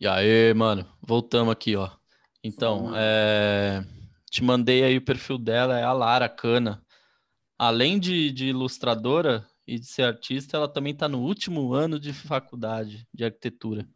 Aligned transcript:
E 0.00 0.08
aí, 0.08 0.54
mano, 0.54 0.86
voltamos 1.02 1.52
aqui, 1.52 1.76
ó. 1.76 1.90
Então, 2.42 2.90
é... 2.96 3.84
te 4.30 4.42
mandei 4.42 4.82
aí 4.82 4.96
o 4.96 5.04
perfil 5.04 5.36
dela, 5.36 5.78
é 5.78 5.82
a 5.82 5.92
Lara 5.92 6.26
Cana. 6.26 6.82
Além 7.58 8.00
de, 8.00 8.32
de 8.32 8.46
ilustradora 8.46 9.46
e 9.66 9.78
de 9.78 9.84
ser 9.84 10.04
artista, 10.04 10.56
ela 10.56 10.66
também 10.66 10.94
está 10.94 11.06
no 11.06 11.20
último 11.20 11.74
ano 11.74 12.00
de 12.00 12.14
faculdade 12.14 13.06
de 13.12 13.24
arquitetura. 13.24 13.86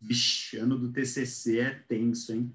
Vixe, 0.00 0.56
ano 0.58 0.76
do 0.76 0.90
TCC 0.90 1.60
é 1.60 1.70
tenso, 1.70 2.32
hein? 2.32 2.52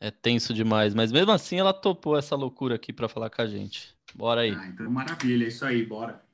É 0.00 0.10
tenso 0.10 0.54
demais, 0.54 0.94
mas 0.94 1.12
mesmo 1.12 1.32
assim 1.32 1.58
ela 1.58 1.74
topou 1.74 2.16
essa 2.16 2.34
loucura 2.34 2.76
aqui 2.76 2.94
para 2.94 3.08
falar 3.08 3.28
com 3.28 3.42
a 3.42 3.46
gente. 3.46 3.94
Bora 4.14 4.40
aí. 4.40 4.52
Ah, 4.52 4.68
então 4.68 4.90
maravilha, 4.90 5.44
é 5.44 5.48
isso 5.48 5.66
aí, 5.66 5.84
bora. 5.84 6.24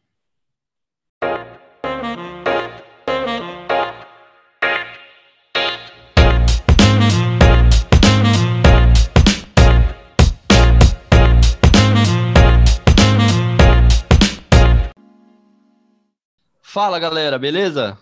Fala 16.80 17.00
galera, 17.00 17.36
beleza? 17.40 17.98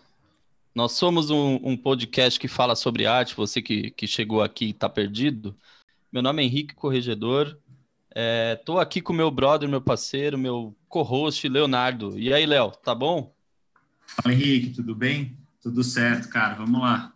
Nós 0.75 0.93
somos 0.93 1.30
um, 1.30 1.59
um, 1.62 1.75
podcast 1.75 2.39
que 2.39 2.47
fala 2.47 2.77
sobre 2.77 3.07
arte. 3.07 3.34
Você 3.34 3.62
que, 3.62 3.91
que 3.91 4.07
chegou 4.07 4.43
aqui 4.43 4.67
e 4.67 4.71
está 4.71 4.87
perdido. 4.87 5.57
Meu 6.12 6.21
nome 6.21 6.43
é 6.43 6.45
Henrique 6.45 6.75
Corregedor. 6.75 7.57
Estou 8.53 8.79
é, 8.79 8.83
aqui 8.83 9.01
com 9.01 9.15
meu 9.15 9.31
brother, 9.31 9.67
meu 9.67 9.81
parceiro, 9.81 10.37
meu 10.37 10.77
co-host, 10.91 11.48
Leonardo. 11.48 12.19
E 12.19 12.34
aí, 12.34 12.45
Léo, 12.45 12.70
tá 12.70 12.95
bom? 12.95 13.34
Fala, 14.07 14.34
Henrique, 14.34 14.75
tudo 14.75 14.95
bem? 14.95 15.34
Tudo 15.62 15.83
certo, 15.83 16.29
cara. 16.29 16.56
Vamos 16.56 16.83
lá. 16.83 17.15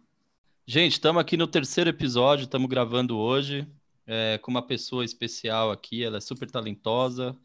Gente, 0.66 0.92
estamos 0.92 1.20
aqui 1.20 1.36
no 1.36 1.46
terceiro 1.46 1.90
episódio, 1.90 2.44
estamos 2.44 2.70
gravando 2.70 3.18
hoje 3.18 3.68
é, 4.06 4.38
com 4.38 4.50
uma 4.50 4.62
pessoa 4.66 5.04
especial 5.04 5.70
aqui. 5.70 6.02
Ela 6.02 6.16
é 6.16 6.20
super 6.22 6.50
talentosa. 6.50 7.36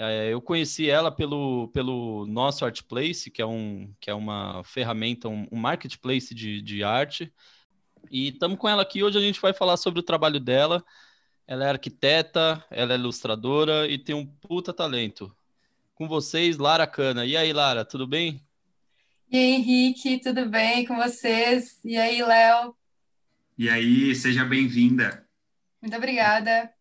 É, 0.00 0.32
eu 0.32 0.40
conheci 0.40 0.88
ela 0.88 1.10
pelo, 1.10 1.68
pelo 1.68 2.24
nosso 2.26 2.64
Artplace, 2.64 3.32
que 3.32 3.42
é, 3.42 3.46
um, 3.46 3.92
que 3.98 4.08
é 4.08 4.14
uma 4.14 4.62
ferramenta, 4.62 5.28
um, 5.28 5.48
um 5.50 5.56
marketplace 5.56 6.32
de, 6.32 6.62
de 6.62 6.84
arte. 6.84 7.32
E 8.08 8.28
estamos 8.28 8.58
com 8.58 8.68
ela 8.68 8.82
aqui. 8.82 9.02
Hoje 9.02 9.18
a 9.18 9.20
gente 9.20 9.40
vai 9.40 9.52
falar 9.52 9.76
sobre 9.76 9.98
o 9.98 10.04
trabalho 10.04 10.38
dela. 10.38 10.84
Ela 11.48 11.64
é 11.66 11.70
arquiteta, 11.70 12.64
ela 12.70 12.92
é 12.92 12.96
ilustradora 12.96 13.88
e 13.88 13.98
tem 13.98 14.14
um 14.14 14.24
puta 14.24 14.72
talento. 14.72 15.34
Com 15.94 16.06
vocês, 16.06 16.58
Lara 16.58 16.86
Cana. 16.86 17.26
E 17.26 17.36
aí, 17.36 17.52
Lara, 17.52 17.84
tudo 17.84 18.06
bem? 18.06 18.40
E 19.28 19.36
aí, 19.36 19.52
Henrique, 19.54 20.20
tudo 20.20 20.48
bem 20.48 20.86
com 20.86 20.94
vocês? 20.96 21.80
E 21.84 21.96
aí, 21.96 22.22
Léo? 22.22 22.72
E 23.58 23.68
aí, 23.68 24.14
seja 24.14 24.44
bem-vinda. 24.44 25.26
Muito 25.82 25.96
obrigada. 25.96 26.72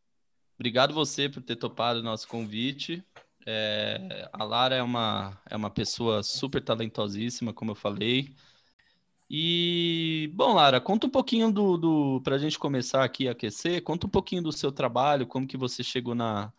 Obrigado 0.57 0.93
você 0.93 1.29
por 1.29 1.41
ter 1.43 1.55
topado 1.55 1.99
o 1.99 2.03
nosso 2.03 2.27
convite. 2.27 3.03
É, 3.45 4.27
a 4.33 4.43
Lara 4.43 4.75
é 4.75 4.81
uma, 4.81 5.39
é 5.49 5.55
uma 5.55 5.69
pessoa 5.69 6.23
super 6.23 6.61
talentosíssima, 6.61 7.53
como 7.53 7.71
eu 7.71 7.75
falei. 7.75 8.35
E, 9.29 10.31
bom, 10.33 10.53
Lara, 10.53 10.81
conta 10.81 11.05
um 11.05 11.09
pouquinho 11.09 11.51
do, 11.51 11.77
do 11.77 12.21
para 12.23 12.35
a 12.35 12.39
gente 12.39 12.57
começar 12.57 13.03
aqui 13.03 13.27
a 13.27 13.33
aquecer, 13.33 13.83
conta 13.83 14.07
um 14.07 14.09
pouquinho 14.09 14.41
do 14.41 14.51
seu 14.51 14.71
trabalho, 14.71 15.27
como 15.27 15.45
que 15.47 15.57
você 15.57 15.83
chegou 15.83 16.15
na, 16.15 16.51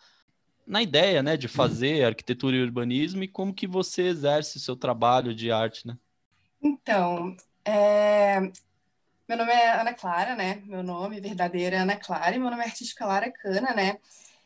na 0.66 0.82
ideia, 0.82 1.22
né, 1.22 1.36
de 1.36 1.48
fazer 1.48 2.04
arquitetura 2.04 2.56
e 2.56 2.62
urbanismo 2.62 3.22
e 3.24 3.28
como 3.28 3.54
que 3.54 3.66
você 3.66 4.02
exerce 4.02 4.58
o 4.58 4.60
seu 4.60 4.76
trabalho 4.76 5.34
de 5.34 5.50
arte, 5.50 5.86
né? 5.86 5.98
Então, 6.62 7.36
é, 7.64 8.52
meu 9.28 9.36
nome 9.36 9.52
é 9.52 9.78
Ana 9.78 9.92
Clara, 9.92 10.34
né? 10.34 10.62
Meu 10.64 10.82
nome 10.82 11.20
verdadeiro 11.20 11.76
é 11.76 11.80
Ana 11.80 11.96
Clara 11.96 12.34
e 12.34 12.38
meu 12.38 12.50
nome 12.50 12.62
é 12.62 12.66
artístico 12.66 13.04
Lara 13.04 13.30
Cana, 13.30 13.74
né? 13.74 13.98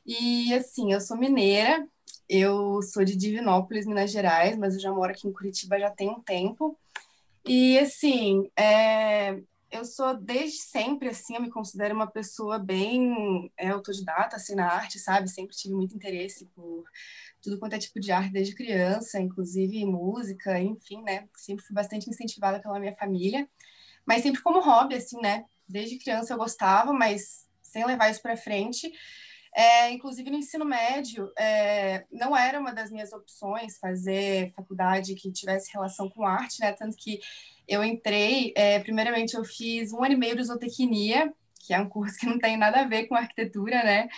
E 0.04 0.52
assim, 0.54 0.92
eu 0.92 1.00
sou 1.00 1.16
mineira, 1.16 1.86
eu 2.28 2.82
sou 2.82 3.04
de 3.04 3.14
Divinópolis, 3.16 3.86
Minas 3.86 4.10
Gerais, 4.10 4.56
mas 4.58 4.74
eu 4.74 4.80
já 4.80 4.92
moro 4.92 5.12
aqui 5.12 5.28
em 5.28 5.32
Curitiba 5.32 5.78
já 5.78 5.88
tem 5.88 6.10
um 6.10 6.20
tempo. 6.20 6.76
E 7.46 7.78
assim, 7.78 8.50
é, 8.56 9.40
eu 9.70 9.84
sou 9.84 10.16
desde 10.16 10.58
sempre 10.58 11.10
assim, 11.10 11.36
eu 11.36 11.42
me 11.42 11.50
considero 11.50 11.94
uma 11.94 12.08
pessoa 12.08 12.58
bem 12.58 13.52
é, 13.56 13.68
autodidata 13.68 14.34
assim 14.34 14.56
na 14.56 14.66
arte, 14.66 14.98
sabe? 14.98 15.30
Sempre 15.30 15.54
tive 15.56 15.74
muito 15.74 15.94
interesse 15.94 16.46
por 16.56 16.84
tudo 17.40 17.56
quanto 17.56 17.74
é 17.74 17.78
tipo 17.78 18.00
de 18.00 18.10
arte 18.10 18.32
desde 18.32 18.54
criança, 18.54 19.20
inclusive 19.20 19.84
música, 19.84 20.58
enfim, 20.60 21.02
né? 21.02 21.28
Sempre 21.36 21.64
fui 21.64 21.74
bastante 21.74 22.10
incentivada 22.10 22.60
pela 22.60 22.80
minha 22.80 22.96
família 22.96 23.48
mas 24.06 24.22
sempre 24.22 24.42
como 24.42 24.60
hobby, 24.60 24.94
assim, 24.94 25.20
né? 25.20 25.44
Desde 25.68 25.98
criança 25.98 26.34
eu 26.34 26.38
gostava, 26.38 26.92
mas 26.92 27.46
sem 27.62 27.84
levar 27.84 28.10
isso 28.10 28.22
para 28.22 28.36
frente. 28.36 28.92
É, 29.54 29.90
inclusive 29.90 30.30
no 30.30 30.38
ensino 30.38 30.64
médio, 30.64 31.30
é, 31.38 32.04
não 32.10 32.34
era 32.34 32.58
uma 32.58 32.72
das 32.72 32.90
minhas 32.90 33.12
opções 33.12 33.78
fazer 33.78 34.50
faculdade 34.56 35.14
que 35.14 35.30
tivesse 35.30 35.70
relação 35.72 36.08
com 36.08 36.26
arte, 36.26 36.60
né? 36.60 36.72
Tanto 36.72 36.96
que 36.96 37.20
eu 37.68 37.84
entrei, 37.84 38.52
é, 38.56 38.78
primeiramente 38.78 39.34
eu 39.34 39.44
fiz 39.44 39.92
um 39.92 40.02
ano 40.02 40.14
e 40.14 40.16
meio 40.16 40.36
de 40.36 40.44
zootecnia, 40.44 41.32
que 41.60 41.74
é 41.74 41.80
um 41.80 41.88
curso 41.88 42.18
que 42.18 42.26
não 42.26 42.38
tem 42.38 42.56
nada 42.56 42.80
a 42.80 42.88
ver 42.88 43.06
com 43.06 43.14
arquitetura, 43.14 43.82
né? 43.84 44.08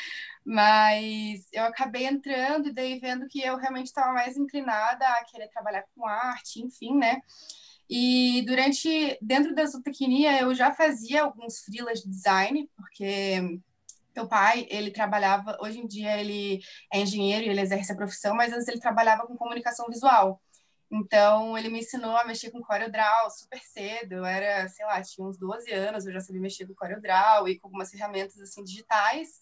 Mas 0.45 1.47
eu 1.53 1.65
acabei 1.65 2.06
entrando 2.06 2.69
e 2.69 2.72
daí 2.72 2.99
vendo 2.99 3.27
que 3.27 3.41
eu 3.41 3.56
realmente 3.56 3.87
estava 3.87 4.12
mais 4.12 4.37
inclinada 4.37 5.06
a 5.06 5.25
querer 5.25 5.49
trabalhar 5.49 5.84
com 5.95 6.06
arte, 6.06 6.62
enfim, 6.62 6.97
né? 6.97 7.21
E 7.89 8.43
durante, 8.47 9.19
dentro 9.21 9.55
da 9.55 9.67
zootecnia, 9.67 10.41
eu 10.41 10.55
já 10.55 10.72
fazia 10.72 11.22
alguns 11.22 11.61
freelas 11.61 12.00
de 12.00 12.09
design, 12.09 12.69
porque 12.77 13.61
meu 14.15 14.28
pai, 14.28 14.67
ele 14.71 14.91
trabalhava, 14.91 15.59
hoje 15.61 15.81
em 15.81 15.87
dia 15.87 16.19
ele 16.19 16.62
é 16.93 17.00
engenheiro 17.00 17.47
e 17.47 17.49
ele 17.49 17.61
exerce 17.61 17.93
a 17.93 17.97
profissão, 17.97 18.34
mas 18.34 18.53
antes 18.53 18.69
ele 18.69 18.81
trabalhava 18.81 19.27
com 19.27 19.37
comunicação 19.37 19.87
visual. 19.89 20.41
Então, 20.91 21.59
ele 21.59 21.69
me 21.69 21.81
ensinou 21.81 22.17
a 22.17 22.25
mexer 22.25 22.50
com 22.50 22.62
CorelDRAW 22.62 23.28
super 23.31 23.59
cedo. 23.61 24.12
Eu 24.15 24.25
era, 24.25 24.69
sei 24.69 24.87
lá, 24.87 25.03
tinha 25.03 25.27
uns 25.27 25.37
12 25.37 25.72
anos, 25.72 26.06
eu 26.06 26.12
já 26.12 26.21
sabia 26.21 26.41
mexer 26.41 26.66
com 26.66 26.75
CorelDRAW 26.75 27.49
e 27.49 27.59
com 27.59 27.66
algumas 27.66 27.91
ferramentas, 27.91 28.39
assim, 28.41 28.62
digitais. 28.62 29.41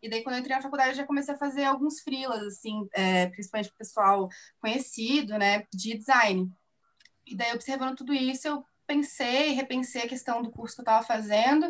E 0.00 0.08
daí, 0.08 0.22
quando 0.22 0.36
eu 0.36 0.40
entrei 0.40 0.54
na 0.54 0.62
faculdade, 0.62 0.90
eu 0.90 0.96
já 0.96 1.06
comecei 1.06 1.34
a 1.34 1.38
fazer 1.38 1.64
alguns 1.64 2.00
freelas, 2.00 2.42
assim, 2.42 2.88
é, 2.92 3.26
principalmente 3.28 3.68
para 3.68 3.74
o 3.74 3.78
pessoal 3.78 4.28
conhecido, 4.60 5.36
né, 5.38 5.64
de 5.72 5.96
design. 5.96 6.52
E 7.32 7.34
daí, 7.34 7.54
observando 7.54 7.96
tudo 7.96 8.12
isso, 8.12 8.46
eu 8.46 8.62
pensei, 8.86 9.52
repensei 9.52 10.02
a 10.02 10.08
questão 10.08 10.42
do 10.42 10.50
curso 10.50 10.74
que 10.76 10.80
eu 10.82 10.84
estava 10.84 11.02
fazendo, 11.02 11.64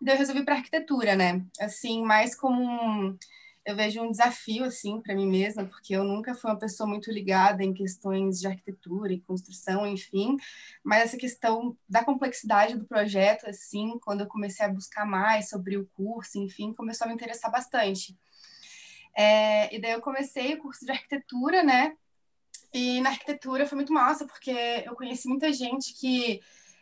e 0.00 0.04
daí 0.04 0.14
eu 0.14 0.18
resolvi 0.18 0.44
para 0.44 0.54
arquitetura, 0.54 1.16
né? 1.16 1.44
Assim, 1.58 2.00
mais 2.00 2.36
como 2.36 2.62
um, 2.62 3.18
eu 3.66 3.74
vejo 3.74 4.00
um 4.00 4.10
desafio, 4.12 4.62
assim, 4.62 5.00
para 5.00 5.16
mim 5.16 5.26
mesma, 5.26 5.64
porque 5.64 5.96
eu 5.96 6.04
nunca 6.04 6.32
fui 6.32 6.48
uma 6.48 6.56
pessoa 6.56 6.88
muito 6.88 7.10
ligada 7.10 7.64
em 7.64 7.74
questões 7.74 8.38
de 8.38 8.46
arquitetura 8.46 9.12
e 9.12 9.20
construção, 9.20 9.84
enfim, 9.84 10.36
mas 10.84 11.02
essa 11.02 11.16
questão 11.16 11.76
da 11.88 12.04
complexidade 12.04 12.76
do 12.76 12.84
projeto, 12.84 13.48
assim, 13.48 13.98
quando 13.98 14.20
eu 14.20 14.28
comecei 14.28 14.64
a 14.64 14.72
buscar 14.72 15.04
mais 15.04 15.48
sobre 15.48 15.76
o 15.76 15.86
curso, 15.96 16.38
enfim, 16.38 16.72
começou 16.72 17.06
a 17.06 17.08
me 17.08 17.14
interessar 17.14 17.50
bastante. 17.50 18.16
É, 19.12 19.74
e 19.74 19.80
daí 19.80 19.90
eu 19.90 20.00
comecei 20.00 20.54
o 20.54 20.58
curso 20.58 20.84
de 20.86 20.92
arquitetura, 20.92 21.64
né? 21.64 21.96
E 22.72 23.00
na 23.00 23.10
arquitetura 23.10 23.66
foi 23.66 23.76
muito 23.76 23.92
massa, 23.92 24.26
porque 24.26 24.50
eu 24.86 24.94
conheci 24.94 25.28
muita 25.28 25.52
gente 25.52 25.94
que 25.94 26.40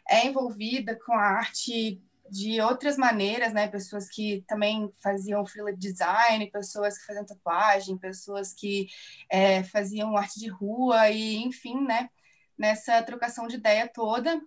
é 0.09 0.27
envolvida 0.27 0.99
com 1.05 1.13
a 1.13 1.23
arte 1.23 2.03
de 2.31 2.61
outras 2.61 2.97
maneiras, 2.97 3.53
né? 3.53 3.69
Pessoas 3.69 4.09
que 4.09 4.45
também 4.47 4.91
faziam 5.03 5.45
freela 5.47 5.73
design, 5.73 6.51
pessoas 6.51 6.99
que 6.99 7.07
faziam 7.07 7.25
tatuagem, 7.25 7.97
pessoas 7.99 8.53
que 8.53 8.89
é, 9.31 9.63
faziam 9.65 10.17
arte 10.17 10.39
de 10.39 10.49
rua 10.49 11.11
e, 11.11 11.37
enfim, 11.37 11.81
né? 11.81 12.09
Nessa 12.57 13.03
trocação 13.03 13.47
de 13.47 13.57
ideia 13.57 13.89
toda, 13.89 14.41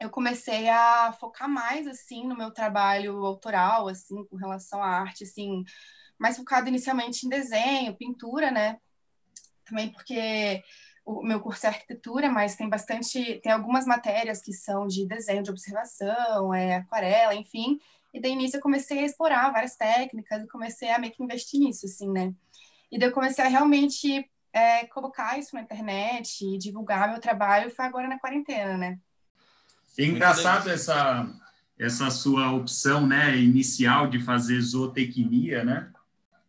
eu 0.00 0.10
comecei 0.10 0.68
a 0.68 1.12
focar 1.18 1.48
mais 1.48 1.86
assim 1.86 2.26
no 2.26 2.36
meu 2.36 2.50
trabalho 2.50 3.24
autoral, 3.24 3.88
assim, 3.88 4.24
com 4.26 4.36
relação 4.36 4.82
à 4.82 4.88
arte, 4.88 5.24
assim, 5.24 5.64
mais 6.18 6.36
focado 6.36 6.68
inicialmente 6.68 7.26
em 7.26 7.28
desenho, 7.28 7.96
pintura, 7.96 8.50
né? 8.50 8.78
Também 9.64 9.88
porque 9.90 10.62
o 11.04 11.22
meu 11.22 11.40
curso 11.40 11.66
é 11.66 11.68
arquitetura, 11.68 12.30
mas 12.30 12.56
tem 12.56 12.68
bastante, 12.68 13.40
tem 13.42 13.52
algumas 13.52 13.86
matérias 13.86 14.40
que 14.40 14.52
são 14.52 14.86
de 14.86 15.06
desenho 15.06 15.42
de 15.42 15.50
observação, 15.50 16.54
é, 16.54 16.76
aquarela, 16.76 17.34
enfim. 17.34 17.78
E 18.12 18.20
daí 18.20 18.32
início 18.32 18.56
eu 18.56 18.62
comecei 18.62 19.00
a 19.00 19.04
explorar 19.04 19.52
várias 19.52 19.76
técnicas 19.76 20.42
e 20.42 20.48
comecei 20.48 20.90
a 20.90 20.98
meio 20.98 21.12
que 21.12 21.22
investir 21.22 21.60
nisso, 21.60 21.84
assim, 21.84 22.10
né? 22.10 22.32
E 22.90 22.98
daí 22.98 23.08
eu 23.08 23.12
comecei 23.12 23.44
a 23.44 23.48
realmente 23.48 24.30
é, 24.52 24.86
colocar 24.86 25.38
isso 25.38 25.54
na 25.54 25.62
internet 25.62 26.44
e 26.44 26.56
divulgar 26.56 27.10
meu 27.10 27.20
trabalho, 27.20 27.70
foi 27.74 27.84
agora 27.84 28.08
na 28.08 28.18
quarentena, 28.18 28.78
né? 28.78 28.98
É 29.98 30.04
engraçado 30.04 30.70
essa, 30.70 31.28
essa 31.78 32.10
sua 32.10 32.52
opção, 32.52 33.06
né, 33.06 33.36
inicial 33.36 34.08
de 34.08 34.20
fazer 34.20 34.60
zootecnia, 34.60 35.64
né? 35.64 35.92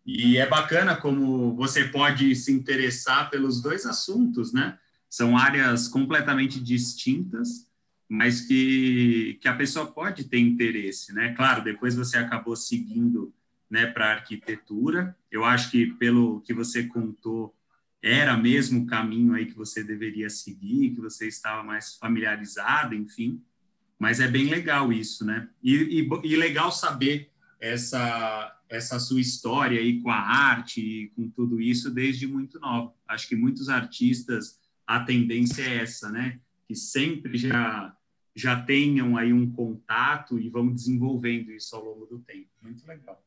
E 0.05 0.37
é 0.37 0.45
bacana 0.45 0.95
como 0.95 1.55
você 1.55 1.85
pode 1.85 2.35
se 2.35 2.51
interessar 2.51 3.29
pelos 3.29 3.61
dois 3.61 3.85
assuntos, 3.85 4.53
né? 4.53 4.77
São 5.09 5.37
áreas 5.37 5.87
completamente 5.87 6.59
distintas, 6.59 7.67
mas 8.07 8.41
que, 8.41 9.39
que 9.41 9.47
a 9.47 9.55
pessoa 9.55 9.87
pode 9.87 10.25
ter 10.25 10.37
interesse, 10.37 11.11
né? 11.11 11.33
Claro, 11.33 11.63
depois 11.63 11.95
você 11.95 12.17
acabou 12.17 12.55
seguindo 12.55 13.33
né, 13.69 13.87
para 13.87 14.11
arquitetura. 14.11 15.17
Eu 15.31 15.43
acho 15.43 15.71
que 15.71 15.87
pelo 15.93 16.41
que 16.41 16.53
você 16.53 16.83
contou, 16.83 17.55
era 18.01 18.37
mesmo 18.37 18.83
o 18.83 18.85
caminho 18.85 19.33
aí 19.33 19.47
que 19.47 19.57
você 19.57 19.83
deveria 19.83 20.29
seguir, 20.29 20.91
que 20.91 21.01
você 21.01 21.27
estava 21.27 21.63
mais 21.63 21.95
familiarizado, 21.95 22.93
enfim. 22.93 23.41
Mas 23.97 24.19
é 24.19 24.27
bem 24.27 24.49
legal 24.49 24.93
isso, 24.93 25.25
né? 25.25 25.49
E, 25.63 26.01
e, 26.01 26.09
e 26.23 26.35
legal 26.35 26.71
saber 26.71 27.31
essa 27.59 28.51
essa 28.67 28.99
sua 28.99 29.21
história 29.21 29.79
aí 29.79 30.01
com 30.01 30.09
a 30.09 30.19
arte 30.19 30.81
e 30.81 31.07
com 31.09 31.29
tudo 31.29 31.61
isso 31.61 31.91
desde 31.91 32.27
muito 32.27 32.59
nova. 32.59 32.93
Acho 33.07 33.27
que 33.27 33.35
muitos 33.35 33.69
artistas 33.69 34.59
a 34.87 34.99
tendência 34.99 35.61
é 35.61 35.77
essa, 35.77 36.11
né? 36.11 36.39
Que 36.67 36.75
sempre 36.75 37.37
já 37.37 37.95
já 38.35 38.61
tenham 38.61 39.15
aí 39.15 39.31
um 39.31 39.49
contato 39.49 40.37
e 40.37 40.49
vão 40.49 40.73
desenvolvendo 40.73 41.51
isso 41.51 41.73
ao 41.75 41.85
longo 41.85 42.05
do 42.05 42.19
tempo. 42.19 42.49
Muito 42.61 42.85
legal. 42.85 43.23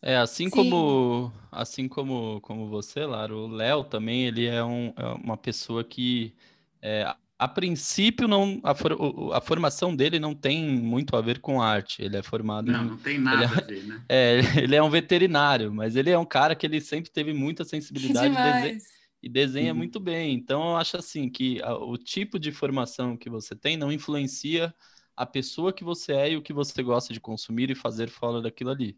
É, 0.00 0.16
assim 0.16 0.44
Sim. 0.44 0.50
como 0.50 1.32
assim 1.50 1.88
como 1.88 2.40
como 2.40 2.68
você, 2.68 3.04
Lara, 3.04 3.34
o 3.34 3.46
Léo 3.46 3.84
também, 3.84 4.26
ele 4.26 4.46
é, 4.46 4.64
um, 4.64 4.92
é 4.96 5.06
uma 5.22 5.36
pessoa 5.36 5.82
que 5.84 6.34
é, 6.80 7.14
a 7.38 7.48
princípio 7.48 8.28
não 8.28 8.60
a, 8.62 8.74
for, 8.74 8.96
a, 9.32 9.40
formação 9.40 9.94
dele 9.94 10.18
não 10.18 10.34
tem 10.34 10.64
muito 10.64 11.16
a 11.16 11.20
ver 11.20 11.40
com 11.40 11.60
arte. 11.60 12.02
Ele 12.02 12.16
é 12.16 12.22
formado 12.22 12.70
Não, 12.70 12.84
em, 12.84 12.88
não 12.90 12.96
tem 12.96 13.18
nada 13.18 13.42
é, 13.42 13.46
a 13.46 13.48
ver, 13.66 13.84
né? 13.84 14.04
É, 14.08 14.40
ele 14.56 14.76
é 14.76 14.82
um 14.82 14.90
veterinário, 14.90 15.72
mas 15.72 15.96
ele 15.96 16.10
é 16.10 16.18
um 16.18 16.24
cara 16.24 16.54
que 16.54 16.64
ele 16.64 16.80
sempre 16.80 17.10
teve 17.10 17.32
muita 17.32 17.64
sensibilidade 17.64 18.78
e 19.22 19.28
desenha 19.28 19.72
uhum. 19.72 19.78
muito 19.78 19.98
bem. 19.98 20.34
Então 20.34 20.70
eu 20.70 20.76
acho 20.76 20.96
assim 20.96 21.28
que 21.28 21.60
a, 21.62 21.74
o 21.74 21.96
tipo 21.98 22.38
de 22.38 22.52
formação 22.52 23.16
que 23.16 23.28
você 23.28 23.56
tem 23.56 23.76
não 23.76 23.90
influencia 23.90 24.72
a 25.16 25.26
pessoa 25.26 25.72
que 25.72 25.84
você 25.84 26.12
é 26.12 26.32
e 26.32 26.36
o 26.36 26.42
que 26.42 26.52
você 26.52 26.82
gosta 26.82 27.12
de 27.12 27.20
consumir 27.20 27.70
e 27.70 27.74
fazer 27.74 28.08
fora 28.08 28.40
daquilo 28.40 28.70
ali. 28.70 28.96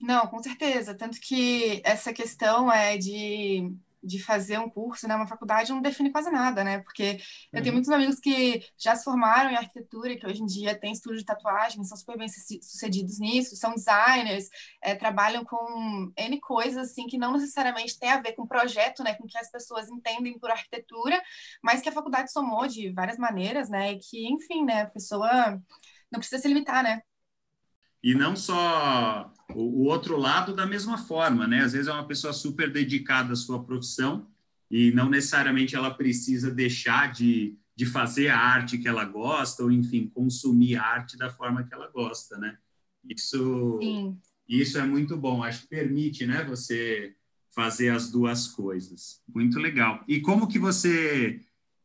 Não, 0.00 0.26
com 0.26 0.42
certeza. 0.42 0.94
Tanto 0.94 1.20
que 1.20 1.80
essa 1.84 2.12
questão 2.12 2.70
é 2.70 2.96
de 2.96 3.72
de 4.02 4.22
fazer 4.22 4.58
um 4.58 4.68
curso, 4.68 5.06
né, 5.06 5.14
uma 5.14 5.26
faculdade, 5.26 5.72
não 5.72 5.80
define 5.80 6.10
quase 6.10 6.30
nada, 6.30 6.64
né? 6.64 6.80
Porque 6.80 7.20
eu 7.52 7.58
uhum. 7.58 7.62
tenho 7.62 7.72
muitos 7.74 7.90
amigos 7.90 8.18
que 8.18 8.60
já 8.76 8.96
se 8.96 9.04
formaram 9.04 9.50
em 9.50 9.56
arquitetura, 9.56 10.16
que 10.16 10.26
hoje 10.26 10.42
em 10.42 10.46
dia 10.46 10.78
têm 10.78 10.92
estúdio 10.92 11.18
de 11.18 11.24
tatuagem, 11.24 11.84
são 11.84 11.96
super 11.96 12.18
bem 12.18 12.28
sucedidos 12.28 13.20
nisso, 13.20 13.56
são 13.56 13.74
designers, 13.74 14.48
é, 14.82 14.94
trabalham 14.94 15.44
com 15.44 16.12
N 16.16 16.40
coisas, 16.40 16.90
assim, 16.90 17.06
que 17.06 17.18
não 17.18 17.32
necessariamente 17.32 17.98
tem 17.98 18.10
a 18.10 18.20
ver 18.20 18.32
com 18.32 18.46
projeto, 18.46 19.02
né, 19.04 19.14
com 19.14 19.26
que 19.26 19.38
as 19.38 19.50
pessoas 19.50 19.88
entendem 19.88 20.38
por 20.38 20.50
arquitetura, 20.50 21.22
mas 21.62 21.80
que 21.80 21.88
a 21.88 21.92
faculdade 21.92 22.32
somou 22.32 22.66
de 22.66 22.90
várias 22.92 23.18
maneiras, 23.18 23.68
né, 23.68 23.92
e 23.92 23.98
que, 23.98 24.28
enfim, 24.28 24.64
né, 24.64 24.82
a 24.82 24.90
pessoa 24.90 25.60
não 26.10 26.18
precisa 26.18 26.42
se 26.42 26.48
limitar, 26.48 26.82
né? 26.82 27.02
E 28.02 28.16
não 28.16 28.34
só 28.34 29.32
o, 29.54 29.82
o, 29.82 29.84
outro 29.84 30.16
lado 30.16 30.54
da 30.54 30.66
mesma 30.66 30.98
forma, 30.98 31.46
né? 31.46 31.60
Às 31.60 31.72
vezes 31.72 31.88
é 31.88 31.92
uma 31.92 32.06
pessoa 32.06 32.32
super 32.32 32.70
dedicada 32.70 33.32
à 33.32 33.36
sua 33.36 33.62
profissão 33.62 34.26
e 34.70 34.90
não 34.92 35.08
necessariamente 35.08 35.76
ela 35.76 35.92
precisa 35.92 36.50
deixar 36.50 37.12
de, 37.12 37.56
de 37.76 37.86
fazer 37.86 38.28
a 38.28 38.38
arte 38.38 38.78
que 38.78 38.88
ela 38.88 39.04
gosta 39.04 39.62
ou, 39.62 39.70
enfim, 39.70 40.06
consumir 40.06 40.76
a 40.76 40.82
arte 40.82 41.16
da 41.16 41.30
forma 41.30 41.64
que 41.64 41.74
ela 41.74 41.88
gosta, 41.88 42.38
né? 42.38 42.56
Isso, 43.08 43.78
Sim. 43.82 44.18
isso 44.48 44.78
é 44.78 44.84
muito 44.84 45.16
bom. 45.16 45.42
Acho 45.42 45.62
que 45.62 45.68
permite, 45.68 46.26
né? 46.26 46.44
Você 46.44 47.14
fazer 47.54 47.90
as 47.90 48.10
duas 48.10 48.48
coisas. 48.48 49.20
Muito 49.28 49.58
legal. 49.58 50.02
E 50.08 50.20
como 50.20 50.48
que 50.48 50.58
você 50.58 51.40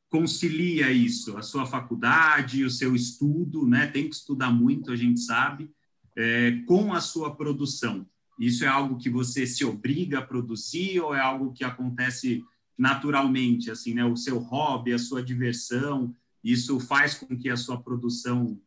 concilia 0.09 0.91
isso? 0.91 1.37
A 1.37 1.41
sua 1.41 1.65
faculdade, 1.65 2.63
o 2.63 2.69
seu 2.69 2.95
estudo, 2.95 3.67
né? 3.67 3.87
Tem 3.87 4.07
que 4.09 4.15
estudar 4.15 4.49
muito, 4.49 4.91
a 4.91 4.95
gente 4.95 5.19
sabe 5.19 5.69
é, 6.17 6.51
com 6.65 6.93
a 6.93 6.99
sua 6.99 7.35
produção? 7.35 8.05
Isso 8.39 8.65
é 8.65 8.67
algo 8.67 8.97
que 8.97 9.09
você 9.09 9.47
se 9.47 9.63
obriga 9.63 10.19
a 10.19 10.25
produzir 10.25 10.99
ou 10.99 11.15
é 11.15 11.19
algo 11.19 11.53
que 11.53 11.63
acontece 11.63 12.43
naturalmente, 12.77 13.71
assim, 13.71 13.93
né? 13.93 14.03
O 14.03 14.15
seu 14.15 14.37
hobby, 14.37 14.93
a 14.93 14.99
sua 14.99 15.23
diversão, 15.23 16.13
isso 16.43 16.79
faz 16.79 17.15
com 17.15 17.37
que 17.37 17.49
a 17.49 17.57
sua 17.57 17.81
produção 17.81 18.59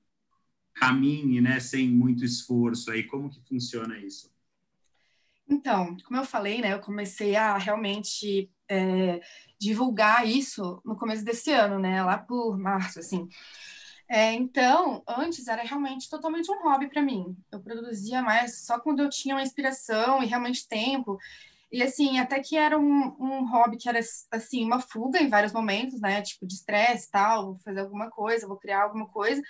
caminhe, 0.75 1.41
né, 1.41 1.61
sem 1.61 1.89
muito 1.89 2.25
esforço. 2.25 2.91
Aí 2.91 3.05
como 3.05 3.29
que 3.29 3.41
funciona 3.41 3.99
isso? 3.99 4.33
Então, 5.49 5.97
como 6.07 6.19
eu 6.19 6.25
falei, 6.25 6.61
né, 6.61 6.73
eu 6.73 6.81
comecei 6.81 7.37
a 7.37 7.59
realmente 7.59 8.51
é, 8.69 9.21
divulgar 9.59 10.27
isso 10.27 10.81
no 10.85 10.97
começo 10.97 11.25
desse 11.25 11.51
ano, 11.51 11.79
né, 11.79 12.03
lá 12.03 12.17
por 12.19 12.57
março, 12.57 13.01
assim. 13.01 13.29
É, 14.13 14.33
então, 14.35 15.03
antes 15.07 15.47
era 15.47 15.63
realmente 15.63 16.11
totalmente 16.11 16.51
um 16.51 16.61
hobby 16.65 16.89
para 16.89 17.01
mim. 17.01 17.37
Eu 17.53 17.61
produzia 17.63 18.21
mais 18.23 18.65
só 18.67 18.79
quando 18.81 19.01
eu 19.01 19.09
tinha 19.09 19.37
uma 19.37 19.43
inspiração 19.43 20.21
e 20.23 20.27
realmente 20.27 20.67
tempo. 20.69 21.17
E 21.73 21.83
assim, 21.83 22.19
até 22.21 22.41
que 22.41 22.57
era 22.57 22.79
um, 22.79 23.17
um 23.21 23.51
hobby 23.51 23.77
que 23.79 23.89
era 23.89 24.01
assim, 24.33 24.65
uma 24.65 24.81
fuga 24.81 25.21
em 25.21 25.29
vários 25.29 25.53
momentos, 25.53 26.01
né? 26.01 26.23
Tipo, 26.23 26.47
de 26.47 26.55
estresse 26.55 27.11
tal, 27.11 27.47
vou 27.55 27.57
fazer 27.65 27.81
alguma 27.81 28.11
coisa, 28.11 28.49
vou 28.49 28.57
criar 28.59 28.83
alguma 28.85 29.09
coisa, 29.09 29.43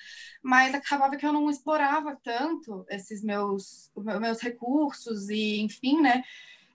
mas 0.42 0.74
acabava 0.74 1.16
que 1.16 1.26
eu 1.26 1.32
não 1.32 1.50
explorava 1.50 2.18
tanto 2.24 2.84
esses 2.90 3.22
meus, 3.22 3.90
meus 4.20 4.40
recursos 4.40 5.28
e, 5.30 5.60
enfim, 5.62 6.00
né? 6.02 6.22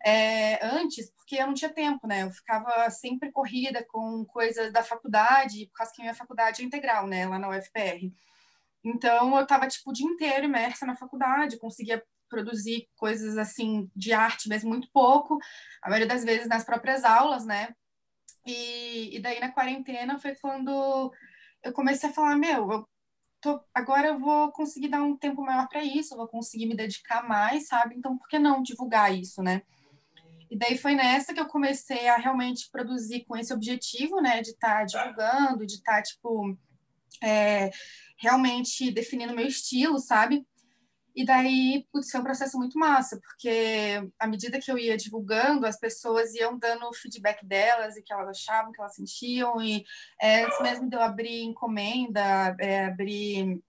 É, 0.03 0.65
antes, 0.65 1.12
porque 1.12 1.36
eu 1.36 1.47
não 1.47 1.53
tinha 1.53 1.74
tempo, 1.74 2.07
né? 2.07 2.24
Eu 2.24 2.31
ficava 2.31 2.89
sempre 2.89 3.31
corrida 3.31 3.83
com 3.86 4.25
coisas 4.25 4.71
da 4.71 4.83
faculdade, 4.83 5.68
por 5.68 5.77
causa 5.77 5.92
que 5.94 6.01
minha 6.01 6.13
faculdade 6.13 6.62
é 6.62 6.65
integral, 6.65 7.07
né? 7.07 7.27
Lá 7.27 7.39
na 7.39 7.50
UFPR. 7.50 8.12
Então, 8.83 9.36
eu 9.36 9.44
estava, 9.44 9.68
tipo, 9.68 9.89
o 9.89 9.94
dia 9.94 10.06
inteiro 10.06 10.45
imersa 10.45 10.86
na 10.86 10.95
faculdade, 10.95 11.57
conseguia 11.57 12.03
produzir 12.30 12.88
coisas, 12.95 13.38
assim, 13.38 13.89
de 13.95 14.13
arte, 14.13 14.50
mas 14.50 14.63
muito 14.63 14.89
pouco, 14.92 15.38
a 15.81 15.89
maioria 15.89 16.07
das 16.07 16.24
vezes 16.24 16.47
nas 16.47 16.63
próprias 16.63 17.03
aulas, 17.03 17.45
né? 17.45 17.74
E, 18.45 19.15
e 19.15 19.19
daí, 19.19 19.39
na 19.39 19.51
quarentena, 19.51 20.19
foi 20.19 20.36
quando 20.36 21.12
eu 21.63 21.74
comecei 21.74 22.09
a 22.09 22.13
falar, 22.13 22.36
meu, 22.36 22.71
eu 22.71 22.89
tô, 23.42 23.59
agora 23.74 24.09
eu 24.09 24.19
vou 24.19 24.51
conseguir 24.51 24.89
dar 24.89 25.01
um 25.01 25.18
tempo 25.18 25.42
maior 25.42 25.68
para 25.68 25.83
isso, 25.83 26.13
eu 26.13 26.18
vou 26.18 26.27
conseguir 26.27 26.68
me 26.68 26.75
dedicar 26.75 27.27
mais, 27.27 27.68
sabe? 27.68 27.95
Então, 27.95 28.18
por 28.18 28.27
que 28.27 28.38
não 28.39 28.62
divulgar 28.62 29.13
isso, 29.13 29.42
né? 29.42 29.63
E 30.50 30.57
daí 30.57 30.77
foi 30.77 30.95
nessa 30.95 31.33
que 31.33 31.39
eu 31.39 31.47
comecei 31.47 32.07
a 32.07 32.18
realmente 32.18 32.69
produzir 32.71 33.25
com 33.25 33.36
esse 33.36 33.53
objetivo, 33.53 34.21
né, 34.21 34.42
de 34.42 34.51
estar 34.51 34.80
tá 34.80 34.83
divulgando, 34.86 35.65
de 35.65 35.75
estar, 35.75 35.97
tá, 35.97 36.01
tipo, 36.03 36.57
é, 37.24 37.71
realmente 38.18 38.92
definindo 38.92 39.36
meu 39.36 39.47
estilo, 39.47 39.99
sabe? 39.99 40.45
E 41.16 41.25
daí, 41.25 41.87
putz, 41.94 42.11
foi 42.11 42.19
um 42.19 42.25
processo 42.25 42.57
muito 42.57 42.78
massa, 42.78 43.18
porque 43.21 44.06
à 44.19 44.28
medida 44.28 44.59
que 44.59 44.69
eu 44.69 44.78
ia 44.78 44.97
divulgando, 44.97 45.66
as 45.66 45.80
pessoas 45.80 46.33
iam 46.35 46.59
dando 46.59 46.85
o 46.87 46.94
feedback 46.94 47.45
delas 47.45 47.95
e 47.95 48.02
que 48.02 48.11
elas 48.11 48.28
achavam, 48.28 48.73
que 48.73 48.81
elas 48.81 48.95
sentiam, 48.95 49.61
e 49.61 49.85
é, 50.21 50.44
antes 50.44 50.61
mesmo 50.61 50.90
de 50.90 50.95
eu 50.97 51.02
abrir 51.02 51.44
encomenda, 51.44 52.54
é, 52.59 52.87
abrir 52.87 53.64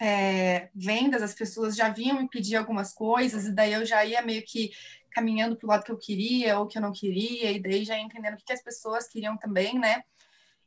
é, 0.00 0.68
vendas, 0.74 1.22
as 1.22 1.34
pessoas 1.34 1.74
já 1.76 1.88
vinham 1.88 2.20
me 2.20 2.28
pedir 2.28 2.56
algumas 2.56 2.92
coisas, 2.92 3.46
e 3.46 3.52
daí 3.52 3.72
eu 3.72 3.84
já 3.84 4.04
ia 4.04 4.22
meio 4.22 4.42
que 4.44 4.70
caminhando 5.10 5.56
para 5.56 5.66
o 5.66 5.70
lado 5.70 5.84
que 5.84 5.92
eu 5.92 5.98
queria 5.98 6.58
ou 6.58 6.66
que 6.66 6.76
eu 6.76 6.82
não 6.82 6.92
queria, 6.92 7.50
e 7.50 7.60
daí 7.60 7.84
já 7.84 7.98
entendendo 7.98 8.34
o 8.34 8.36
que, 8.36 8.44
que 8.44 8.52
as 8.52 8.62
pessoas 8.62 9.08
queriam 9.08 9.36
também, 9.36 9.78
né? 9.78 10.02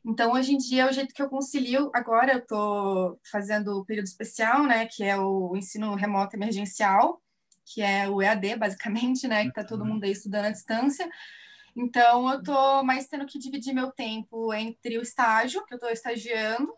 Então, 0.04 0.32
hoje 0.32 0.54
em 0.54 0.56
dia, 0.56 0.84
é 0.84 0.88
o 0.88 0.92
jeito 0.92 1.14
que 1.14 1.22
eu 1.22 1.28
concilio, 1.28 1.90
agora 1.94 2.32
eu 2.32 2.38
estou 2.38 3.20
fazendo 3.30 3.78
o 3.78 3.84
período 3.84 4.06
especial, 4.06 4.64
né, 4.64 4.86
que 4.86 5.04
é 5.04 5.16
o 5.18 5.54
ensino 5.54 5.94
remoto 5.94 6.34
emergencial, 6.34 7.20
que 7.66 7.82
é 7.82 8.08
o 8.08 8.22
EAD, 8.22 8.56
basicamente, 8.56 9.28
né, 9.28 9.42
que 9.42 9.50
está 9.50 9.62
todo 9.62 9.84
mundo 9.84 10.04
aí 10.04 10.12
estudando 10.12 10.46
à 10.46 10.50
distância. 10.50 11.08
Então, 11.76 12.28
eu 12.32 12.38
estou 12.40 12.82
mais 12.82 13.06
tendo 13.06 13.26
que 13.26 13.38
dividir 13.38 13.74
meu 13.74 13.92
tempo 13.92 14.52
entre 14.54 14.98
o 14.98 15.02
estágio, 15.02 15.64
que 15.66 15.74
eu 15.74 15.76
estou 15.76 15.90
estagiando, 15.90 16.72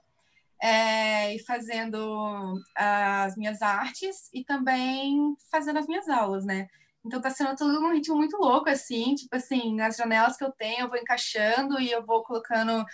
é, 0.62 1.35
e 1.35 1.40
fazendo 1.40 2.54
as 2.76 3.37
minhas 3.37 3.61
artes, 3.62 4.31
e 4.33 4.45
também 4.45 5.35
fazendo 5.50 5.81
as 5.81 5.88
minhas 5.88 6.09
aulas, 6.09 6.45
né? 6.45 6.69
Então 7.04 7.21
tá 7.21 7.31
sendo 7.31 7.57
tudo 7.57 7.81
num 7.81 7.92
ritmo 7.92 8.16
muito 8.16 8.37
louco, 8.37 8.71
assim, 8.71 9.16
tipo 9.16 9.35
assim, 9.35 9.75
nas 9.75 9.97
janelas 9.97 10.37
que 10.37 10.45
eu 10.45 10.52
tenho, 10.52 10.83
eu 10.83 10.88
vou 10.88 10.97
encaixando 10.97 11.81
e 11.81 11.90
eu 11.90 12.07
vou 12.07 12.23
colocando 12.23 12.85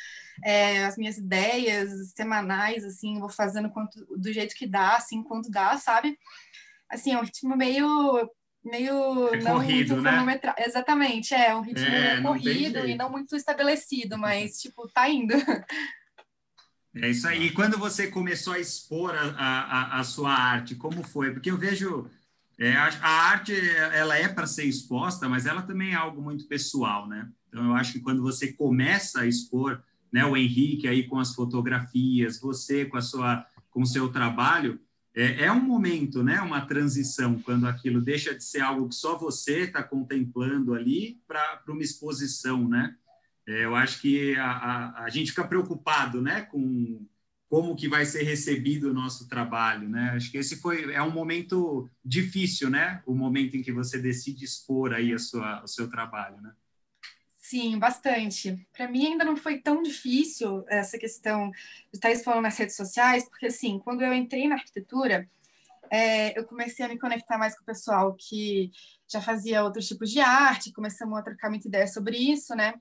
é, 0.43 0.87
as 0.87 0.97
minhas 0.97 1.19
ideias 1.19 1.91
semanais, 2.17 2.85
assim, 2.85 3.21
vou 3.21 3.29
fazendo 3.29 3.69
quanto, 3.69 4.03
do 4.17 4.33
jeito 4.33 4.55
que 4.55 4.67
dá, 4.67 4.97
assim, 4.97 5.23
quanto 5.23 5.51
dá, 5.51 5.77
sabe? 5.77 6.19
Assim, 6.89 7.13
é 7.13 7.19
um 7.19 7.23
ritmo 7.23 7.55
meio 7.55 7.87
meio 8.65 9.35
é 9.35 9.41
não 9.41 9.55
corrido, 9.55 9.97
muito 9.97 10.03
né? 10.03 10.41
Exatamente, 10.59 11.35
é 11.35 11.55
um 11.55 11.61
ritmo 11.61 11.87
é, 11.87 12.21
corrido 12.23 12.87
e 12.87 12.97
não 12.97 13.11
muito 13.11 13.37
estabelecido, 13.37 14.17
mas 14.19 14.59
tipo, 14.61 14.89
tá 14.89 15.09
indo. 15.09 15.35
É 16.95 17.11
isso 17.11 17.28
aí. 17.28 17.47
E 17.47 17.52
quando 17.52 17.78
você 17.78 18.09
começou 18.09 18.54
a 18.54 18.59
expor 18.59 19.14
a, 19.14 19.28
a, 19.37 20.00
a 20.00 20.04
sua 20.04 20.33
arte, 20.33 20.75
como 20.75 21.02
foi? 21.02 21.33
Porque 21.33 21.50
eu 21.50 21.59
vejo 21.59 22.11
é, 22.59 22.75
a, 22.75 22.87
a, 22.87 23.11
arte 23.30 23.54
ela 23.92 24.16
é 24.16 24.26
para 24.26 24.47
ser 24.47 24.64
exposta, 24.64 25.28
mas 25.28 25.47
ela 25.47 25.62
também 25.62 25.92
é 25.92 25.95
algo 25.95 26.21
muito 26.21 26.47
pessoal, 26.49 27.07
né? 27.07 27.28
Então 27.49 27.64
eu 27.64 27.75
acho 27.75 27.92
que 27.92 28.00
quando 28.00 28.21
você 28.23 28.52
começa 28.52 29.21
a 29.21 29.26
expor 29.26 29.83
né, 30.12 30.25
o 30.25 30.37
Henrique 30.37 30.88
aí 30.88 31.07
com 31.07 31.18
as 31.18 31.35
fotografias, 31.35 32.40
você 32.40 32.85
com 32.85 32.97
a 32.97 33.02
sua 33.02 33.47
com 33.71 33.83
o 33.83 33.87
seu 33.87 34.09
trabalho, 34.09 34.80
é, 35.14 35.45
é 35.45 35.52
um 35.52 35.61
momento, 35.61 36.23
né, 36.23 36.40
uma 36.40 36.62
transição 36.62 37.38
quando 37.40 37.66
aquilo 37.66 38.00
deixa 38.00 38.35
de 38.35 38.42
ser 38.42 38.61
algo 38.61 38.88
que 38.88 38.95
só 38.95 39.16
você 39.16 39.61
está 39.61 39.83
contemplando 39.83 40.75
ali 40.75 41.21
para 41.28 41.62
uma 41.68 41.83
exposição, 41.83 42.66
né? 42.66 42.97
É, 43.49 43.64
eu 43.64 43.75
acho 43.75 44.00
que 44.02 44.37
a, 44.37 44.50
a, 44.50 45.05
a 45.05 45.09
gente 45.09 45.31
fica 45.31 45.47
preocupado, 45.47 46.21
né, 46.21 46.43
com 46.43 47.07
como 47.49 47.75
que 47.75 47.88
vai 47.88 48.05
ser 48.05 48.25
recebido 48.25 48.90
o 48.90 48.95
nosso 48.95 49.26
trabalho, 49.26 49.88
né? 49.88 50.11
Acho 50.14 50.31
que 50.31 50.37
esse 50.37 50.57
foi 50.57 50.93
é 50.93 51.02
um 51.02 51.11
momento 51.11 51.88
difícil, 52.05 52.69
né? 52.69 53.02
O 53.07 53.14
momento 53.14 53.57
em 53.57 53.62
que 53.62 53.73
você 53.73 53.99
decide 53.99 54.45
expor 54.45 54.93
aí 54.93 55.14
a 55.14 55.19
sua, 55.19 55.62
o 55.64 55.67
seu 55.67 55.88
trabalho, 55.88 56.38
né? 56.43 56.52
Sim, 57.38 57.78
bastante. 57.78 58.67
Para 58.71 58.87
mim 58.87 59.07
ainda 59.07 59.25
não 59.25 59.35
foi 59.35 59.59
tão 59.59 59.83
difícil 59.83 60.62
essa 60.69 60.99
questão 60.99 61.50
de 61.50 61.97
estar 61.97 62.11
expondo 62.11 62.43
nas 62.43 62.59
redes 62.59 62.76
sociais, 62.76 63.26
porque 63.26 63.47
assim, 63.47 63.78
quando 63.78 64.02
eu 64.02 64.12
entrei 64.12 64.47
na 64.47 64.57
arquitetura, 64.57 65.26
é, 65.90 66.38
eu 66.38 66.45
comecei 66.45 66.85
a 66.85 66.88
me 66.88 66.99
conectar 66.99 67.38
mais 67.38 67.57
com 67.57 67.62
o 67.62 67.67
pessoal 67.67 68.14
que 68.14 68.71
já 69.11 69.23
fazia 69.23 69.64
outros 69.64 69.88
tipos 69.88 70.11
de 70.11 70.21
arte, 70.21 70.71
começamos 70.71 71.19
a 71.19 71.23
trocar 71.23 71.49
muita 71.49 71.67
ideia 71.67 71.87
sobre 71.87 72.19
isso, 72.19 72.55
né? 72.55 72.75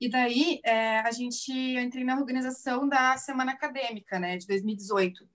E 0.00 0.08
daí 0.08 0.60
é, 0.64 1.00
a 1.00 1.10
gente 1.10 1.52
eu 1.52 1.82
entrei 1.82 2.04
na 2.04 2.16
organização 2.16 2.88
da 2.88 3.16
semana 3.16 3.52
acadêmica, 3.52 4.18
né, 4.18 4.36
de 4.36 4.46
2018. 4.46 5.28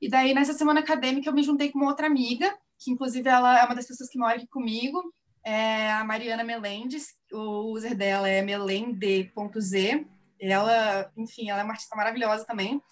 E 0.00 0.08
daí 0.08 0.32
nessa 0.32 0.52
semana 0.52 0.80
acadêmica 0.80 1.28
eu 1.28 1.34
me 1.34 1.42
juntei 1.42 1.70
com 1.70 1.78
uma 1.78 1.88
outra 1.88 2.06
amiga, 2.06 2.56
que 2.78 2.90
inclusive 2.90 3.28
ela 3.28 3.60
é 3.60 3.64
uma 3.64 3.74
das 3.74 3.86
pessoas 3.86 4.08
que 4.08 4.18
mora 4.18 4.36
aqui 4.36 4.46
comigo, 4.46 5.12
é 5.44 5.92
a 5.92 6.04
Mariana 6.04 6.42
Melendes. 6.42 7.14
O 7.32 7.72
user 7.72 7.96
dela 7.96 8.28
é 8.28 8.42
melende.z. 8.42 10.06
Ela, 10.40 11.12
enfim, 11.16 11.48
ela 11.48 11.60
é 11.60 11.64
uma 11.64 11.72
artista 11.72 11.94
maravilhosa 11.94 12.44
também. 12.44 12.82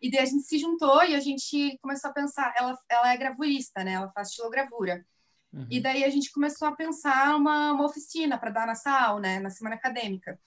E 0.00 0.10
daí 0.10 0.20
a 0.20 0.26
gente 0.26 0.42
se 0.42 0.58
juntou 0.58 1.02
e 1.04 1.14
a 1.14 1.20
gente 1.20 1.78
começou 1.80 2.10
a 2.10 2.12
pensar. 2.12 2.52
Ela, 2.58 2.76
ela 2.88 3.12
é 3.14 3.16
gravurista, 3.16 3.82
né? 3.82 3.92
Ela 3.92 4.10
faz 4.10 4.28
estilogravura. 4.28 5.06
Uhum. 5.52 5.66
E 5.70 5.80
daí 5.80 6.04
a 6.04 6.10
gente 6.10 6.32
começou 6.32 6.66
a 6.66 6.74
pensar 6.74 7.36
uma, 7.36 7.72
uma 7.72 7.84
oficina 7.84 8.38
para 8.38 8.50
dar 8.50 8.66
na 8.66 8.74
SAL, 8.74 9.20
né, 9.20 9.38
na 9.38 9.50
semana 9.50 9.76
acadêmica. 9.76 10.38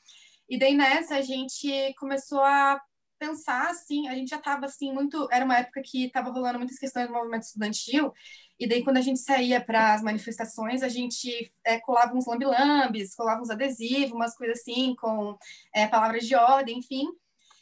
E 0.49 0.57
daí 0.57 0.75
nessa 0.75 1.15
a 1.15 1.21
gente 1.21 1.93
começou 1.97 2.41
a 2.41 2.79
pensar 3.17 3.69
assim, 3.69 4.07
a 4.07 4.15
gente 4.15 4.29
já 4.29 4.37
estava 4.37 4.65
assim 4.65 4.91
muito, 4.91 5.27
era 5.31 5.45
uma 5.45 5.57
época 5.57 5.81
que 5.83 6.05
estava 6.05 6.29
rolando 6.29 6.59
muitas 6.59 6.77
questões 6.77 7.07
do 7.07 7.13
movimento 7.13 7.43
estudantil, 7.43 8.11
e 8.59 8.67
daí 8.67 8.83
quando 8.83 8.97
a 8.97 9.01
gente 9.01 9.19
saía 9.19 9.63
para 9.63 9.93
as 9.93 10.01
manifestações, 10.01 10.83
a 10.83 10.89
gente 10.89 11.51
é, 11.65 11.79
colava 11.79 12.13
uns 12.13 12.25
lambilambes, 12.25 13.15
colava 13.15 13.41
uns 13.41 13.49
adesivos, 13.49 14.11
umas 14.11 14.35
coisas 14.35 14.59
assim, 14.59 14.95
com 14.95 15.37
é, 15.73 15.87
palavras 15.87 16.25
de 16.25 16.35
ordem, 16.35 16.79
enfim. 16.79 17.05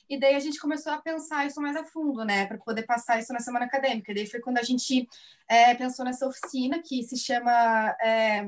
E 0.10 0.19
daí 0.19 0.36
a 0.36 0.39
gente 0.39 0.60
começou 0.60 0.91
a 0.91 1.01
pensar 1.01 1.45
isso 1.45 1.62
mais 1.62 1.75
a 1.75 1.83
fundo, 1.83 2.24
né, 2.25 2.45
para 2.45 2.57
poder 2.57 2.83
passar 2.83 3.19
isso 3.19 3.33
na 3.33 3.39
semana 3.39 3.65
acadêmica. 3.65 4.12
E 4.12 4.15
daí 4.15 4.27
foi 4.27 4.39
quando 4.39 4.57
a 4.57 4.63
gente 4.63 5.07
é, 5.48 5.74
pensou 5.75 6.05
nessa 6.05 6.27
oficina 6.27 6.81
que 6.81 7.03
se 7.03 7.17
chama 7.17 7.95
é, 8.01 8.45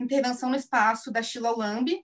Intervenção 0.00 0.50
no 0.50 0.56
Espaço 0.56 1.10
da 1.10 1.22
Xilolambi. 1.22 2.02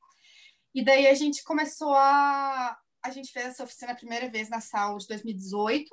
E 0.75 0.83
daí 0.85 1.07
a 1.07 1.15
gente 1.15 1.45
começou 1.45 1.95
a. 1.95 2.77
A 3.05 3.11
gente 3.11 3.33
fez 3.33 3.47
essa 3.47 3.65
oficina 3.65 3.93
a 3.93 3.97
primeira 3.97 4.31
vez 4.31 4.49
na 4.49 4.61
sala 4.61 4.97
de 4.99 5.07
2018. 5.09 5.91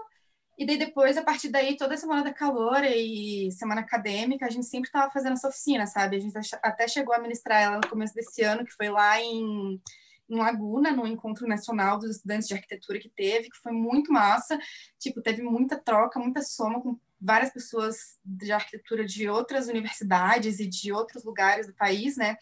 E 0.58 0.66
daí 0.66 0.78
depois, 0.78 1.18
a 1.18 1.24
partir 1.24 1.50
daí, 1.50 1.78
toda 1.78 1.98
semana 1.98 2.24
da 2.24 2.34
calor 2.34 2.84
e 2.84 3.50
semana 3.52 3.82
acadêmica, 3.82 4.46
a 4.46 4.50
gente 4.50 4.66
sempre 4.66 4.90
estava 4.90 5.12
fazendo 5.12 5.34
essa 5.34 5.48
oficina, 5.48 5.88
sabe? 5.88 6.18
A 6.18 6.20
gente 6.20 6.38
até 6.62 6.88
chegou 6.88 7.16
a 7.16 7.20
ministrar 7.20 7.62
ela 7.62 7.78
no 7.78 7.90
começo 7.90 8.14
desse 8.14 8.42
ano, 8.44 8.66
que 8.66 8.74
foi 8.74 8.90
lá 8.90 9.20
em 9.22 9.82
em 10.30 10.38
Laguna, 10.38 10.92
no 10.92 11.08
encontro 11.08 11.48
nacional 11.48 11.98
dos 11.98 12.18
estudantes 12.18 12.48
de 12.48 12.54
arquitetura 12.54 13.00
que 13.00 13.10
teve, 13.10 13.50
que 13.50 13.58
foi 13.58 13.72
muito 13.72 14.14
massa. 14.14 14.60
Tipo, 15.00 15.22
teve 15.22 15.42
muita 15.42 15.78
troca, 15.78 16.20
muita 16.20 16.42
soma 16.42 16.80
com 16.82 16.98
várias 17.20 17.52
pessoas 17.52 18.18
de 18.24 18.52
arquitetura 18.52 19.06
de 19.06 19.28
outras 19.28 19.68
universidades 19.68 20.60
e 20.60 20.68
de 20.68 20.92
outros 20.92 21.24
lugares 21.24 21.68
do 21.68 21.74
país, 21.74 22.16
né? 22.16 22.38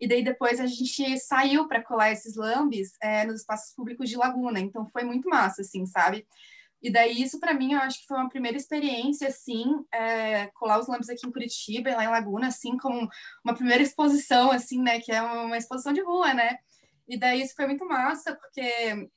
E 0.00 0.08
daí 0.08 0.24
depois 0.24 0.58
a 0.60 0.66
gente 0.66 1.18
saiu 1.18 1.68
para 1.68 1.82
colar 1.82 2.10
esses 2.10 2.34
lambes 2.34 2.94
é, 3.02 3.24
nos 3.24 3.40
espaços 3.40 3.74
públicos 3.74 4.08
de 4.08 4.16
Laguna. 4.16 4.58
Então 4.58 4.86
foi 4.86 5.04
muito 5.04 5.28
massa, 5.28 5.62
assim, 5.62 5.86
sabe? 5.86 6.26
E 6.82 6.90
daí 6.90 7.22
isso 7.22 7.38
para 7.38 7.52
mim 7.52 7.74
eu 7.74 7.78
acho 7.80 8.00
que 8.00 8.06
foi 8.06 8.16
uma 8.16 8.28
primeira 8.28 8.56
experiência, 8.56 9.28
assim, 9.28 9.84
é, 9.92 10.46
colar 10.54 10.80
os 10.80 10.88
lambes 10.88 11.10
aqui 11.10 11.26
em 11.26 11.32
Curitiba 11.32 11.90
e 11.90 11.94
lá 11.94 12.04
em 12.04 12.08
Laguna, 12.08 12.48
assim, 12.48 12.78
como 12.78 13.08
uma 13.44 13.54
primeira 13.54 13.82
exposição, 13.82 14.50
assim, 14.50 14.80
né? 14.80 15.00
Que 15.00 15.12
é 15.12 15.20
uma 15.20 15.58
exposição 15.58 15.92
de 15.92 16.00
rua, 16.00 16.32
né? 16.32 16.58
E 17.10 17.18
daí 17.18 17.42
isso 17.42 17.56
foi 17.56 17.66
muito 17.66 17.84
massa, 17.84 18.36
porque 18.36 19.10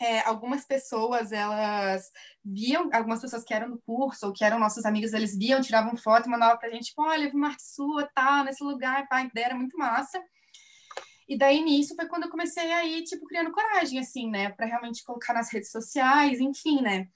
é, 0.00 0.20
algumas 0.20 0.64
pessoas, 0.64 1.32
elas 1.32 2.08
viam, 2.44 2.88
algumas 2.92 3.20
pessoas 3.20 3.42
que 3.42 3.52
eram 3.52 3.72
do 3.72 3.82
curso 3.84 4.28
ou 4.28 4.32
que 4.32 4.44
eram 4.44 4.60
nossos 4.60 4.84
amigos, 4.86 5.12
eles 5.12 5.36
viam, 5.36 5.60
tiravam 5.60 5.96
foto 5.96 6.26
e 6.26 6.30
mandavam 6.30 6.56
pra 6.58 6.70
gente, 6.70 6.90
tipo, 6.90 7.02
olha, 7.02 7.28
vi 7.28 7.34
uma 7.34 7.48
arte 7.48 7.64
sua, 7.64 8.08
tá, 8.14 8.44
nesse 8.44 8.62
lugar, 8.62 9.08
pá, 9.08 9.22
ideia 9.22 9.46
era 9.46 9.56
muito 9.56 9.76
massa. 9.76 10.22
E 11.28 11.36
daí, 11.36 11.60
nisso, 11.60 11.96
foi 11.96 12.06
quando 12.06 12.24
eu 12.24 12.30
comecei 12.30 12.72
a 12.72 12.84
ir, 12.84 13.02
tipo, 13.02 13.26
criando 13.26 13.50
coragem, 13.50 13.98
assim, 13.98 14.30
né, 14.30 14.50
para 14.50 14.66
realmente 14.66 15.02
colocar 15.02 15.34
nas 15.34 15.52
redes 15.52 15.72
sociais, 15.72 16.38
enfim, 16.38 16.80
né. 16.80 17.08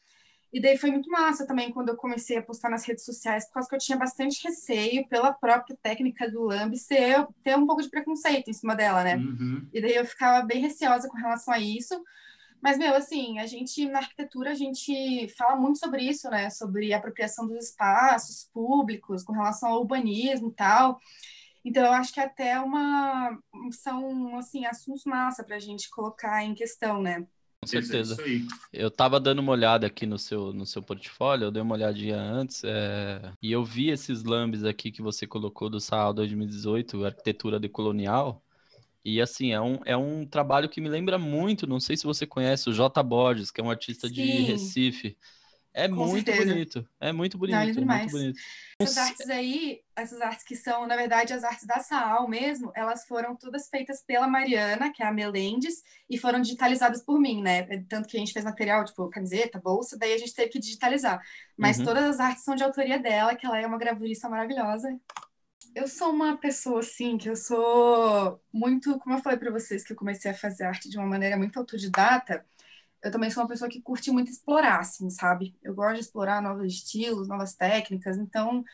E 0.55 0.61
daí 0.61 0.79
foi 0.79 0.93
muito 0.93 1.11
massa 1.11 1.45
também 1.45 1.73
quando 1.73 1.89
eu 1.89 1.97
comecei 1.97 2.39
a 2.39 2.43
postar 2.43 2.71
nas 2.71 2.85
redes 2.85 3.05
sociais, 3.05 3.45
por 3.45 3.55
causa 3.55 3.69
que 3.69 3.75
eu 3.75 3.81
tinha 3.81 3.99
bastante 3.99 4.41
receio 4.47 5.05
pela 5.09 5.33
própria 5.33 5.77
técnica 5.83 6.31
do 6.31 6.45
Lamb 6.45 6.77
ser, 6.79 7.27
ter 7.43 7.59
um 7.59 7.67
pouco 7.67 7.83
de 7.83 7.91
preconceito 7.91 8.49
em 8.49 8.53
cima 8.53 8.77
dela, 8.77 9.03
né? 9.03 9.17
Uhum. 9.17 9.69
E 9.73 9.81
daí 9.81 9.97
eu 9.97 10.07
ficava 10.07 10.47
bem 10.47 10.61
receosa 10.61 11.09
com 11.09 11.17
relação 11.17 11.53
a 11.53 11.59
isso. 11.59 12.01
Mas, 12.63 12.79
meu, 12.79 12.95
assim, 12.95 13.41
a 13.41 13.47
gente, 13.47 13.85
na 13.87 13.99
arquitetura, 13.99 14.53
a 14.53 14.55
gente 14.55 15.27
fala 15.37 15.57
muito 15.57 15.81
sobre 15.81 16.05
isso, 16.05 16.31
né? 16.31 16.49
Sobre 16.51 16.95
apropriação 16.95 17.49
dos 17.49 17.65
espaços 17.71 18.49
públicos, 18.55 19.25
com 19.25 19.33
relação 19.33 19.71
ao 19.71 19.81
urbanismo 19.81 20.51
e 20.51 20.55
tal. 20.55 21.01
Então, 21.65 21.85
eu 21.85 21.93
acho 21.93 22.15
que 22.15 22.21
até 22.21 22.61
uma 22.61 23.37
são 23.73 24.39
assim 24.39 24.67
assuntos 24.67 25.05
massa 25.05 25.43
para 25.43 25.57
a 25.57 25.61
gente 25.61 25.91
colocar 25.91 26.45
em 26.45 26.55
questão, 26.55 27.03
né? 27.03 27.27
Com 27.65 27.71
certeza. 27.71 28.17
Eu 28.73 28.91
tava 28.91 29.19
dando 29.19 29.41
uma 29.41 29.53
olhada 29.53 29.87
aqui 29.87 30.07
no 30.07 30.19
seu, 30.19 30.53
no 30.53 30.67
seu 30.67 30.83
portfólio, 30.83 31.47
eu 31.47 31.51
dei 31.51 31.63
uma 31.63 31.75
olhadinha 31.75 32.21
antes, 32.21 32.63
é... 32.65 33.33
e 33.43 33.51
eu 33.51 33.65
vi 33.65 33.91
esses 33.91 34.23
lambes 34.23 34.65
aqui 34.65 34.91
que 34.91 35.03
você 35.03 35.27
colocou 35.27 35.69
do 35.69 35.81
SAL 35.81 36.13
2018, 36.15 37.05
Arquitetura 37.05 37.59
Decolonial, 37.59 38.43
e 39.05 39.21
assim, 39.21 39.53
é 39.53 39.61
um, 39.61 39.79
é 39.85 39.97
um 39.97 40.25
trabalho 40.25 40.69
que 40.69 40.81
me 40.81 40.89
lembra 40.89 41.19
muito, 41.19 41.67
não 41.67 41.79
sei 41.79 41.97
se 41.97 42.05
você 42.05 42.27
conhece, 42.27 42.71
o 42.71 42.73
J. 42.73 43.03
Borges, 43.03 43.51
que 43.51 43.61
é 43.61 43.65
um 43.65 43.71
artista 43.71 44.09
Sim. 44.09 44.15
de 44.15 44.23
Recife. 44.23 45.17
É 45.77 45.89
Com 45.89 46.07
muito 46.07 46.31
certeza. 46.31 46.53
bonito. 46.53 46.89
É 47.01 47.13
muito 47.13 47.37
bonito. 47.37 47.57
Não, 47.57 47.63
é 47.63 47.99
muito 47.99 48.13
bonito. 48.13 48.41
Essas 48.79 48.97
artes 48.97 49.29
aí, 49.29 49.81
essas 49.97 50.21
artes 50.21 50.45
que 50.45 50.55
são, 50.55 50.87
na 50.87 50.95
verdade, 50.95 51.33
as 51.33 51.43
artes 51.43 51.67
da 51.67 51.81
Saal 51.81 52.29
mesmo, 52.29 52.71
elas 52.77 53.05
foram 53.09 53.35
todas 53.35 53.69
feitas 53.69 54.01
pela 54.01 54.29
Mariana, 54.29 54.93
que 54.93 55.03
é 55.03 55.07
a 55.07 55.13
Melendes, 55.13 55.83
e 56.09 56.17
foram 56.17 56.41
digitalizadas 56.41 57.03
por 57.03 57.19
mim, 57.19 57.43
né? 57.43 57.65
Tanto 57.89 58.09
que 58.09 58.17
a 58.17 58.21
gente 58.21 58.33
fez 58.33 58.45
material, 58.45 58.85
tipo, 58.85 59.09
camiseta, 59.09 59.61
bolsa, 59.61 59.99
daí 59.99 60.13
a 60.13 60.19
gente 60.19 60.33
teve 60.33 60.51
que 60.51 60.61
digitalizar. 60.61 61.21
Mas 61.57 61.79
uhum. 61.79 61.87
todas 61.87 62.05
as 62.05 62.21
artes 62.21 62.45
são 62.45 62.55
de 62.55 62.63
autoria 62.63 62.99
dela, 62.99 63.35
que 63.35 63.45
ela 63.45 63.59
é 63.59 63.67
uma 63.67 63.79
gravurista 63.79 64.29
maravilhosa. 64.29 64.89
Eu 65.75 65.89
sou 65.89 66.11
uma 66.11 66.37
pessoa, 66.37 66.81
assim, 66.81 67.19
que 67.19 67.29
eu 67.29 67.35
sou 67.35 68.41
muito, 68.53 68.97
como 69.01 69.17
eu 69.17 69.23
falei 69.23 69.39
para 69.41 69.51
vocês, 69.51 69.83
que 69.83 69.93
eu 69.93 69.97
comecei 69.97 70.31
a 70.31 70.35
fazer 70.35 70.65
arte 70.65 70.89
de 70.89 70.97
uma 70.97 71.07
maneira 71.07 71.37
muito 71.37 71.59
autodidata, 71.59 72.47
eu 73.05 73.11
também 73.11 73.31
sou 73.31 73.43
uma 73.43 73.49
pessoa 73.49 73.71
que 73.71 73.83
curte 73.83 74.11
muito 74.11 74.31
explorar, 74.31 74.81
assim, 74.81 75.11
sabe? 75.11 75.55
Eu 75.63 75.75
gosto 75.75 75.95
de 75.95 76.01
explorar 76.01 76.41
novos 76.41 76.73
estilos, 76.73 77.29
novas 77.29 77.55
técnicas, 77.55 78.17
então 78.17 78.65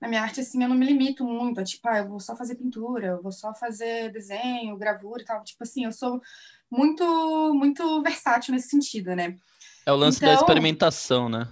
na 0.00 0.08
minha 0.08 0.22
arte, 0.22 0.40
assim, 0.40 0.62
eu 0.62 0.68
não 0.68 0.76
me 0.76 0.86
limito 0.86 1.24
muito 1.24 1.60
a, 1.60 1.64
tipo, 1.64 1.86
ah, 1.86 1.98
eu 1.98 2.08
vou 2.08 2.18
só 2.18 2.34
fazer 2.34 2.54
pintura, 2.54 3.08
eu 3.08 3.22
vou 3.22 3.30
só 3.30 3.52
fazer 3.52 4.10
desenho, 4.10 4.78
gravura 4.78 5.20
e 5.20 5.24
tal. 5.26 5.44
Tipo 5.44 5.62
assim, 5.62 5.84
eu 5.84 5.92
sou 5.92 6.22
muito, 6.70 7.52
muito 7.52 8.02
versátil 8.02 8.54
nesse 8.54 8.68
sentido, 8.68 9.14
né? 9.14 9.36
É 9.84 9.92
o 9.92 9.96
lance 9.96 10.16
então, 10.16 10.30
da 10.30 10.40
experimentação, 10.40 11.28
né? 11.28 11.46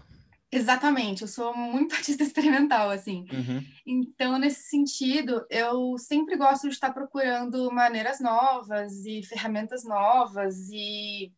Exatamente, 0.50 1.20
eu 1.22 1.28
sou 1.28 1.54
muito 1.54 1.92
artista 1.96 2.22
experimental, 2.22 2.88
assim. 2.88 3.26
Uhum. 3.30 3.62
Então, 3.86 4.38
nesse 4.38 4.62
sentido, 4.62 5.44
eu 5.50 5.98
sempre 5.98 6.34
gosto 6.36 6.68
de 6.68 6.74
estar 6.74 6.94
procurando 6.94 7.70
maneiras 7.70 8.18
novas 8.18 9.04
e 9.04 9.22
ferramentas 9.22 9.84
novas 9.84 10.70
e 10.70 11.30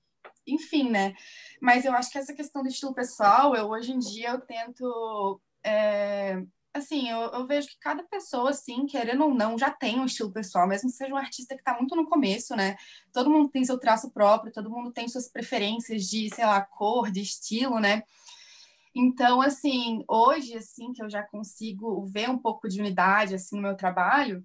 enfim, 0.53 0.91
né? 0.91 1.15
Mas 1.61 1.85
eu 1.85 1.93
acho 1.93 2.11
que 2.11 2.19
essa 2.19 2.35
questão 2.35 2.63
do 2.63 2.69
estilo 2.69 2.95
pessoal, 2.95 3.55
eu 3.55 3.69
hoje 3.69 3.93
em 3.93 3.99
dia 3.99 4.31
eu 4.31 4.41
tento. 4.41 5.41
É, 5.65 6.43
assim, 6.73 7.09
eu, 7.11 7.21
eu, 7.21 7.47
vejo 7.47 7.69
que 7.69 7.79
cada 7.81 8.03
pessoa, 8.05 8.51
assim, 8.51 8.87
querendo 8.87 9.25
ou 9.25 9.35
não, 9.35 9.59
já 9.59 9.71
tem 9.71 10.01
um 10.01 10.07
estilo 10.07 10.33
pessoal, 10.33 10.67
mesmo 10.67 10.91
que 10.91 10.97
seja 10.97 11.13
um 11.13 11.17
artista 11.17 11.55
que 11.55 11.61
está 11.61 11.75
muito 11.77 11.95
no 11.97 12.09
começo, 12.09 12.55
né? 12.57 12.77
Todo 13.13 13.31
mundo 13.31 13.51
tem 13.51 13.65
seu 13.65 13.79
traço 13.79 14.11
próprio, 14.11 14.53
todo 14.53 14.71
mundo 14.71 14.93
tem 14.93 15.09
suas 15.09 15.29
preferências 15.29 16.05
de, 16.05 16.29
sei 16.35 16.47
lá, 16.47 16.61
cor, 16.63 17.11
de 17.11 17.21
estilo, 17.21 17.79
né? 17.79 18.03
Então, 18.95 19.41
assim, 19.41 20.05
hoje, 20.09 20.57
assim, 20.57 20.93
que 20.93 21.03
eu 21.03 21.09
já 21.09 21.23
consigo 21.23 22.05
ver 22.07 22.29
um 22.29 22.39
pouco 22.39 22.69
de 22.69 22.81
unidade, 22.81 23.35
assim, 23.35 23.57
no 23.57 23.63
meu 23.63 23.77
trabalho, 23.77 24.45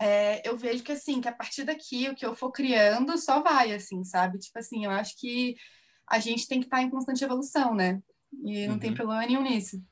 é, 0.00 0.48
eu 0.48 0.56
vejo 0.56 0.82
que 0.82 0.92
assim, 0.92 1.20
que 1.20 1.28
a 1.28 1.32
partir 1.32 1.64
daqui 1.64 2.08
o 2.08 2.14
que 2.14 2.24
eu 2.24 2.34
for 2.34 2.52
criando 2.52 3.16
só 3.18 3.42
vai, 3.42 3.72
assim, 3.72 4.04
sabe? 4.04 4.38
Tipo 4.38 4.58
assim, 4.58 4.84
eu 4.84 4.90
acho 4.90 5.18
que 5.18 5.56
a 6.08 6.18
gente 6.18 6.46
tem 6.46 6.60
que 6.60 6.66
estar 6.66 6.78
tá 6.78 6.82
em 6.82 6.90
constante 6.90 7.24
evolução, 7.24 7.74
né? 7.74 8.00
E 8.44 8.66
não 8.66 8.74
uhum. 8.74 8.80
tem 8.80 8.94
problema 8.94 9.26
nenhum 9.26 9.42
nisso. 9.42 9.82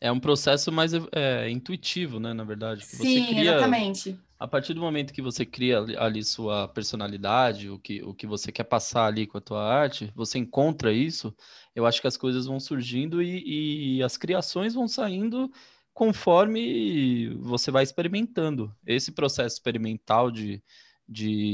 É 0.00 0.10
um 0.10 0.20
processo 0.20 0.72
mais 0.72 0.92
é, 1.12 1.50
intuitivo, 1.50 2.18
né? 2.18 2.32
Na 2.32 2.44
verdade. 2.44 2.80
Que 2.80 2.96
Sim, 2.96 3.24
você 3.24 3.34
cria, 3.34 3.50
exatamente. 3.52 4.18
A 4.38 4.48
partir 4.48 4.72
do 4.72 4.80
momento 4.80 5.12
que 5.12 5.20
você 5.20 5.44
cria 5.44 5.80
ali 5.98 6.24
sua 6.24 6.66
personalidade, 6.68 7.68
o 7.68 7.78
que, 7.78 8.02
o 8.02 8.14
que 8.14 8.26
você 8.26 8.50
quer 8.50 8.64
passar 8.64 9.04
ali 9.04 9.26
com 9.26 9.36
a 9.36 9.40
tua 9.40 9.62
arte, 9.62 10.10
você 10.16 10.38
encontra 10.38 10.90
isso, 10.90 11.34
eu 11.76 11.84
acho 11.84 12.00
que 12.00 12.06
as 12.06 12.16
coisas 12.16 12.46
vão 12.46 12.58
surgindo 12.58 13.22
e, 13.22 13.98
e 13.98 14.02
as 14.02 14.16
criações 14.16 14.72
vão 14.72 14.88
saindo 14.88 15.52
conforme 16.00 17.28
você 17.40 17.70
vai 17.70 17.82
experimentando. 17.82 18.74
Esse 18.86 19.12
processo 19.12 19.56
experimental 19.56 20.30
de, 20.30 20.62
de 21.06 21.52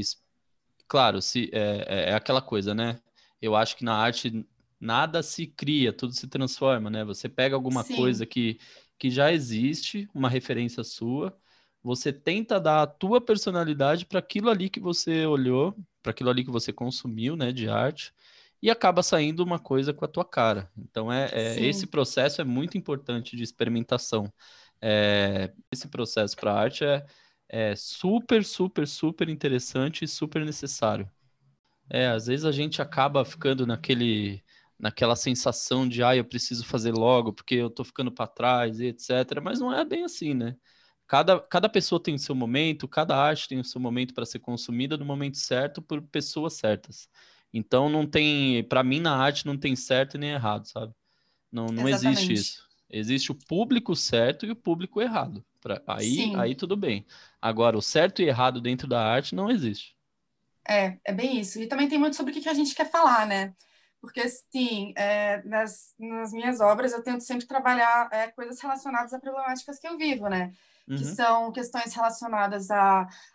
claro, 0.87 1.21
se 1.21 1.49
é, 1.51 1.85
é, 1.85 2.09
é 2.11 2.13
aquela 2.13 2.41
coisa, 2.41 2.73
né? 2.73 2.97
Eu 3.41 3.57
acho 3.57 3.75
que 3.75 3.83
na 3.83 3.93
arte 3.93 4.47
nada 4.79 5.21
se 5.21 5.47
cria, 5.47 5.91
tudo 5.91 6.13
se 6.13 6.29
transforma, 6.29 6.89
né? 6.89 7.03
Você 7.03 7.27
pega 7.27 7.57
alguma 7.57 7.83
Sim. 7.83 7.97
coisa 7.97 8.25
que, 8.25 8.57
que 8.97 9.09
já 9.09 9.33
existe, 9.33 10.07
uma 10.13 10.29
referência 10.29 10.81
sua, 10.81 11.37
você 11.83 12.13
tenta 12.13 12.57
dar 12.57 12.83
a 12.83 12.87
tua 12.87 13.19
personalidade 13.19 14.05
para 14.05 14.19
aquilo 14.19 14.49
ali 14.49 14.69
que 14.69 14.79
você 14.79 15.25
olhou, 15.25 15.75
para 16.01 16.11
aquilo 16.11 16.29
ali 16.29 16.45
que 16.45 16.49
você 16.49 16.71
consumiu, 16.71 17.35
né, 17.35 17.51
de 17.51 17.67
arte, 17.67 18.13
e 18.61 18.69
acaba 18.69 19.03
saindo 19.03 19.43
uma 19.43 19.59
coisa 19.59 19.93
com 19.93 20.05
a 20.05 20.07
tua 20.07 20.25
cara. 20.25 20.71
Então 20.77 21.11
é, 21.11 21.29
é 21.31 21.65
esse 21.65 21.87
processo 21.87 22.41
é 22.41 22.43
muito 22.43 22.77
importante 22.77 23.35
de 23.35 23.43
experimentação. 23.43 24.31
É, 24.81 25.53
esse 25.71 25.87
processo 25.87 26.35
para 26.35 26.53
arte 26.53 26.83
é, 26.83 27.05
é 27.49 27.75
super, 27.75 28.43
super, 28.43 28.87
super 28.87 29.29
interessante 29.29 30.05
e 30.05 30.07
super 30.07 30.45
necessário. 30.45 31.09
É, 31.89 32.07
às 32.07 32.27
vezes 32.27 32.45
a 32.45 32.51
gente 32.51 32.81
acaba 32.81 33.23
ficando 33.23 33.65
naquele 33.65 34.43
naquela 34.79 35.15
sensação 35.15 35.87
de, 35.87 36.03
ah, 36.03 36.15
eu 36.15 36.23
preciso 36.25 36.65
fazer 36.65 36.91
logo 36.91 37.33
porque 37.33 37.55
eu 37.55 37.69
tô 37.69 37.83
ficando 37.83 38.11
para 38.11 38.27
trás 38.27 38.79
e 38.79 38.85
etc. 38.87 39.41
Mas 39.43 39.59
não 39.59 39.73
é 39.73 39.83
bem 39.83 40.03
assim, 40.03 40.33
né? 40.33 40.55
Cada, 41.07 41.39
cada 41.39 41.69
pessoa 41.69 42.01
tem 42.01 42.15
o 42.15 42.19
seu 42.19 42.35
momento, 42.35 42.87
cada 42.87 43.15
arte 43.17 43.47
tem 43.47 43.59
o 43.59 43.63
seu 43.63 43.79
momento 43.79 44.13
para 44.13 44.25
ser 44.25 44.39
consumida 44.39 44.97
no 44.97 45.05
momento 45.05 45.37
certo 45.37 45.81
por 45.81 46.01
pessoas 46.01 46.53
certas. 46.53 47.09
Então 47.53 47.89
não 47.89 48.05
tem, 48.05 48.63
para 48.63 48.83
mim 48.83 48.99
na 48.99 49.15
arte 49.15 49.45
não 49.45 49.57
tem 49.57 49.75
certo 49.75 50.17
nem 50.17 50.31
errado, 50.31 50.67
sabe? 50.67 50.93
Não, 51.51 51.67
não 51.67 51.87
existe 51.87 52.33
isso. 52.33 52.67
Existe 52.89 53.31
o 53.31 53.35
público 53.35 53.95
certo 53.95 54.45
e 54.45 54.51
o 54.51 54.55
público 54.55 55.01
errado. 55.01 55.43
Pra, 55.61 55.81
aí, 55.87 56.33
aí 56.35 56.55
tudo 56.55 56.77
bem. 56.77 57.05
Agora, 57.41 57.77
o 57.77 57.81
certo 57.81 58.21
e 58.21 58.25
errado 58.25 58.61
dentro 58.61 58.87
da 58.87 59.03
arte 59.03 59.35
não 59.35 59.49
existe. 59.49 59.95
É, 60.67 60.97
é 61.03 61.13
bem 61.13 61.39
isso. 61.39 61.59
E 61.59 61.67
também 61.67 61.89
tem 61.89 61.97
muito 61.97 62.15
sobre 62.15 62.31
o 62.31 62.41
que 62.41 62.47
a 62.47 62.53
gente 62.53 62.75
quer 62.75 62.89
falar, 62.89 63.25
né? 63.25 63.53
porque 64.07 64.21
assim, 64.21 64.93
é, 64.95 65.41
nas, 65.43 65.93
nas, 65.99 66.31
minhas 66.31 66.59
obras 66.61 66.93
eu 66.93 67.03
tento 67.03 67.21
sempre 67.21 67.45
trabalhar 67.45 68.09
é, 68.11 68.27
coisas 68.27 68.59
relacionadas 68.59 69.13
a 69.13 69.19
problemáticas 69.19 69.79
que 69.79 69.87
eu 69.87 69.97
vivo, 69.97 70.27
né? 70.29 70.53
Uhum. 70.87 70.95
Que 70.95 71.03
são 71.03 71.51
questões 71.51 71.93
relacionadas 71.93 72.69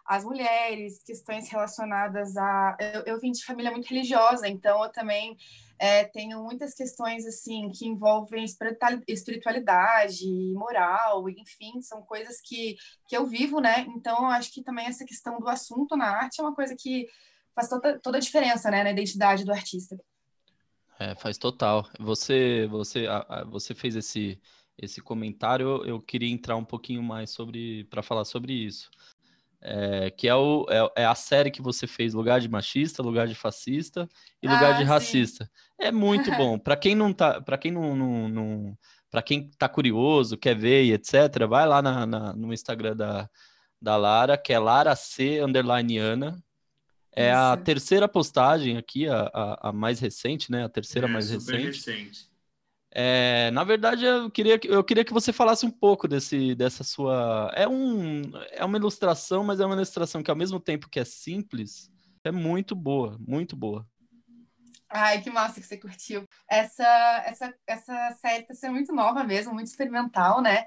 às 0.06 0.24
mulheres, 0.24 1.02
questões 1.04 1.50
relacionadas 1.50 2.36
a. 2.36 2.76
Eu, 2.80 3.02
eu, 3.02 3.20
vim 3.20 3.30
de 3.30 3.44
família 3.44 3.70
muito 3.70 3.88
religiosa, 3.88 4.48
então 4.48 4.82
eu 4.82 4.90
também 4.90 5.36
é, 5.78 6.04
tenho 6.04 6.42
muitas 6.42 6.72
questões 6.72 7.26
assim 7.26 7.70
que 7.70 7.86
envolvem 7.86 8.44
espiritualidade, 9.06 10.26
moral, 10.54 11.28
enfim, 11.28 11.82
são 11.82 12.00
coisas 12.02 12.40
que, 12.40 12.76
que 13.06 13.16
eu 13.16 13.26
vivo, 13.26 13.60
né? 13.60 13.86
Então 13.96 14.16
eu 14.18 14.26
acho 14.26 14.50
que 14.50 14.62
também 14.62 14.86
essa 14.86 15.04
questão 15.04 15.38
do 15.38 15.48
assunto 15.48 15.94
na 15.96 16.06
arte 16.06 16.40
é 16.40 16.44
uma 16.44 16.54
coisa 16.54 16.74
que 16.74 17.06
faz 17.54 17.68
toda, 17.68 17.98
toda 17.98 18.16
a 18.16 18.20
diferença, 18.20 18.70
né, 18.70 18.82
na 18.82 18.92
identidade 18.92 19.44
do 19.44 19.52
artista. 19.52 19.98
É, 20.98 21.14
faz 21.16 21.36
total. 21.36 21.86
Você, 21.98 22.66
você, 22.68 23.06
você 23.50 23.74
fez 23.74 23.96
esse, 23.96 24.40
esse 24.78 25.00
comentário. 25.00 25.84
Eu 25.84 26.00
queria 26.00 26.30
entrar 26.30 26.56
um 26.56 26.64
pouquinho 26.64 27.02
mais 27.02 27.30
sobre 27.30 27.84
para 27.84 28.02
falar 28.02 28.24
sobre 28.24 28.52
isso. 28.52 28.90
É, 29.64 30.10
que 30.10 30.26
é, 30.26 30.34
o, 30.34 30.66
é, 30.68 31.02
é, 31.02 31.04
a 31.06 31.14
série 31.14 31.50
que 31.50 31.62
você 31.62 31.86
fez, 31.86 32.14
Lugar 32.14 32.40
de 32.40 32.48
Machista, 32.48 33.00
Lugar 33.00 33.28
de 33.28 33.34
Fascista 33.34 34.08
e 34.42 34.48
Lugar 34.48 34.74
ah, 34.74 34.78
de 34.78 34.82
Racista. 34.82 35.44
Sim. 35.44 35.50
É 35.86 35.92
muito 35.92 36.30
bom. 36.36 36.58
Para 36.58 36.76
quem 36.76 36.96
não 36.96 37.12
tá, 37.12 37.40
para 37.40 37.56
quem 37.56 37.70
não, 37.70 37.94
não, 37.94 38.28
não 38.28 38.78
para 39.08 39.22
quem 39.22 39.50
tá 39.58 39.68
curioso, 39.68 40.36
quer 40.36 40.56
ver 40.56 40.84
e 40.84 40.92
etc, 40.92 41.46
vai 41.48 41.66
lá 41.66 41.80
na, 41.80 42.04
na, 42.04 42.32
no 42.32 42.52
Instagram 42.52 42.96
da, 42.96 43.30
da 43.80 43.96
Lara, 43.96 44.36
que 44.36 44.52
é 44.52 44.58
Lara 44.58 44.96
C 44.96 45.40
underline 45.40 45.98
Ana, 45.98 46.42
é 47.14 47.28
Isso. 47.28 47.38
a 47.38 47.56
terceira 47.58 48.08
postagem 48.08 48.78
aqui, 48.78 49.06
a, 49.06 49.30
a, 49.34 49.68
a, 49.68 49.72
mais 49.72 50.00
recente, 50.00 50.50
né? 50.50 50.64
A 50.64 50.68
terceira 50.68 51.06
é, 51.06 51.10
mais 51.10 51.30
recente. 51.30 51.66
recente. 51.66 52.31
É, 52.94 53.50
na 53.52 53.64
verdade, 53.64 54.04
eu 54.04 54.30
queria, 54.30 54.60
eu 54.64 54.84
queria 54.84 55.04
que 55.04 55.14
você 55.14 55.32
falasse 55.32 55.64
um 55.64 55.70
pouco 55.70 56.06
desse, 56.06 56.54
dessa 56.54 56.84
sua. 56.84 57.50
É, 57.54 57.66
um, 57.66 58.22
é 58.50 58.62
uma 58.64 58.76
ilustração, 58.76 59.42
mas 59.42 59.60
é 59.60 59.66
uma 59.66 59.74
ilustração 59.74 60.22
que, 60.22 60.30
ao 60.30 60.36
mesmo 60.36 60.60
tempo 60.60 60.90
que 60.90 61.00
é 61.00 61.04
simples, 61.04 61.90
é 62.22 62.30
muito 62.30 62.74
boa, 62.74 63.16
muito 63.18 63.56
boa. 63.56 63.86
Ai, 64.90 65.22
que 65.22 65.30
massa 65.30 65.58
que 65.58 65.66
você 65.66 65.78
curtiu. 65.78 66.24
Essa, 66.46 66.84
essa, 67.26 67.54
essa 67.66 68.10
série 68.20 68.42
está 68.42 68.52
sendo 68.52 68.74
muito 68.74 68.94
nova 68.94 69.24
mesmo, 69.24 69.54
muito 69.54 69.68
experimental, 69.68 70.42
né? 70.42 70.64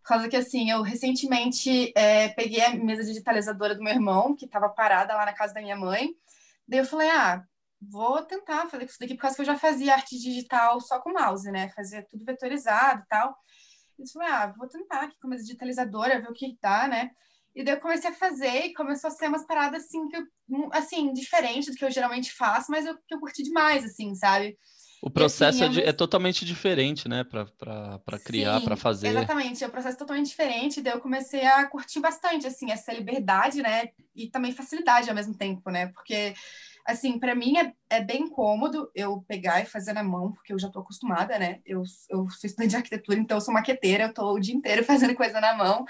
Por 0.00 0.08
causa 0.08 0.28
que, 0.28 0.36
assim, 0.36 0.70
eu 0.70 0.80
recentemente 0.80 1.92
é, 1.96 2.28
peguei 2.28 2.62
a 2.62 2.72
mesa 2.72 3.02
digitalizadora 3.02 3.74
do 3.74 3.82
meu 3.82 3.92
irmão, 3.92 4.36
que 4.36 4.44
estava 4.44 4.68
parada 4.68 5.16
lá 5.16 5.26
na 5.26 5.32
casa 5.32 5.54
da 5.54 5.60
minha 5.60 5.74
mãe. 5.74 6.14
Daí 6.68 6.78
eu 6.78 6.84
falei, 6.84 7.10
ah, 7.10 7.44
vou 7.90 8.22
tentar 8.22 8.68
fazer 8.68 8.84
isso 8.84 8.98
daqui, 8.98 9.14
por 9.14 9.22
causa 9.22 9.36
que 9.36 9.42
eu 9.42 9.46
já 9.46 9.58
fazia 9.58 9.94
arte 9.94 10.18
digital 10.18 10.80
só 10.80 11.00
com 11.00 11.12
mouse, 11.12 11.50
né? 11.50 11.70
Fazia 11.70 12.06
tudo 12.08 12.24
vetorizado 12.24 13.02
e 13.02 13.08
tal. 13.08 13.36
Eu 13.98 14.06
falei, 14.12 14.28
ah, 14.28 14.54
vou 14.56 14.68
tentar 14.68 15.02
aqui 15.02 15.16
com 15.20 15.28
a 15.28 15.30
mesa 15.30 15.44
digitalizadora, 15.44 16.20
ver 16.20 16.30
o 16.30 16.34
que 16.34 16.58
dá, 16.60 16.88
né? 16.88 17.10
E 17.54 17.62
daí 17.62 17.74
eu 17.74 17.80
comecei 17.80 18.10
a 18.10 18.14
fazer 18.14 18.66
e 18.66 18.74
começou 18.74 19.08
a 19.08 19.10
ser 19.12 19.28
umas 19.28 19.46
paradas, 19.46 19.84
assim, 19.84 20.08
que 20.08 20.16
eu, 20.16 20.24
assim, 20.72 21.12
diferente 21.12 21.70
do 21.70 21.76
que 21.76 21.84
eu 21.84 21.90
geralmente 21.90 22.32
faço, 22.32 22.70
mas 22.70 22.84
eu, 22.84 22.96
que 23.06 23.14
eu 23.14 23.20
curti 23.20 23.44
demais, 23.44 23.84
assim, 23.84 24.12
sabe? 24.14 24.58
O 25.00 25.10
processo 25.10 25.62
assim, 25.62 25.80
é, 25.80 25.90
é, 25.90 25.92
totalmente 25.92 26.44
diferente, 26.44 27.08
né, 27.08 27.22
para 27.22 28.18
criar, 28.24 28.60
para 28.62 28.74
fazer. 28.74 29.08
Exatamente, 29.08 29.62
é 29.62 29.66
um 29.66 29.70
processo 29.70 29.98
totalmente 29.98 30.28
diferente. 30.28 30.80
Daí 30.80 30.94
eu 30.94 31.00
comecei 31.00 31.44
a 31.44 31.66
curtir 31.66 32.00
bastante, 32.00 32.46
assim, 32.46 32.72
essa 32.72 32.92
liberdade, 32.92 33.62
né, 33.62 33.90
e 34.16 34.28
também 34.30 34.50
facilidade 34.50 35.08
ao 35.08 35.14
mesmo 35.14 35.36
tempo, 35.36 35.70
né, 35.70 35.88
porque, 35.88 36.34
assim, 36.84 37.18
para 37.18 37.34
mim 37.34 37.56
é, 37.56 37.72
é 37.88 38.00
bem 38.02 38.28
cômodo 38.28 38.90
eu 38.94 39.24
pegar 39.26 39.62
e 39.62 39.66
fazer 39.66 39.92
na 39.92 40.02
mão, 40.02 40.32
porque 40.32 40.52
eu 40.52 40.58
já 40.58 40.66
estou 40.66 40.82
acostumada, 40.82 41.38
né, 41.38 41.60
eu, 41.64 41.82
eu 42.10 42.28
sou 42.28 42.46
estudante 42.46 42.70
de 42.70 42.76
arquitetura, 42.76 43.18
então 43.18 43.36
eu 43.38 43.40
sou 43.40 43.54
maqueteira, 43.54 44.04
eu 44.04 44.08
estou 44.10 44.34
o 44.34 44.40
dia 44.40 44.54
inteiro 44.54 44.84
fazendo 44.84 45.14
coisa 45.14 45.40
na 45.40 45.54
mão. 45.54 45.84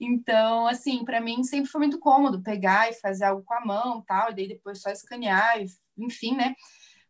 Então, 0.00 0.66
assim, 0.66 1.04
para 1.04 1.20
mim 1.20 1.42
sempre 1.42 1.70
foi 1.70 1.80
muito 1.80 1.98
cômodo 1.98 2.42
pegar 2.42 2.90
e 2.90 2.94
fazer 2.94 3.24
algo 3.24 3.42
com 3.42 3.54
a 3.54 3.64
mão, 3.64 4.02
tal, 4.02 4.30
e 4.30 4.34
daí 4.34 4.48
depois 4.48 4.80
só 4.80 4.90
escanear, 4.90 5.56
enfim, 5.96 6.36
né. 6.36 6.54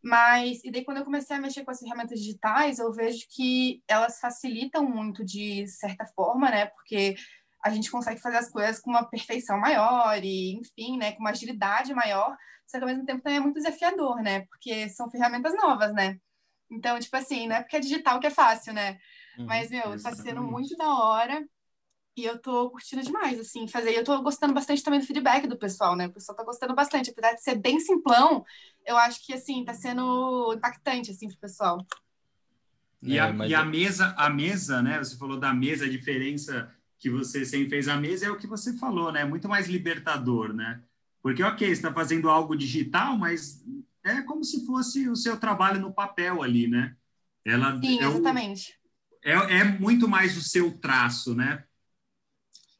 Mas, 0.02 0.62
e 0.64 0.70
daí 0.70 0.84
quando 0.84 0.98
eu 0.98 1.04
comecei 1.04 1.36
a 1.36 1.40
mexer 1.40 1.64
com 1.64 1.70
as 1.72 1.80
ferramentas 1.80 2.20
digitais, 2.20 2.78
eu 2.78 2.92
vejo 2.92 3.26
que 3.28 3.82
elas 3.88 4.20
facilitam 4.20 4.88
muito 4.88 5.24
de 5.24 5.66
certa 5.66 6.06
forma, 6.06 6.50
né? 6.50 6.66
Porque 6.66 7.16
a 7.68 7.74
gente 7.74 7.90
consegue 7.90 8.20
fazer 8.20 8.38
as 8.38 8.50
coisas 8.50 8.80
com 8.80 8.90
uma 8.90 9.04
perfeição 9.04 9.58
maior 9.58 10.18
e, 10.22 10.54
enfim, 10.54 10.96
né, 10.96 11.12
com 11.12 11.20
uma 11.20 11.30
agilidade 11.30 11.94
maior, 11.94 12.36
só 12.66 12.78
que 12.78 12.84
ao 12.84 12.88
mesmo 12.88 13.04
tempo 13.04 13.22
também 13.22 13.38
é 13.38 13.40
muito 13.40 13.56
desafiador, 13.56 14.16
né? 14.22 14.42
Porque 14.46 14.88
são 14.90 15.10
ferramentas 15.10 15.54
novas, 15.54 15.92
né? 15.94 16.18
Então, 16.70 16.98
tipo 16.98 17.16
assim, 17.16 17.48
não 17.48 17.56
é 17.56 17.60
porque 17.62 17.76
é 17.76 17.80
digital 17.80 18.20
que 18.20 18.26
é 18.26 18.30
fácil, 18.30 18.74
né? 18.74 18.98
Uhum, 19.38 19.46
Mas, 19.46 19.70
meu, 19.70 19.94
está 19.94 20.14
sendo 20.14 20.42
muito 20.42 20.76
da 20.76 20.86
hora. 20.86 21.42
E 22.14 22.24
eu 22.24 22.38
tô 22.38 22.68
curtindo 22.70 23.02
demais, 23.02 23.38
assim, 23.38 23.66
fazer. 23.68 23.92
E 23.92 23.96
eu 23.96 24.04
tô 24.04 24.20
gostando 24.20 24.52
bastante 24.52 24.82
também 24.82 25.00
do 25.00 25.06
feedback 25.06 25.46
do 25.46 25.56
pessoal, 25.56 25.96
né? 25.96 26.08
O 26.08 26.12
pessoal 26.12 26.36
tá 26.36 26.44
gostando 26.44 26.74
bastante. 26.74 27.10
Apesar 27.10 27.32
de 27.34 27.42
ser 27.42 27.54
bem 27.54 27.80
simplão, 27.80 28.44
eu 28.84 28.96
acho 28.96 29.24
que, 29.24 29.32
assim, 29.32 29.64
tá 29.64 29.72
sendo 29.72 30.52
impactante, 30.52 31.12
assim, 31.12 31.28
pro 31.28 31.38
pessoal. 31.38 31.78
E, 33.00 33.16
é, 33.16 33.20
a, 33.20 33.46
e 33.46 33.54
a 33.54 33.64
mesa, 33.64 34.14
a 34.18 34.28
mesa, 34.28 34.82
né? 34.82 34.98
Você 34.98 35.16
falou 35.16 35.38
da 35.38 35.54
mesa, 35.54 35.84
a 35.84 35.88
diferença 35.88 36.74
que 36.98 37.08
você 37.08 37.44
sempre 37.44 37.70
fez 37.70 37.88
a 37.88 37.96
mesa 37.96 38.26
é 38.26 38.30
o 38.30 38.36
que 38.36 38.46
você 38.46 38.76
falou, 38.76 39.12
né? 39.12 39.24
Muito 39.24 39.48
mais 39.48 39.68
libertador, 39.68 40.52
né? 40.52 40.82
Porque, 41.22 41.42
ok, 41.42 41.66
você 41.66 41.72
está 41.74 41.92
fazendo 41.92 42.28
algo 42.28 42.56
digital, 42.56 43.16
mas 43.16 43.64
é 44.04 44.22
como 44.22 44.44
se 44.44 44.64
fosse 44.66 45.08
o 45.08 45.16
seu 45.16 45.38
trabalho 45.38 45.80
no 45.80 45.92
papel 45.92 46.42
ali, 46.42 46.66
né? 46.66 46.96
Ela, 47.44 47.78
Sim, 47.80 48.00
é 48.00 48.04
exatamente. 48.04 48.78
O, 49.24 49.28
é, 49.28 49.60
é 49.60 49.64
muito 49.64 50.08
mais 50.08 50.36
o 50.36 50.42
seu 50.42 50.76
traço, 50.78 51.34
né? 51.34 51.64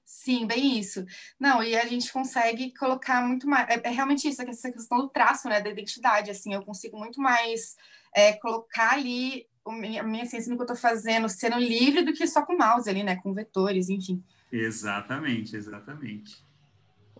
Sim, 0.04 0.46
bem 0.46 0.78
isso. 0.78 1.06
Não, 1.38 1.62
e 1.62 1.76
a 1.76 1.86
gente 1.86 2.12
consegue 2.12 2.74
colocar 2.76 3.26
muito 3.26 3.46
mais. 3.46 3.68
É, 3.68 3.80
é, 3.82 3.90
realmente 3.90 4.28
isso, 4.28 4.42
essa 4.42 4.70
questão 4.70 4.98
do 4.98 5.08
traço, 5.08 5.48
né, 5.48 5.60
da 5.60 5.70
identidade. 5.70 6.30
Assim, 6.30 6.52
eu 6.52 6.62
consigo 6.62 6.98
muito 6.98 7.20
mais 7.20 7.76
é, 8.14 8.32
colocar 8.34 8.92
ali 8.92 9.46
minha, 9.72 10.02
a 10.02 10.04
minha 10.04 10.26
ciência 10.26 10.50
no 10.50 10.56
que 10.56 10.62
eu 10.62 10.72
estou 10.72 10.76
fazendo, 10.76 11.28
sendo 11.28 11.58
livre 11.58 12.02
do 12.02 12.12
que 12.12 12.26
só 12.26 12.44
com 12.44 12.56
mouse 12.56 12.88
ali, 12.88 13.02
né, 13.02 13.16
com 13.16 13.32
vetores, 13.32 13.88
enfim. 13.88 14.22
Exatamente, 14.50 15.56
exatamente. 15.56 16.36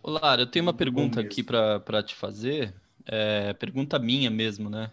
Lara, 0.02 0.42
eu 0.42 0.46
tenho 0.46 0.64
uma 0.64 0.74
pergunta 0.74 1.20
aqui 1.20 1.42
para 1.42 2.02
te 2.02 2.14
fazer, 2.14 2.74
é, 3.04 3.52
pergunta 3.54 3.98
minha 3.98 4.30
mesmo, 4.30 4.70
né? 4.70 4.92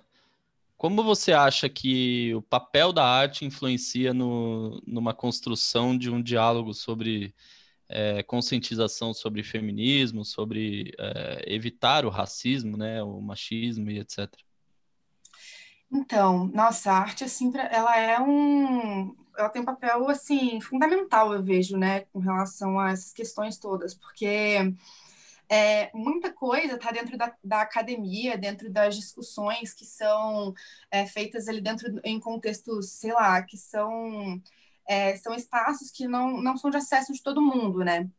Como 0.77 1.03
você 1.03 1.31
acha 1.31 1.69
que 1.69 2.33
o 2.35 2.41
papel 2.41 2.91
da 2.91 3.05
arte 3.05 3.45
influencia 3.45 4.13
no, 4.13 4.81
numa 4.85 5.13
construção 5.13 5.97
de 5.97 6.09
um 6.09 6.21
diálogo 6.21 6.73
sobre 6.73 7.33
é, 7.87 8.23
conscientização 8.23 9.13
sobre 9.13 9.43
feminismo, 9.43 10.25
sobre 10.25 10.93
é, 10.97 11.43
evitar 11.47 12.05
o 12.05 12.09
racismo, 12.09 12.77
né, 12.77 13.01
o 13.03 13.21
machismo 13.21 13.89
e 13.89 13.99
etc. 13.99 14.29
Então, 15.95 16.47
nossa, 16.47 16.91
a 16.91 16.97
arte 16.99 17.23
assim, 17.23 17.53
ela 17.71 17.97
é 17.97 18.19
um, 18.19 19.15
ela 19.37 19.47
tem 19.49 19.61
um 19.61 19.65
papel 19.65 20.09
assim 20.09 20.59
fundamental, 20.59 21.33
eu 21.33 21.41
vejo, 21.41 21.77
né, 21.77 22.01
com 22.11 22.19
relação 22.19 22.77
a 22.77 22.91
essas 22.91 23.13
questões 23.13 23.57
todas, 23.57 23.93
porque 23.93 24.73
é, 25.49 25.89
muita 25.93 26.33
coisa 26.33 26.75
está 26.75 26.91
dentro 26.91 27.17
da, 27.17 27.33
da, 27.41 27.61
academia, 27.61 28.37
dentro 28.37 28.69
das 28.69 28.95
discussões 28.97 29.73
que 29.73 29.85
são 29.85 30.53
é, 30.91 31.05
feitas 31.05 31.47
ali 31.47 31.61
dentro 31.61 31.99
em 32.03 32.19
contextos, 32.19 32.89
sei 32.91 33.13
lá, 33.13 33.41
que 33.41 33.57
são 33.57 34.41
é, 34.87 35.15
são 35.17 35.33
espaços 35.33 35.91
que 35.91 36.07
não, 36.07 36.41
não 36.41 36.57
são 36.57 36.69
de 36.69 36.77
acesso 36.77 37.13
de 37.13 37.23
todo 37.23 37.41
mundo, 37.41 37.79
né? 37.85 38.09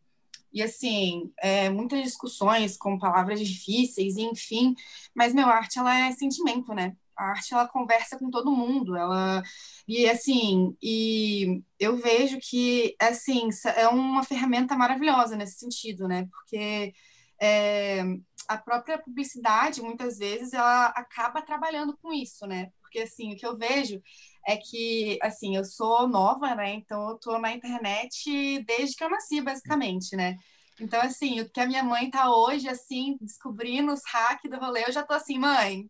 E 0.52 0.62
assim, 0.62 1.32
é, 1.38 1.68
muitas 1.70 2.02
discussões 2.02 2.76
com 2.76 2.98
palavras 2.98 3.40
difíceis, 3.40 4.16
enfim, 4.16 4.74
mas 5.14 5.34
meu, 5.34 5.46
a 5.48 5.54
arte 5.56 5.78
ela 5.78 5.94
é 6.08 6.12
sentimento, 6.12 6.74
né? 6.74 6.96
A 7.16 7.30
arte 7.30 7.54
ela 7.54 7.68
conversa 7.68 8.18
com 8.18 8.30
todo 8.30 8.52
mundo, 8.52 8.96
ela 8.96 9.42
e 9.88 10.08
assim, 10.08 10.76
e 10.82 11.62
eu 11.78 11.96
vejo 11.96 12.38
que 12.40 12.96
assim, 13.00 13.48
é 13.76 13.88
uma 13.88 14.22
ferramenta 14.24 14.76
maravilhosa 14.76 15.36
nesse 15.36 15.58
sentido, 15.58 16.06
né? 16.08 16.26
Porque 16.30 16.92
é, 17.40 18.02
a 18.48 18.56
própria 18.56 18.98
publicidade, 18.98 19.82
muitas 19.82 20.18
vezes, 20.18 20.52
ela 20.52 20.86
acaba 20.88 21.42
trabalhando 21.42 21.96
com 21.98 22.12
isso, 22.12 22.46
né? 22.46 22.70
Porque, 22.80 23.00
assim, 23.00 23.32
o 23.32 23.36
que 23.36 23.46
eu 23.46 23.56
vejo 23.56 24.00
é 24.46 24.56
que, 24.56 25.18
assim, 25.22 25.56
eu 25.56 25.64
sou 25.64 26.08
nova, 26.08 26.54
né? 26.54 26.74
Então, 26.74 27.10
eu 27.10 27.18
tô 27.18 27.38
na 27.38 27.52
internet 27.52 28.62
desde 28.64 28.96
que 28.96 29.04
eu 29.04 29.10
nasci, 29.10 29.40
basicamente, 29.40 30.16
né? 30.16 30.36
Então, 30.80 31.00
assim, 31.00 31.40
o 31.40 31.50
que 31.50 31.60
a 31.60 31.66
minha 31.66 31.82
mãe 31.82 32.10
tá 32.10 32.30
hoje, 32.30 32.68
assim, 32.68 33.16
descobrindo 33.20 33.92
os 33.92 34.02
hacks 34.06 34.50
do 34.50 34.58
rolê, 34.58 34.84
eu 34.86 34.92
já 34.92 35.02
tô 35.02 35.14
assim, 35.14 35.38
mãe, 35.38 35.88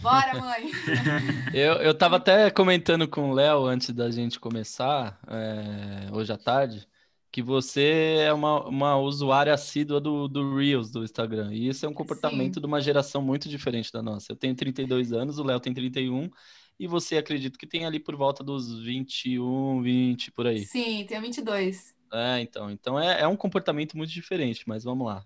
bora, 0.00 0.38
mãe! 0.38 0.70
eu, 1.52 1.74
eu 1.74 1.94
tava 1.94 2.16
até 2.16 2.50
comentando 2.50 3.08
com 3.08 3.30
o 3.30 3.34
Léo 3.34 3.66
antes 3.66 3.90
da 3.90 4.10
gente 4.10 4.38
começar, 4.38 5.18
é, 5.26 6.10
hoje 6.12 6.32
à 6.32 6.36
tarde, 6.36 6.86
que 7.30 7.42
você 7.42 8.16
é 8.20 8.32
uma, 8.32 8.66
uma 8.66 8.96
usuária 8.96 9.52
assídua 9.52 10.00
do, 10.00 10.28
do 10.28 10.56
Reels 10.56 10.90
do 10.90 11.04
Instagram. 11.04 11.52
E 11.52 11.68
isso 11.68 11.84
é 11.84 11.88
um 11.88 11.94
comportamento 11.94 12.54
Sim. 12.54 12.60
de 12.60 12.66
uma 12.66 12.80
geração 12.80 13.20
muito 13.20 13.48
diferente 13.48 13.92
da 13.92 14.02
nossa. 14.02 14.32
Eu 14.32 14.36
tenho 14.36 14.54
32 14.54 15.12
anos, 15.12 15.38
o 15.38 15.44
Léo 15.44 15.60
tem 15.60 15.74
31, 15.74 16.30
e 16.78 16.86
você 16.86 17.16
acredito 17.16 17.58
que 17.58 17.66
tem 17.66 17.84
ali 17.84 17.98
por 17.98 18.16
volta 18.16 18.42
dos 18.42 18.82
21, 18.82 19.82
20, 19.82 20.32
por 20.32 20.46
aí. 20.46 20.64
Sim, 20.64 21.04
tenho 21.06 21.20
22. 21.20 21.94
É, 22.12 22.40
então. 22.40 22.70
Então 22.70 22.98
é, 22.98 23.22
é 23.22 23.28
um 23.28 23.36
comportamento 23.36 23.96
muito 23.96 24.12
diferente, 24.12 24.64
mas 24.66 24.84
vamos 24.84 25.06
lá. 25.06 25.24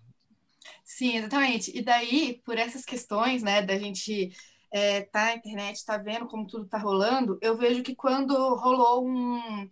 Sim, 0.84 1.16
exatamente. 1.16 1.76
E 1.76 1.82
daí, 1.82 2.40
por 2.44 2.58
essas 2.58 2.84
questões, 2.84 3.42
né, 3.42 3.62
da 3.62 3.78
gente 3.78 4.32
é, 4.72 5.02
tá 5.02 5.26
na 5.26 5.34
internet, 5.34 5.84
tá 5.84 5.98
vendo 5.98 6.26
como 6.26 6.46
tudo 6.46 6.66
tá 6.66 6.78
rolando, 6.78 7.38
eu 7.42 7.56
vejo 7.56 7.82
que 7.82 7.94
quando 7.94 8.34
rolou 8.56 9.06
um 9.06 9.68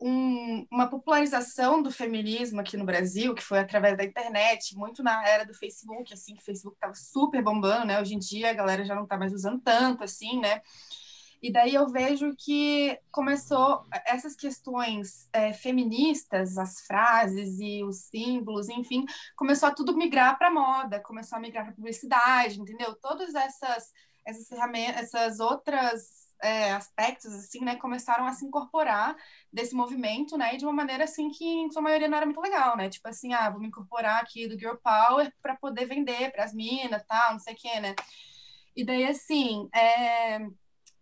um, 0.00 0.66
uma 0.70 0.88
popularização 0.88 1.82
do 1.82 1.90
feminismo 1.90 2.60
aqui 2.60 2.76
no 2.76 2.84
Brasil, 2.84 3.34
que 3.34 3.42
foi 3.42 3.58
através 3.58 3.96
da 3.96 4.04
internet, 4.04 4.76
muito 4.76 5.02
na 5.02 5.26
era 5.26 5.44
do 5.44 5.54
Facebook, 5.54 6.12
assim, 6.12 6.34
que 6.34 6.42
o 6.42 6.44
Facebook 6.44 6.76
estava 6.76 6.94
super 6.94 7.42
bombando, 7.42 7.86
né? 7.86 8.00
Hoje 8.00 8.14
em 8.14 8.18
dia 8.18 8.50
a 8.50 8.54
galera 8.54 8.84
já 8.84 8.94
não 8.94 9.04
está 9.04 9.18
mais 9.18 9.32
usando 9.32 9.60
tanto, 9.60 10.04
assim, 10.04 10.40
né? 10.40 10.62
E 11.40 11.52
daí 11.52 11.74
eu 11.74 11.88
vejo 11.88 12.34
que 12.36 12.98
começou 13.12 13.86
essas 14.04 14.34
questões 14.34 15.28
é, 15.32 15.52
feministas, 15.52 16.58
as 16.58 16.80
frases 16.80 17.58
e 17.60 17.84
os 17.84 18.06
símbolos, 18.06 18.68
enfim, 18.68 19.04
começou 19.36 19.68
a 19.68 19.74
tudo 19.74 19.96
migrar 19.96 20.36
para 20.36 20.50
moda, 20.50 21.00
começou 21.00 21.38
a 21.38 21.40
migrar 21.40 21.64
para 21.64 21.74
publicidade, 21.74 22.60
entendeu? 22.60 22.94
Todas 22.96 23.34
essas 23.36 23.92
essas 24.28 24.46
ferramentas, 24.46 25.04
essas 25.04 25.40
outras 25.40 26.28
é, 26.42 26.72
aspectos 26.72 27.34
assim, 27.34 27.64
né, 27.64 27.76
começaram 27.76 28.26
a 28.26 28.32
se 28.32 28.44
incorporar 28.44 29.16
desse 29.52 29.74
movimento, 29.74 30.36
né, 30.36 30.54
e 30.54 30.58
de 30.58 30.64
uma 30.64 30.72
maneira 30.72 31.04
assim 31.04 31.30
que 31.30 31.44
em 31.44 31.70
sua 31.70 31.82
maioria 31.82 32.08
não 32.08 32.16
era 32.16 32.26
muito 32.26 32.40
legal, 32.40 32.76
né? 32.76 32.88
Tipo 32.90 33.08
assim, 33.08 33.32
ah, 33.32 33.50
vou 33.50 33.60
me 33.60 33.68
incorporar 33.68 34.22
aqui 34.22 34.46
do 34.46 34.58
Girl 34.58 34.76
Power 34.76 35.32
para 35.42 35.56
poder 35.56 35.86
vender 35.86 36.30
para 36.30 36.44
as 36.44 36.52
minas, 36.52 37.02
tal, 37.06 37.32
não 37.32 37.40
sei 37.40 37.54
o 37.54 37.56
quê, 37.56 37.80
né? 37.80 37.94
E 38.76 38.84
daí 38.84 39.06
assim, 39.06 39.68
é 39.74 40.38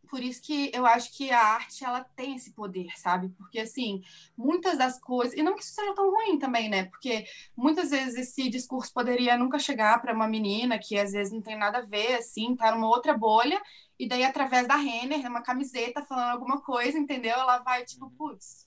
por 0.06 0.22
isso 0.22 0.42
que 0.42 0.70
eu 0.72 0.86
acho 0.86 1.12
que 1.12 1.30
a 1.30 1.40
arte 1.40 1.84
ela 1.84 2.02
tem 2.16 2.36
esse 2.36 2.52
poder, 2.52 2.88
sabe? 2.96 3.28
Porque 3.30 3.60
assim, 3.60 4.02
muitas 4.36 4.78
das 4.78 4.98
coisas, 5.00 5.36
e 5.36 5.42
não 5.42 5.54
que 5.54 5.62
isso 5.62 5.74
seja 5.74 5.94
tão 5.94 6.10
ruim 6.10 6.38
também, 6.38 6.68
né? 6.68 6.84
Porque 6.84 7.26
muitas 7.56 7.90
vezes 7.90 8.14
esse 8.16 8.48
discurso 8.48 8.92
poderia 8.92 9.36
nunca 9.36 9.58
chegar 9.58 10.00
para 10.00 10.14
uma 10.14 10.28
menina 10.28 10.78
que 10.78 10.98
às 10.98 11.12
vezes 11.12 11.32
não 11.32 11.42
tem 11.42 11.56
nada 11.56 11.78
a 11.78 11.86
ver, 11.86 12.14
assim, 12.14 12.56
tá 12.56 12.72
numa 12.72 12.88
outra 12.88 13.16
bolha, 13.16 13.60
e 13.98 14.08
daí 14.08 14.24
através 14.24 14.66
da 14.66 14.76
Renner, 14.76 15.26
uma 15.28 15.42
camiseta 15.42 16.02
falando 16.02 16.30
alguma 16.30 16.60
coisa, 16.60 16.98
entendeu? 16.98 17.32
Ela 17.32 17.58
vai 17.58 17.84
tipo, 17.84 18.10
putz, 18.10 18.66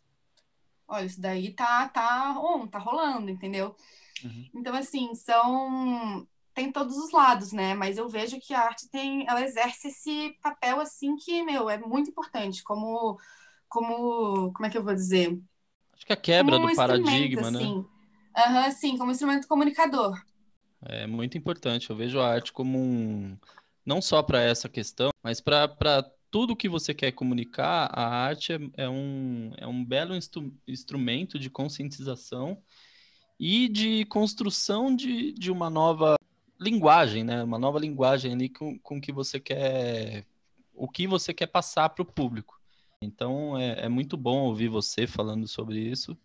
olha, 0.88 1.06
isso 1.06 1.22
daí 1.22 1.54
tá 1.54 1.88
tá 1.90 2.40
on, 2.40 2.68
tá 2.68 2.80
rolando, 2.80 3.30
entendeu? 3.30 3.76
Uhum. 4.24 4.50
Então 4.56 4.76
assim, 4.76 5.14
são 5.16 6.28
tem 6.60 6.74
todos 6.74 6.98
os 6.98 7.12
lados, 7.12 7.54
né? 7.54 7.74
Mas 7.74 7.98
eu 7.98 8.10
vejo 8.10 8.38
que 8.38 8.54
a 8.54 8.60
arte 8.60 8.90
tem, 8.90 9.26
ela 9.26 9.42
exerce 9.42 9.88
esse 9.88 10.36
papel 10.44 10.82
assim 10.82 11.16
que, 11.16 11.42
meu, 11.42 11.70
é 11.70 11.78
muito 11.78 12.10
importante, 12.10 12.62
como 12.64 13.18
como, 13.70 14.52
como 14.52 14.66
é 14.66 14.70
que 14.70 14.78
eu 14.78 14.84
vou 14.84 14.94
dizer? 14.94 15.40
Acho 15.94 16.06
que 16.06 16.12
a 16.12 16.18
quebra 16.18 16.58
um 16.58 16.68
do 16.68 16.76
paradigma, 16.76 17.50
né? 17.50 17.60
assim. 17.60 17.86
né? 18.36 18.66
Uhum, 18.66 18.72
sim, 18.72 18.98
como 18.98 19.12
instrumento 19.12 19.48
comunicador. 19.48 20.20
É 20.82 21.08
muito 21.08 21.38
importante. 21.38 21.90
Eu 21.90 21.96
vejo 21.96 22.20
a 22.20 22.28
arte 22.28 22.52
como 22.52 22.78
um 22.78 23.38
não 23.86 24.02
só 24.02 24.22
para 24.22 24.42
essa 24.42 24.68
questão, 24.68 25.12
mas 25.24 25.40
para 25.40 26.04
tudo 26.30 26.56
que 26.56 26.68
você 26.68 26.94
quer 26.94 27.12
comunicar, 27.14 27.90
a 27.94 28.06
arte 28.06 28.54
é, 28.54 28.60
é 28.84 28.90
um, 28.90 29.52
é 29.58 29.68
um 29.68 29.86
belo 29.86 30.16
instru 30.16 30.54
instrumento 30.68 31.40
de 31.40 31.50
conscientização 31.50 32.62
e 33.40 33.70
de 33.70 34.04
construção 34.06 34.94
de, 34.94 35.32
de 35.34 35.52
uma 35.52 35.70
nova 35.70 36.20
linguagem, 36.60 37.24
né? 37.24 37.44
Uma 37.44 37.58
nova 37.58 37.80
linguagem 37.80 38.34
ali 38.34 38.50
com, 38.50 38.78
com 38.80 39.00
que 39.00 39.12
você 39.12 39.40
quer, 39.40 40.26
o 40.76 40.88
que 40.88 41.08
você 41.08 41.34
quer 41.34 41.48
passar 41.48 41.90
para 41.90 42.04
o 42.04 42.06
público. 42.06 42.60
Então 43.02 43.58
é, 43.58 43.86
é, 43.86 43.90
muito 43.90 44.18
bom 44.18 44.40
ouvir 44.40 44.68
você 44.68 45.08
falando 45.08 45.48
sobre 45.48 45.80
isso. 45.80 46.18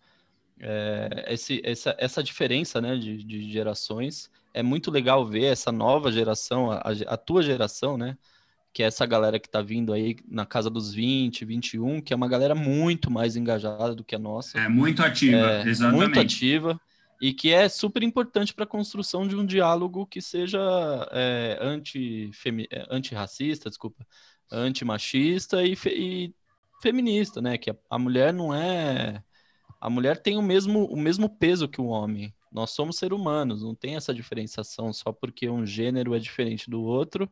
É, 0.59 1.27
esse, 1.29 1.61
essa, 1.65 1.95
essa 1.99 2.23
diferença 2.23 2.81
né, 2.81 2.97
de, 2.97 3.23
de, 3.23 3.51
gerações 3.51 4.31
é 4.53 4.63
muito 4.63 4.91
legal 4.91 5.27
ver 5.27 5.47
essa 5.47 5.73
nova 5.73 6.13
geração, 6.13 6.71
a, 6.71 6.81
a 7.07 7.17
tua 7.17 7.43
geração, 7.43 7.97
né? 7.97 8.17
Que 8.73 8.83
é 8.83 8.87
essa 8.87 9.07
galera 9.07 9.39
que 9.39 9.47
está 9.47 9.63
vindo 9.63 9.93
aí 9.93 10.17
na 10.29 10.45
casa 10.45 10.69
dos 10.69 10.93
20, 10.93 11.45
21, 11.45 12.01
que 12.01 12.13
é 12.13 12.17
uma 12.17 12.27
galera 12.27 12.57
muito 12.57 13.09
mais 13.09 13.37
engajada 13.37 13.95
do 13.95 14.03
que 14.03 14.17
a 14.17 14.19
nossa. 14.19 14.59
É 14.59 14.69
muito 14.69 15.01
ativa, 15.01 15.37
é, 15.37 15.69
exatamente. 15.69 15.97
Muito 15.97 16.21
ativa 16.21 16.81
e 17.25 17.33
que 17.33 17.55
é 17.55 17.71
super 17.71 18.03
importante 18.03 18.53
para 18.53 18.65
a 18.65 18.69
construção 18.69 19.27
de 19.27 19.35
um 19.35 19.47
diálogo 19.47 20.07
que 20.07 20.21
seja 20.21 20.61
é, 21.11 21.59
é, 22.71 22.87
antirracista, 22.91 23.71
desculpa, 23.71 24.07
antimachista 24.53 25.63
e, 25.65 25.75
fe 25.75 25.89
e 25.89 26.35
feminista, 26.83 27.41
né? 27.41 27.57
Que 27.57 27.71
a, 27.71 27.77
a, 27.89 27.99
mulher 27.99 28.31
não 28.31 28.53
é. 28.53 29.25
A 29.81 29.89
mulher 29.89 30.21
tem 30.21 30.37
o 30.37 30.43
mesmo, 30.43 30.85
o 30.85 30.99
mesmo 30.99 31.31
peso 31.31 31.67
que 31.67 31.81
o 31.81 31.87
homem. 31.87 32.35
Nós 32.53 32.73
somos 32.73 32.99
seres 32.99 33.19
humanos, 33.19 33.63
não 33.63 33.75
tem 33.75 33.97
essa 33.97 34.13
diferenciação 34.13 34.93
só 34.93 35.11
porque 35.11 35.49
um 35.49 35.65
gênero 35.65 36.15
é 36.15 36.19
diferente 36.19 36.69
do 36.69 36.83
outro. 36.83 37.27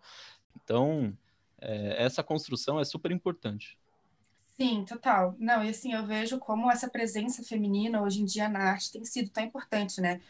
Então, 0.56 1.14
é, 1.60 2.02
essa 2.02 2.22
construção 2.22 2.80
é 2.80 2.84
super 2.86 3.10
importante. 3.12 3.76
Sim, 4.62 4.84
total. 4.84 5.34
Não, 5.40 5.64
e 5.64 5.70
assim, 5.70 5.92
eu 5.92 6.06
vejo 6.06 6.38
como 6.38 6.70
essa 6.70 6.88
presença 6.88 7.42
feminina 7.42 8.00
hoje 8.00 8.20
em 8.22 8.24
dia 8.24 8.48
na 8.48 8.60
arte 8.70 8.92
tem 8.92 9.04
sido 9.04 9.28
tão 9.30 9.42
importante, 9.42 10.00
né? 10.00 10.20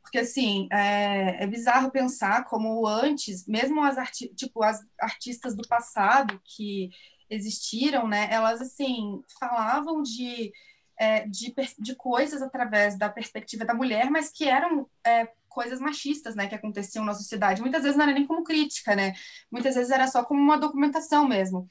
Porque, 0.00 0.18
assim, 0.18 0.68
é, 0.72 1.44
é 1.44 1.46
bizarro 1.46 1.90
pensar 1.90 2.44
como 2.46 2.86
antes, 2.86 3.46
mesmo 3.46 3.82
as, 3.82 3.98
arti 3.98 4.28
tipo, 4.34 4.62
as 4.62 4.80
artistas 5.00 5.54
do 5.56 5.66
passado 5.68 6.40
que 6.44 6.90
existiram, 7.30 8.08
né? 8.08 8.28
Elas, 8.32 8.60
assim, 8.62 9.22
falavam 9.38 10.02
de, 10.02 10.52
é, 10.98 11.26
de, 11.28 11.54
de 11.78 11.94
coisas 11.96 12.42
através 12.42 12.98
da 12.98 13.08
perspectiva 13.10 13.64
da 13.64 13.74
mulher, 13.74 14.10
mas 14.10 14.30
que 14.30 14.44
eram 14.48 14.88
é, 15.06 15.28
coisas 15.48 15.80
machistas, 15.80 16.34
né? 16.34 16.46
Que 16.48 16.54
aconteciam 16.54 17.04
na 17.04 17.14
sociedade. 17.14 17.60
Muitas 17.62 17.82
vezes 17.82 17.96
não 17.96 18.04
era 18.04 18.14
nem 18.14 18.26
como 18.26 18.44
crítica, 18.44 18.96
né? 18.96 19.14
Muitas 19.50 19.74
vezes 19.74 19.90
era 19.92 20.06
só 20.08 20.24
como 20.24 20.40
uma 20.40 20.58
documentação 20.58 21.28
mesmo. 21.28 21.68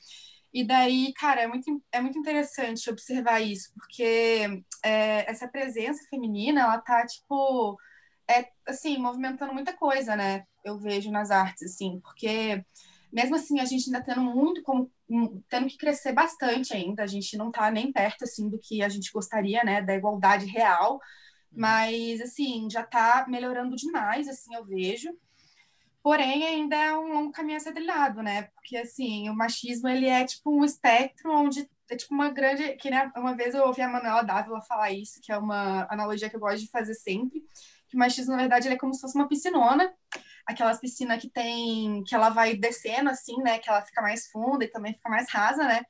E 0.54 0.66
daí, 0.66 1.14
cara, 1.14 1.42
é 1.42 1.48
muito, 1.48 1.82
é 1.92 2.02
muito 2.02 2.18
interessante 2.20 2.90
observar 2.90 3.40
isso, 3.40 3.72
porque 3.74 4.64
é, 4.84 5.30
essa 5.32 5.48
presença 5.48 6.06
feminina, 6.10 6.62
ela 6.62 6.78
tá, 6.80 7.06
tipo, 7.06 7.78
é, 8.30 8.50
assim, 8.68 8.98
movimentando 8.98 9.54
muita 9.54 9.74
coisa, 9.74 10.16
né? 10.16 10.46
Eu 10.64 10.78
vejo 10.78 11.10
nas 11.12 11.32
artes, 11.32 11.64
assim, 11.72 12.00
porque 12.02 12.64
mesmo 13.12 13.36
assim 13.36 13.60
a 13.60 13.66
gente 13.66 13.86
ainda 13.88 14.02
tendo 14.04 14.22
muito 14.22 14.62
como 14.64 14.90
tendo 15.50 15.68
que 15.68 15.78
crescer 15.78 16.14
bastante 16.14 16.74
ainda, 16.74 17.04
a 17.04 17.08
gente 17.08 17.36
não 17.38 17.50
está 17.50 17.70
nem 17.70 17.92
perto 17.92 18.24
assim 18.24 18.50
do 18.50 18.58
que 18.58 18.82
a 18.82 18.88
gente 18.90 19.12
gostaria, 19.12 19.64
né, 19.64 19.82
da 19.82 19.94
igualdade 19.96 20.46
real, 20.46 20.94
uhum. 20.94 21.00
mas 21.54 22.22
assim, 22.22 22.70
já 22.70 22.82
está 22.82 23.26
melhorando 23.28 23.76
demais, 23.76 24.28
assim, 24.30 24.56
eu 24.56 24.66
vejo. 24.66 25.10
Porém, 26.04 26.44
ainda 26.44 26.76
é 26.76 26.94
um 26.98 27.14
longo 27.14 27.32
caminho 27.32 27.58
a 27.58 27.60
ser 27.60 27.74
trilhado, 27.74 28.24
né? 28.24 28.44
Porque 28.56 28.76
assim, 28.78 29.30
o 29.30 29.36
machismo 29.36 29.88
ele 29.88 30.08
é 30.08 30.26
tipo 30.26 30.52
um 30.52 30.66
espectro 30.66 31.32
onde 31.32 31.70
é 31.90 31.96
tipo 31.96 32.14
uma 32.14 32.30
grande. 32.30 32.76
Que 32.78 32.90
né, 32.90 33.12
uma 33.16 33.36
vez 33.36 33.54
eu 33.54 33.66
ouvi 33.66 33.82
a 33.82 33.88
Manuela 33.88 34.24
Dávila 34.24 34.62
falar 34.62 34.92
isso, 34.92 35.20
que 35.22 35.32
é 35.32 35.38
uma 35.38 35.88
analogia 35.92 36.30
que 36.30 36.36
eu 36.36 36.40
gosto 36.40 36.60
de 36.60 36.72
fazer 36.72 36.96
sempre, 36.96 37.44
que 37.88 37.96
o 37.96 38.00
machismo, 38.00 38.32
na 38.32 38.40
verdade, 38.40 38.68
ele 38.68 38.76
é 38.76 38.78
como 38.80 38.94
se 38.94 39.02
fosse 39.02 39.16
uma 39.16 39.28
piscinona, 39.28 39.94
aquelas 40.48 40.80
piscinas 40.80 41.22
que 41.22 41.30
tem. 41.30 42.04
que 42.04 42.16
ela 42.16 42.30
vai 42.30 42.56
descendo, 42.56 43.10
assim, 43.10 43.38
né? 43.38 43.60
Que 43.60 43.70
ela 43.70 43.82
fica 43.84 44.02
mais 44.02 44.28
funda 44.32 44.66
e 44.66 44.70
também 44.70 44.94
fica 44.94 45.10
mais 45.10 45.30
rasa, 45.30 45.64
né? 45.66 45.84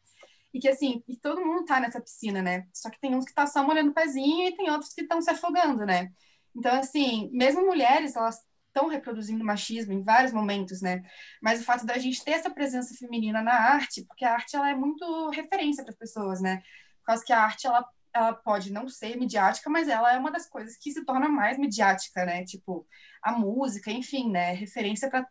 E 0.53 0.59
que 0.59 0.67
assim, 0.67 1.01
e 1.07 1.15
todo 1.17 1.45
mundo 1.45 1.65
tá 1.65 1.79
nessa 1.79 2.01
piscina, 2.01 2.41
né? 2.41 2.67
Só 2.73 2.89
que 2.89 2.99
tem 2.99 3.15
uns 3.15 3.25
que 3.25 3.33
tá 3.33 3.47
só 3.47 3.63
molhando 3.63 3.91
o 3.91 3.93
pezinho 3.93 4.49
e 4.49 4.55
tem 4.55 4.69
outros 4.69 4.93
que 4.93 5.01
estão 5.01 5.21
se 5.21 5.29
afogando, 5.29 5.85
né? 5.85 6.11
Então, 6.55 6.77
assim, 6.77 7.29
mesmo 7.31 7.65
mulheres, 7.65 8.15
elas 8.15 8.39
estão 8.73 8.87
reproduzindo 8.87 9.43
machismo 9.43 9.93
em 9.93 10.03
vários 10.03 10.31
momentos, 10.31 10.81
né? 10.81 11.03
Mas 11.41 11.61
o 11.61 11.65
fato 11.65 11.85
da 11.85 11.97
gente 11.97 12.23
ter 12.23 12.31
essa 12.31 12.49
presença 12.49 12.95
feminina 12.95 13.41
na 13.41 13.53
arte, 13.53 14.05
porque 14.05 14.25
a 14.25 14.33
arte 14.33 14.55
ela 14.55 14.69
é 14.69 14.75
muito 14.75 15.29
referência 15.29 15.83
para 15.83 15.91
as 15.91 15.97
pessoas, 15.97 16.41
né? 16.41 16.57
Por 16.99 17.05
causa 17.07 17.23
que 17.23 17.33
a 17.33 17.43
arte 17.43 17.67
ela, 17.67 17.85
ela 18.13 18.33
pode 18.33 18.71
não 18.71 18.87
ser 18.87 19.17
midiática, 19.17 19.69
mas 19.69 19.87
ela 19.89 20.13
é 20.13 20.17
uma 20.17 20.31
das 20.31 20.47
coisas 20.47 20.77
que 20.77 20.91
se 20.91 21.05
torna 21.05 21.27
mais 21.27 21.57
midiática, 21.57 22.25
né? 22.25 22.43
Tipo, 22.45 22.87
a 23.21 23.33
música, 23.33 23.91
enfim, 23.91 24.31
né? 24.31 24.53
Referência 24.53 25.09
para 25.09 25.27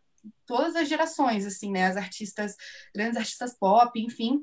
todas 0.47 0.77
as 0.77 0.89
gerações, 0.89 1.47
assim, 1.47 1.73
né? 1.73 1.87
As 1.87 1.97
artistas, 1.97 2.55
grandes 2.95 3.17
artistas 3.17 3.57
pop, 3.59 3.99
enfim. 3.99 4.43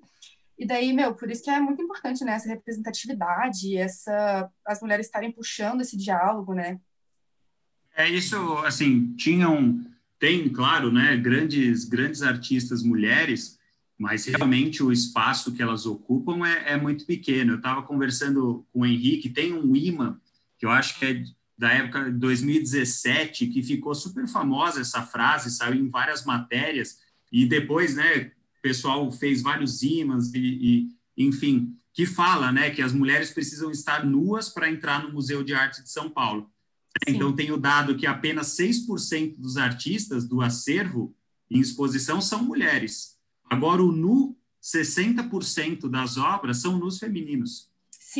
E 0.57 0.65
daí, 0.65 0.91
meu, 0.91 1.13
por 1.15 1.29
isso 1.29 1.43
que 1.43 1.51
é 1.51 1.59
muito 1.59 1.83
importante, 1.83 2.23
né? 2.25 2.33
Essa 2.33 2.49
representatividade, 2.49 3.77
essa, 3.77 4.51
as 4.65 4.81
mulheres 4.81 5.05
estarem 5.05 5.31
puxando 5.31 5.81
esse 5.81 5.95
diálogo, 5.95 6.55
né? 6.55 6.79
É 7.97 8.07
isso, 8.07 8.37
assim, 8.59 9.15
tinham, 9.15 9.83
tem, 10.19 10.47
claro, 10.49 10.91
né, 10.91 11.17
grandes, 11.17 11.83
grandes 11.83 12.21
artistas 12.21 12.83
mulheres, 12.83 13.57
mas 13.97 14.23
realmente 14.27 14.83
o 14.83 14.91
espaço 14.91 15.51
que 15.51 15.63
elas 15.63 15.87
ocupam 15.87 16.45
é, 16.47 16.73
é 16.73 16.77
muito 16.77 17.07
pequeno. 17.07 17.53
Eu 17.53 17.57
estava 17.57 17.81
conversando 17.81 18.63
com 18.71 18.81
o 18.81 18.85
Henrique, 18.85 19.31
tem 19.31 19.51
um 19.51 19.75
imã, 19.75 20.21
que 20.59 20.65
eu 20.67 20.69
acho 20.69 20.99
que 20.99 21.05
é 21.05 21.23
da 21.57 21.73
época 21.73 22.11
de 22.11 22.19
2017, 22.19 23.47
que 23.47 23.63
ficou 23.63 23.95
super 23.95 24.27
famosa 24.27 24.81
essa 24.81 25.01
frase, 25.01 25.49
saiu 25.49 25.73
em 25.73 25.89
várias 25.89 26.23
matérias, 26.23 26.99
e 27.31 27.47
depois, 27.47 27.95
né, 27.95 28.31
o 28.59 28.61
pessoal 28.61 29.11
fez 29.11 29.41
vários 29.41 29.81
ímãs, 29.81 30.31
e, 30.35 30.91
e 31.17 31.25
enfim, 31.25 31.75
que 31.91 32.05
fala, 32.05 32.51
né, 32.51 32.69
que 32.69 32.83
as 32.83 32.93
mulheres 32.93 33.31
precisam 33.31 33.71
estar 33.71 34.05
nuas 34.05 34.49
para 34.49 34.69
entrar 34.69 35.01
no 35.01 35.11
Museu 35.11 35.43
de 35.43 35.55
Arte 35.55 35.81
de 35.81 35.89
São 35.89 36.11
Paulo. 36.11 36.47
Sim. 37.05 37.15
Então, 37.15 37.35
tenho 37.35 37.57
dado 37.57 37.95
que 37.95 38.05
apenas 38.05 38.55
6% 38.57 39.35
dos 39.37 39.57
artistas 39.57 40.27
do 40.27 40.41
acervo 40.41 41.15
em 41.49 41.59
exposição 41.59 42.21
são 42.21 42.43
mulheres. 42.43 43.17
Agora, 43.49 43.81
o 43.81 43.91
nu, 43.91 44.37
60% 44.61 45.89
das 45.89 46.17
obras 46.17 46.57
são 46.57 46.77
nus 46.77 46.99
femininos. 46.99 47.71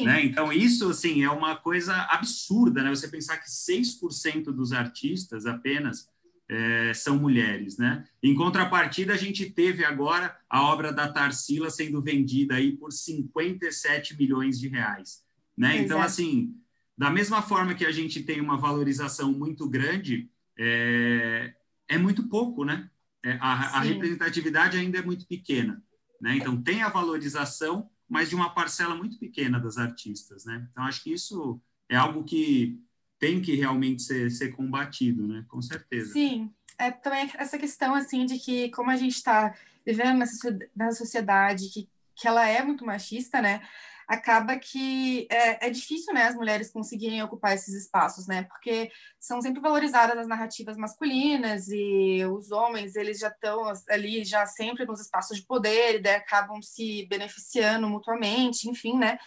Né? 0.03 0.25
Então, 0.25 0.51
isso 0.53 0.89
assim, 0.89 1.23
é 1.23 1.29
uma 1.29 1.55
coisa 1.55 1.95
absurda, 2.09 2.83
né? 2.83 2.89
Você 2.89 3.07
pensar 3.07 3.37
que 3.37 3.49
6% 3.49 4.45
dos 4.45 4.71
artistas 4.71 5.45
apenas 5.45 6.07
é, 6.49 6.93
são 6.93 7.17
mulheres, 7.17 7.77
né? 7.77 8.05
Em 8.21 8.35
contrapartida, 8.35 9.13
a 9.13 9.17
gente 9.17 9.49
teve 9.49 9.83
agora 9.83 10.37
a 10.49 10.61
obra 10.63 10.93
da 10.93 11.11
Tarsila 11.11 11.69
sendo 11.69 12.01
vendida 12.01 12.55
aí 12.55 12.73
por 12.77 12.91
57 12.91 14.15
milhões 14.17 14.59
de 14.59 14.67
reais, 14.67 15.23
né? 15.57 15.77
Então, 15.77 16.01
assim, 16.01 16.55
da 16.97 17.09
mesma 17.11 17.41
forma 17.41 17.75
que 17.75 17.85
a 17.85 17.91
gente 17.91 18.23
tem 18.23 18.41
uma 18.41 18.57
valorização 18.57 19.31
muito 19.31 19.69
grande, 19.69 20.29
é, 20.57 21.53
é 21.87 21.97
muito 21.97 22.27
pouco, 22.27 22.65
né? 22.65 22.89
É, 23.23 23.33
a, 23.33 23.77
a, 23.77 23.79
representatividade 23.81 24.77
ainda 24.77 24.97
é 24.97 25.01
muito 25.01 25.27
pequena, 25.27 25.83
né? 26.19 26.35
Então 26.35 26.61
tem 26.61 26.81
a 26.81 26.89
valorização, 26.89 27.89
mas 28.09 28.29
de 28.29 28.35
uma 28.35 28.49
parcela 28.49 28.95
muito 28.95 29.19
pequena 29.19 29.59
das 29.59 29.77
artistas, 29.77 30.45
né? 30.45 30.67
Então 30.71 30.83
acho 30.85 31.03
que 31.03 31.13
isso 31.13 31.61
é 31.87 31.95
algo 31.95 32.23
que 32.23 32.81
tem 33.19 33.41
que 33.41 33.55
realmente 33.55 34.01
ser, 34.03 34.31
ser 34.31 34.55
combatido, 34.55 35.27
né? 35.27 35.45
Com 35.47 35.61
certeza. 35.61 36.13
Sim, 36.13 36.51
é 36.79 36.89
também 36.89 37.29
essa 37.35 37.57
questão 37.57 37.93
assim 37.93 38.25
de 38.25 38.39
que 38.39 38.69
como 38.69 38.89
a 38.89 38.97
gente 38.97 39.15
está 39.15 39.55
vivendo 39.85 40.17
nessa, 40.17 40.59
nessa 40.75 40.97
sociedade 40.97 41.69
que, 41.69 41.87
que 42.15 42.27
ela 42.27 42.47
é 42.47 42.63
muito 42.63 42.85
machista, 42.85 43.41
né? 43.41 43.61
Acaba 44.07 44.57
que 44.57 45.27
é, 45.29 45.67
é, 45.67 45.69
difícil, 45.69 46.13
né, 46.13 46.23
as 46.23 46.35
mulheres 46.35 46.71
conseguirem 46.71 47.21
ocupar 47.21 47.53
esses 47.53 47.75
espaços, 47.75 48.25
né, 48.25 48.43
porque 48.43 48.89
são 49.19 49.41
sempre 49.41 49.59
valorizadas 49.59 50.17
as 50.17 50.27
narrativas 50.27 50.77
masculinas 50.77 51.67
e 51.67 52.23
os 52.25 52.51
homens, 52.51 52.95
eles 52.95 53.19
já 53.19 53.27
estão 53.27 53.63
ali, 53.89 54.23
já 54.23 54.45
sempre 54.45 54.85
nos 54.85 55.01
espaços 55.01 55.37
de 55.37 55.45
poder 55.45 55.95
e 55.95 56.01
daí 56.01 56.15
acabam 56.15 56.61
se 56.61 57.05
beneficiando 57.09 57.89
mutuamente, 57.89 58.69
enfim, 58.69 58.97
né, 58.97 59.17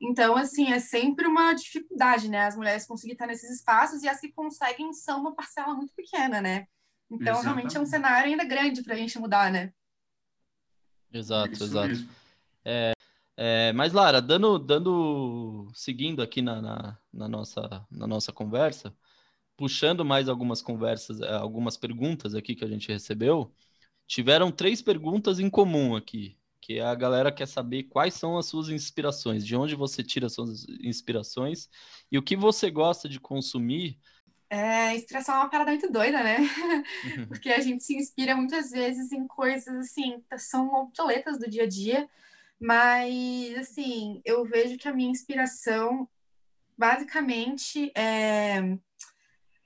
então, 0.00 0.36
assim, 0.36 0.72
é 0.72 0.80
sempre 0.80 1.26
uma 1.26 1.52
dificuldade, 1.52 2.28
né, 2.28 2.46
as 2.46 2.56
mulheres 2.56 2.86
conseguirem 2.86 3.14
estar 3.14 3.26
nesses 3.26 3.50
espaços 3.50 4.02
e 4.02 4.08
as 4.08 4.20
que 4.20 4.32
conseguem 4.32 4.92
são 4.94 5.20
uma 5.20 5.34
parcela 5.34 5.74
muito 5.74 5.92
pequena, 5.94 6.40
né, 6.40 6.66
então 7.10 7.34
Exatamente. 7.34 7.44
realmente 7.44 7.76
é 7.76 7.80
um 7.80 7.86
cenário 7.86 8.30
ainda 8.30 8.44
grande 8.44 8.82
para 8.82 8.94
a 8.94 8.96
gente 8.96 9.18
mudar, 9.18 9.52
né. 9.52 9.70
Exato, 11.12 11.62
exato. 11.62 12.08
É, 12.64 12.93
é, 13.36 13.72
mas, 13.72 13.92
Lara, 13.92 14.22
dando, 14.22 14.58
dando, 14.58 15.68
seguindo 15.74 16.22
aqui 16.22 16.40
na, 16.40 16.62
na, 16.62 16.98
na, 17.12 17.28
nossa, 17.28 17.86
na 17.90 18.06
nossa 18.06 18.32
conversa, 18.32 18.94
puxando 19.56 20.04
mais 20.04 20.28
algumas 20.28 20.62
conversas, 20.62 21.20
é, 21.20 21.34
algumas 21.34 21.76
perguntas 21.76 22.34
aqui 22.34 22.54
que 22.54 22.64
a 22.64 22.68
gente 22.68 22.88
recebeu, 22.92 23.52
tiveram 24.06 24.52
três 24.52 24.80
perguntas 24.80 25.40
em 25.40 25.50
comum 25.50 25.96
aqui, 25.96 26.38
que 26.60 26.78
a 26.80 26.94
galera 26.94 27.32
quer 27.32 27.46
saber 27.46 27.84
quais 27.84 28.14
são 28.14 28.38
as 28.38 28.46
suas 28.46 28.68
inspirações, 28.68 29.44
de 29.44 29.56
onde 29.56 29.74
você 29.74 30.02
tira 30.02 30.26
as 30.26 30.32
suas 30.34 30.64
inspirações 30.80 31.68
e 32.10 32.16
o 32.16 32.22
que 32.22 32.36
você 32.36 32.70
gosta 32.70 33.08
de 33.08 33.18
consumir. 33.18 33.98
É, 34.48 34.94
inspiração 34.94 35.34
é 35.34 35.38
uma 35.38 35.50
parada 35.50 35.72
muito 35.72 35.90
doida, 35.90 36.22
né? 36.22 36.36
Porque 37.28 37.50
a 37.50 37.60
gente 37.60 37.82
se 37.82 37.96
inspira 37.96 38.36
muitas 38.36 38.70
vezes 38.70 39.10
em 39.10 39.26
coisas 39.26 39.74
assim, 39.74 40.22
são 40.38 40.72
obsoletas 40.74 41.38
do 41.38 41.50
dia 41.50 41.64
a 41.64 41.68
dia, 41.68 42.08
mas, 42.60 43.58
assim, 43.58 44.20
eu 44.24 44.44
vejo 44.44 44.78
que 44.78 44.88
a 44.88 44.92
minha 44.92 45.10
inspiração, 45.10 46.08
basicamente, 46.76 47.92
é, 47.96 48.78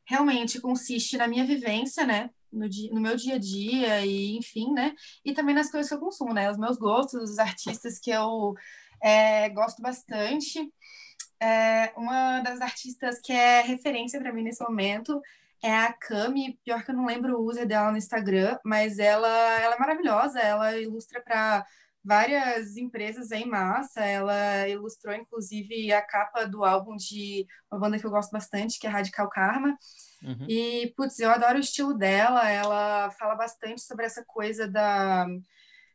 realmente 0.06 0.60
consiste 0.60 1.16
na 1.16 1.28
minha 1.28 1.44
vivência, 1.44 2.06
né? 2.06 2.30
No, 2.50 2.66
dia, 2.68 2.90
no 2.92 3.00
meu 3.00 3.14
dia 3.14 3.34
a 3.34 3.38
dia 3.38 4.06
e, 4.06 4.36
enfim, 4.36 4.72
né? 4.72 4.94
E 5.24 5.34
também 5.34 5.54
nas 5.54 5.70
coisas 5.70 5.88
que 5.88 5.94
eu 5.94 6.00
consumo, 6.00 6.32
né? 6.32 6.50
Os 6.50 6.56
meus 6.56 6.78
gostos, 6.78 7.30
os 7.30 7.38
artistas 7.38 7.98
que 7.98 8.10
eu 8.10 8.54
é, 9.02 9.48
gosto 9.50 9.82
bastante. 9.82 10.72
É, 11.40 11.92
uma 11.96 12.40
das 12.40 12.60
artistas 12.60 13.20
que 13.20 13.32
é 13.32 13.60
referência 13.60 14.18
para 14.18 14.32
mim 14.32 14.42
nesse 14.42 14.62
momento 14.64 15.20
é 15.62 15.74
a 15.74 15.92
Cami. 15.92 16.58
Pior 16.64 16.84
que 16.84 16.90
eu 16.90 16.96
não 16.96 17.06
lembro 17.06 17.38
o 17.38 17.44
user 17.44 17.66
dela 17.66 17.90
no 17.90 17.98
Instagram, 17.98 18.58
mas 18.64 18.98
ela, 18.98 19.28
ela 19.60 19.74
é 19.74 19.78
maravilhosa. 19.78 20.40
Ela 20.40 20.76
ilustra 20.78 21.20
para 21.20 21.66
várias 22.08 22.78
empresas 22.78 23.30
em 23.30 23.46
massa. 23.46 24.00
Ela 24.02 24.66
ilustrou, 24.66 25.14
inclusive, 25.14 25.92
a 25.92 26.00
capa 26.00 26.46
do 26.46 26.64
álbum 26.64 26.96
de 26.96 27.46
uma 27.70 27.78
banda 27.78 27.98
que 27.98 28.06
eu 28.06 28.10
gosto 28.10 28.30
bastante, 28.30 28.78
que 28.78 28.86
é 28.86 28.90
Radical 28.90 29.28
Karma. 29.28 29.78
Uhum. 30.22 30.46
E, 30.48 30.92
putz, 30.96 31.20
eu 31.20 31.30
adoro 31.30 31.58
o 31.58 31.60
estilo 31.60 31.92
dela. 31.92 32.48
Ela 32.48 33.10
fala 33.10 33.34
bastante 33.34 33.82
sobre 33.82 34.06
essa 34.06 34.24
coisa 34.24 34.66
da. 34.66 35.26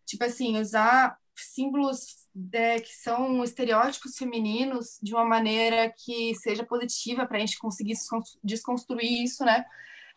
Tipo 0.06 0.26
assim, 0.26 0.60
usar 0.60 1.18
símbolos 1.36 2.28
é, 2.54 2.80
que 2.80 2.94
são 2.94 3.44
estereótipos 3.44 4.16
femininos 4.16 5.00
de 5.02 5.16
uma 5.16 5.26
maneira 5.26 5.92
que 5.98 6.36
seja 6.36 6.64
positiva 6.64 7.26
para 7.26 7.38
a 7.38 7.40
gente 7.40 7.58
conseguir 7.58 7.96
desconstruir 8.44 9.24
isso, 9.24 9.44
né? 9.44 9.66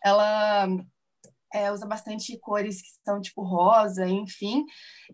Ela 0.04 0.68
é, 1.56 1.72
usa 1.72 1.86
bastante 1.86 2.38
cores 2.38 2.82
que 2.82 2.88
são 3.04 3.20
tipo 3.20 3.42
rosa, 3.42 4.06
enfim, 4.06 4.64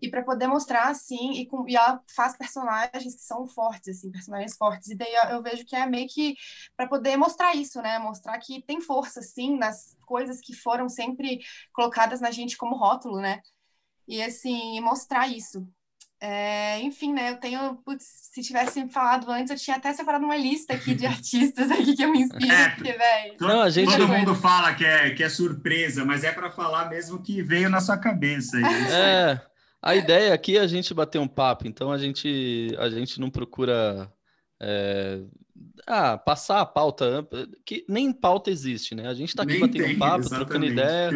e 0.01 0.09
para 0.09 0.23
poder 0.23 0.47
mostrar 0.47 0.89
assim, 0.89 1.33
e, 1.33 1.45
com, 1.47 1.67
e 1.67 1.75
ela 1.75 2.01
faz 2.15 2.37
personagens 2.37 3.15
que 3.15 3.21
são 3.21 3.47
fortes, 3.47 3.97
assim, 3.97 4.11
personagens 4.11 4.55
fortes, 4.57 4.89
e 4.89 4.95
daí 4.95 5.13
eu 5.31 5.41
vejo 5.41 5.65
que 5.65 5.75
é 5.75 5.85
meio 5.85 6.07
que 6.07 6.35
para 6.75 6.87
poder 6.87 7.15
mostrar 7.17 7.55
isso, 7.55 7.81
né? 7.81 7.97
Mostrar 7.99 8.37
que 8.39 8.61
tem 8.63 8.81
força, 8.81 9.19
assim, 9.21 9.57
nas 9.57 9.95
coisas 10.05 10.39
que 10.41 10.53
foram 10.53 10.89
sempre 10.89 11.39
colocadas 11.73 12.19
na 12.19 12.31
gente 12.31 12.57
como 12.57 12.75
rótulo, 12.75 13.19
né? 13.21 13.41
E 14.07 14.21
assim, 14.21 14.79
mostrar 14.81 15.27
isso. 15.27 15.65
É, 16.25 16.79
enfim, 16.79 17.11
né? 17.11 17.31
Eu 17.31 17.35
tenho, 17.35 17.75
putz, 17.83 18.05
se 18.31 18.41
tivesse 18.41 18.87
falado 18.87 19.29
antes, 19.29 19.51
eu 19.51 19.57
tinha 19.57 19.75
até 19.75 19.91
separado 19.91 20.23
uma 20.23 20.37
lista 20.37 20.73
aqui 20.73 20.95
de 20.95 21.03
artistas 21.05 21.69
aqui 21.69 21.97
que 21.97 22.01
eu 22.01 22.09
me 22.09 22.21
inspiro, 22.21 22.49
é, 22.49 22.69
porque, 22.69 22.93
velho. 22.93 23.37
Todo, 23.37 23.51
a 23.51 23.69
gente 23.69 23.91
todo 23.91 24.07
mundo 24.07 24.33
fala 24.33 24.73
que 24.73 24.85
é, 24.85 25.09
que 25.09 25.21
é 25.21 25.27
surpresa, 25.27 26.05
mas 26.05 26.23
é 26.23 26.31
para 26.31 26.49
falar 26.49 26.89
mesmo 26.89 27.21
que 27.21 27.43
veio 27.43 27.69
na 27.69 27.81
sua 27.81 27.97
cabeça. 27.97 28.57
É, 28.57 29.37
a 29.81 29.97
ideia 29.97 30.33
aqui 30.33 30.57
é 30.57 30.61
a 30.61 30.67
gente 30.67 30.93
bater 30.93 31.19
um 31.19 31.27
papo, 31.27 31.67
então 31.67 31.91
a 31.91 31.97
gente, 31.97 32.73
a 32.79 32.89
gente 32.89 33.19
não 33.19 33.29
procura 33.29 34.09
é, 34.61 35.19
ah, 35.85 36.17
passar 36.17 36.61
a 36.61 36.65
pauta, 36.65 37.27
que 37.65 37.83
nem 37.89 38.13
pauta 38.13 38.49
existe, 38.49 38.95
né? 38.95 39.09
A 39.09 39.13
gente 39.13 39.29
está 39.29 39.43
aqui 39.43 39.59
nem 39.59 39.61
batendo 39.61 39.83
tem, 39.83 39.97
papo, 39.97 40.19
exatamente. 40.21 40.39
trocando 40.47 40.65
ideia 40.65 41.11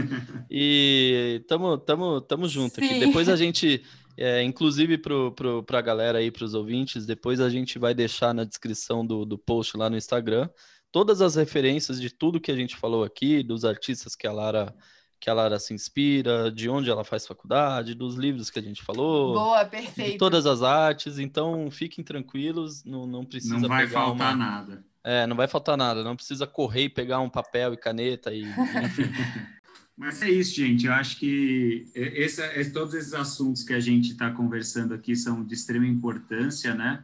e 0.51 1.45
tamo, 1.47 1.77
tamo, 1.77 2.19
tamo 2.19 2.45
junto 2.49 2.75
Sim. 2.75 2.85
aqui. 2.85 2.99
Depois 2.99 3.29
a 3.29 3.37
gente 3.37 3.81
é, 4.17 4.43
inclusive 4.43 4.97
para 4.97 5.79
a 5.79 5.81
galera 5.81 6.17
aí, 6.17 6.31
para 6.31 6.43
os 6.43 6.53
ouvintes, 6.53 7.05
depois 7.05 7.39
a 7.39 7.49
gente 7.49 7.77
vai 7.77 7.93
deixar 7.93 8.33
na 8.33 8.43
descrição 8.43 9.05
do, 9.05 9.23
do 9.25 9.37
post 9.37 9.77
lá 9.77 9.89
no 9.89 9.97
Instagram 9.97 10.49
todas 10.91 11.21
as 11.21 11.35
referências 11.35 12.01
de 12.01 12.09
tudo 12.09 12.39
que 12.39 12.51
a 12.51 12.55
gente 12.55 12.75
falou 12.75 13.03
aqui, 13.03 13.43
dos 13.43 13.63
artistas 13.63 14.15
que 14.15 14.25
a 14.25 14.31
Lara 14.31 14.73
que 15.19 15.31
a 15.31 15.33
Lara 15.33 15.57
se 15.57 15.73
inspira, 15.73 16.51
de 16.51 16.69
onde 16.69 16.91
ela 16.91 17.03
faz 17.03 17.25
faculdade, 17.25 17.95
dos 17.95 18.13
livros 18.13 18.51
que 18.51 18.59
a 18.59 18.61
gente 18.61 18.83
falou. 18.83 19.33
Boa, 19.33 19.65
perfeito. 19.65 20.11
De 20.11 20.17
todas 20.19 20.45
as 20.45 20.61
artes, 20.61 21.17
então 21.17 21.71
fiquem 21.71 22.03
tranquilos, 22.03 22.83
não, 22.83 23.07
não 23.07 23.25
precisa 23.25 23.57
Não 23.57 23.67
vai 23.67 23.87
faltar 23.87 24.13
uma... 24.13 24.35
nada. 24.35 24.85
É, 25.03 25.25
não 25.25 25.35
vai 25.35 25.47
faltar 25.47 25.75
nada, 25.75 26.03
não 26.03 26.15
precisa 26.15 26.45
correr 26.45 26.83
e 26.83 26.89
pegar 26.89 27.19
um 27.19 27.29
papel 27.29 27.73
e 27.73 27.77
caneta 27.77 28.31
e 28.31 28.43
enfim. 28.43 29.09
Mas 29.97 30.21
é 30.21 30.29
isso, 30.29 30.55
gente. 30.55 30.85
Eu 30.85 30.93
acho 30.93 31.17
que 31.17 31.89
esse, 31.95 32.39
esse, 32.53 32.71
todos 32.71 32.93
esses 32.93 33.15
assuntos 33.15 33.63
que 33.63 33.73
a 33.73 33.79
gente 33.79 34.11
está 34.11 34.29
conversando 34.29 34.93
aqui 34.93 35.15
são 35.15 35.43
de 35.43 35.55
extrema 35.55 35.87
importância, 35.87 36.75
né? 36.75 37.03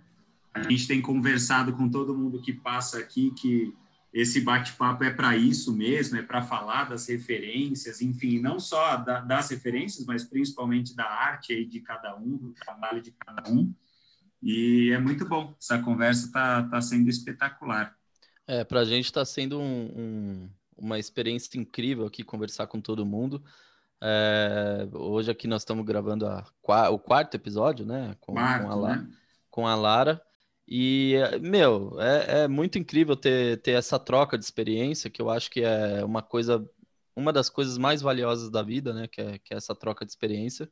A 0.53 0.61
gente 0.61 0.87
tem 0.87 1.01
conversado 1.01 1.73
com 1.73 1.89
todo 1.89 2.15
mundo 2.15 2.39
que 2.39 2.53
passa 2.53 2.99
aqui 2.99 3.31
que 3.31 3.73
esse 4.13 4.41
bate-papo 4.41 5.03
é 5.03 5.09
para 5.09 5.35
isso 5.35 5.75
mesmo, 5.75 6.17
é 6.17 6.21
para 6.21 6.43
falar 6.43 6.83
das 6.83 7.07
referências, 7.07 7.99
enfim, 7.99 8.39
não 8.39 8.59
só 8.59 8.95
da, 8.97 9.21
das 9.21 9.49
referências, 9.49 10.05
mas 10.05 10.23
principalmente 10.23 10.95
da 10.95 11.05
arte 11.05 11.51
aí 11.51 11.65
de 11.65 11.79
cada 11.79 12.15
um, 12.15 12.37
do 12.37 12.53
trabalho 12.53 13.01
de 13.01 13.09
cada 13.11 13.49
um. 13.49 13.73
E 14.39 14.91
é 14.91 14.99
muito 14.99 15.27
bom. 15.27 15.55
Essa 15.59 15.79
conversa 15.79 16.27
está 16.27 16.61
tá 16.61 16.79
sendo 16.79 17.09
espetacular. 17.09 17.97
É, 18.45 18.63
para 18.63 18.81
a 18.81 18.85
gente 18.85 19.05
está 19.05 19.25
sendo 19.25 19.59
um, 19.59 19.85
um 19.95 20.49
uma 20.83 20.99
experiência 20.99 21.57
incrível 21.57 22.05
aqui 22.05 22.23
conversar 22.23 22.67
com 22.67 22.81
todo 22.81 23.05
mundo. 23.05 23.41
É, 24.01 24.85
hoje 24.91 25.31
aqui 25.31 25.47
nós 25.47 25.61
estamos 25.61 25.85
gravando 25.85 26.27
a, 26.27 26.45
o 26.89 26.99
quarto 26.99 27.35
episódio, 27.35 27.85
né? 27.85 28.17
Com, 28.19 28.33
quarto, 28.33 28.67
com, 28.67 28.85
a, 28.85 28.95
né? 28.95 29.07
com 29.49 29.67
a 29.67 29.75
Lara. 29.75 30.21
E, 30.67 31.15
meu, 31.41 31.99
é, 32.01 32.43
é, 32.43 32.47
muito 32.47 32.77
incrível 32.77 33.15
ter, 33.15 33.61
ter 33.61 33.71
essa 33.71 33.97
troca 33.97 34.37
de 34.37 34.43
experiência, 34.43 35.09
que 35.09 35.21
eu 35.21 35.29
acho 35.29 35.49
que 35.49 35.61
é 35.61 36.03
uma 36.03 36.21
coisa, 36.21 36.69
uma 37.15 37.31
das 37.31 37.49
coisas 37.49 37.77
mais 37.77 38.01
valiosas 38.01 38.49
da 38.49 38.61
vida, 38.61 38.93
né? 38.93 39.07
Que 39.07 39.21
é, 39.21 39.39
que 39.39 39.53
é 39.53 39.57
essa 39.57 39.73
troca 39.73 40.05
de 40.05 40.11
experiência. 40.11 40.69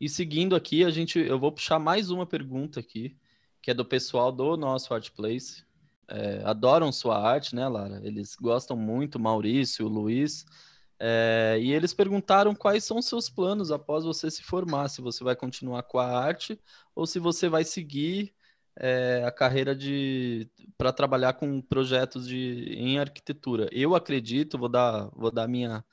E 0.00 0.08
seguindo 0.08 0.56
aqui, 0.56 0.84
a 0.84 0.90
gente, 0.90 1.20
eu 1.20 1.38
vou 1.38 1.52
puxar 1.52 1.78
mais 1.78 2.10
uma 2.10 2.26
pergunta 2.26 2.80
aqui, 2.80 3.16
que 3.60 3.70
é 3.70 3.74
do 3.74 3.84
pessoal 3.84 4.32
do 4.32 4.56
nosso 4.56 4.92
Art 4.92 5.08
Place 5.10 5.64
é, 6.08 6.42
adoram 6.44 6.92
sua 6.92 7.18
arte, 7.18 7.54
né, 7.54 7.66
Lara? 7.66 8.00
Eles 8.04 8.36
gostam 8.36 8.76
muito, 8.76 9.18
Maurício, 9.18 9.88
Luiz. 9.88 10.44
É, 11.04 11.58
e 11.60 11.72
eles 11.72 11.92
perguntaram 11.92 12.54
quais 12.54 12.84
são 12.84 13.02
seus 13.02 13.28
planos 13.28 13.72
após 13.72 14.04
você 14.04 14.30
se 14.30 14.42
formar, 14.42 14.88
se 14.88 15.00
você 15.00 15.24
vai 15.24 15.34
continuar 15.34 15.82
com 15.82 15.98
a 15.98 16.06
arte 16.06 16.60
ou 16.94 17.06
se 17.06 17.18
você 17.18 17.48
vai 17.48 17.64
seguir 17.64 18.32
é, 18.76 19.22
a 19.26 19.30
carreira 19.32 19.74
de 19.74 20.48
para 20.78 20.92
trabalhar 20.92 21.32
com 21.34 21.60
projetos 21.60 22.26
de 22.26 22.74
em 22.76 22.98
arquitetura. 22.98 23.68
Eu 23.72 23.94
acredito, 23.94 24.58
vou 24.58 24.68
dar 24.68 25.10
vou 25.14 25.30
dar 25.30 25.48
minha 25.48 25.84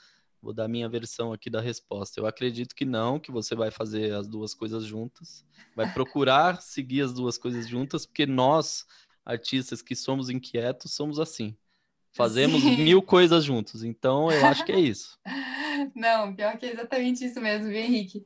vou 0.42 0.54
dar 0.54 0.68
minha 0.68 0.88
versão 0.88 1.34
aqui 1.34 1.50
da 1.50 1.60
resposta. 1.60 2.20
Eu 2.20 2.26
acredito 2.26 2.76
que 2.76 2.86
não, 2.86 3.20
que 3.20 3.32
você 3.32 3.56
vai 3.56 3.72
fazer 3.72 4.14
as 4.14 4.28
duas 4.28 4.54
coisas 4.54 4.86
juntas, 4.86 5.46
vai 5.76 5.92
procurar 5.94 6.62
seguir 6.62 7.02
as 7.02 7.14
duas 7.14 7.38
coisas 7.38 7.68
juntas, 7.68 8.06
porque 8.06 8.26
nós 8.26 8.86
artistas 9.30 9.82
que 9.82 9.96
somos 9.96 10.30
inquietos 10.30 10.94
somos 10.94 11.20
assim. 11.20 11.56
Fazemos 12.12 12.62
Sim. 12.62 12.84
mil 12.84 13.02
coisas 13.02 13.44
juntos. 13.46 13.84
Então, 13.84 14.32
eu 14.32 14.46
acho 14.48 14.66
que 14.66 14.72
é 14.72 14.80
isso. 14.80 15.18
Não, 15.96 16.36
pior 16.36 16.58
que 16.58 16.66
é 16.66 16.74
exatamente 16.74 17.24
isso 17.24 17.40
mesmo, 17.40 17.68
viu, 17.70 17.78
Henrique? 17.78 18.26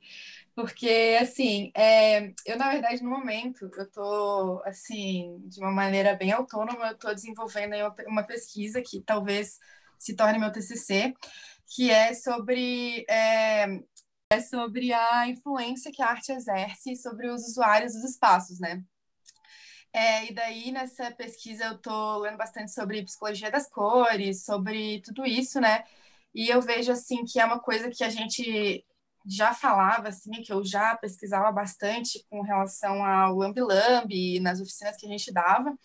Porque, 0.56 1.18
assim, 1.20 1.72
é, 1.76 2.32
eu, 2.46 2.58
na 2.58 2.72
verdade, 2.72 3.04
no 3.04 3.10
momento, 3.10 3.70
eu 3.76 3.92
tô, 3.92 4.62
assim, 4.66 5.40
de 5.46 5.60
uma 5.60 5.72
maneira 5.72 6.16
bem 6.16 6.32
autônoma, 6.32 6.88
eu 6.88 6.98
tô 6.98 7.14
desenvolvendo 7.14 7.74
uma, 8.08 8.24
pesquisa 8.24 8.82
que 8.82 9.02
talvez 9.02 9.60
se 10.00 10.16
torne 10.16 10.40
meu 10.40 10.52
TCC, 10.52 11.14
que 11.76 11.90
é 11.90 12.14
sobre 12.14 13.06
é, 13.10 13.66
é 14.32 14.42
sobre 14.42 14.94
a 14.94 15.28
influência 15.28 15.92
que 15.92 16.02
a 16.02 16.08
arte 16.08 16.32
exerce 16.32 16.96
sobre 16.96 17.30
os 17.30 17.44
usuários 17.48 17.94
dos 17.94 18.04
espaços, 18.04 18.60
né? 18.60 18.84
É, 19.94 20.26
e 20.26 20.34
daí, 20.34 20.72
nessa 20.72 21.12
pesquisa, 21.12 21.66
eu 21.66 21.76
estou 21.76 22.20
lendo 22.20 22.38
bastante 22.38 22.72
sobre 22.72 23.04
psicologia 23.04 23.52
das 23.52 23.70
cores, 23.70 24.44
sobre 24.44 25.02
tudo 25.02 25.24
isso, 25.26 25.62
né? 25.62 25.84
E 26.34 26.50
eu 26.50 26.62
vejo, 26.62 26.92
assim, 26.92 27.24
que 27.24 27.40
é 27.40 27.46
uma 27.46 27.60
coisa 27.60 27.92
que 27.92 28.04
a 28.04 28.10
gente 28.10 28.84
já 29.26 29.54
falava, 29.54 30.10
assim, 30.10 30.32
que 30.42 30.52
eu 30.52 30.64
já 30.66 30.96
pesquisava 30.98 31.52
bastante 31.52 32.26
com 32.30 32.42
relação 32.42 33.06
ao 33.06 33.36
Lambi 33.36 33.62
Lambi, 33.62 34.40
nas 34.40 34.60
oficinas 34.60 34.98
que 34.98 35.06
a 35.06 35.10
gente 35.10 35.32
dava. 35.32 35.78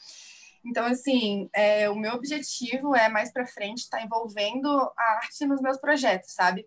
Então, 0.64 0.86
assim, 0.86 1.48
é, 1.52 1.88
o 1.90 1.94
meu 1.94 2.14
objetivo 2.14 2.94
é, 2.96 3.08
mais 3.08 3.32
para 3.32 3.46
frente, 3.46 3.78
estar 3.80 3.98
tá 3.98 4.04
envolvendo 4.04 4.68
a 4.96 5.02
arte 5.22 5.46
nos 5.46 5.60
meus 5.60 5.78
projetos, 5.78 6.32
sabe? 6.32 6.66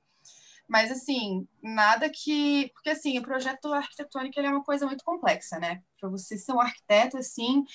Mas, 0.72 0.90
assim, 0.90 1.46
nada 1.62 2.10
que. 2.10 2.72
Porque, 2.74 2.92
assim, 2.92 3.20
o 3.20 3.22
projeto 3.22 3.74
arquitetônico 3.74 4.40
é 4.40 4.50
uma 4.50 4.64
coisa 4.64 4.86
muito 4.86 5.04
complexa, 5.04 5.60
né? 5.60 5.84
Para 6.00 6.10
você 6.10 6.38
ser 6.38 6.54
um 6.54 6.62
arquiteto, 6.62 7.18
assim, 7.18 7.66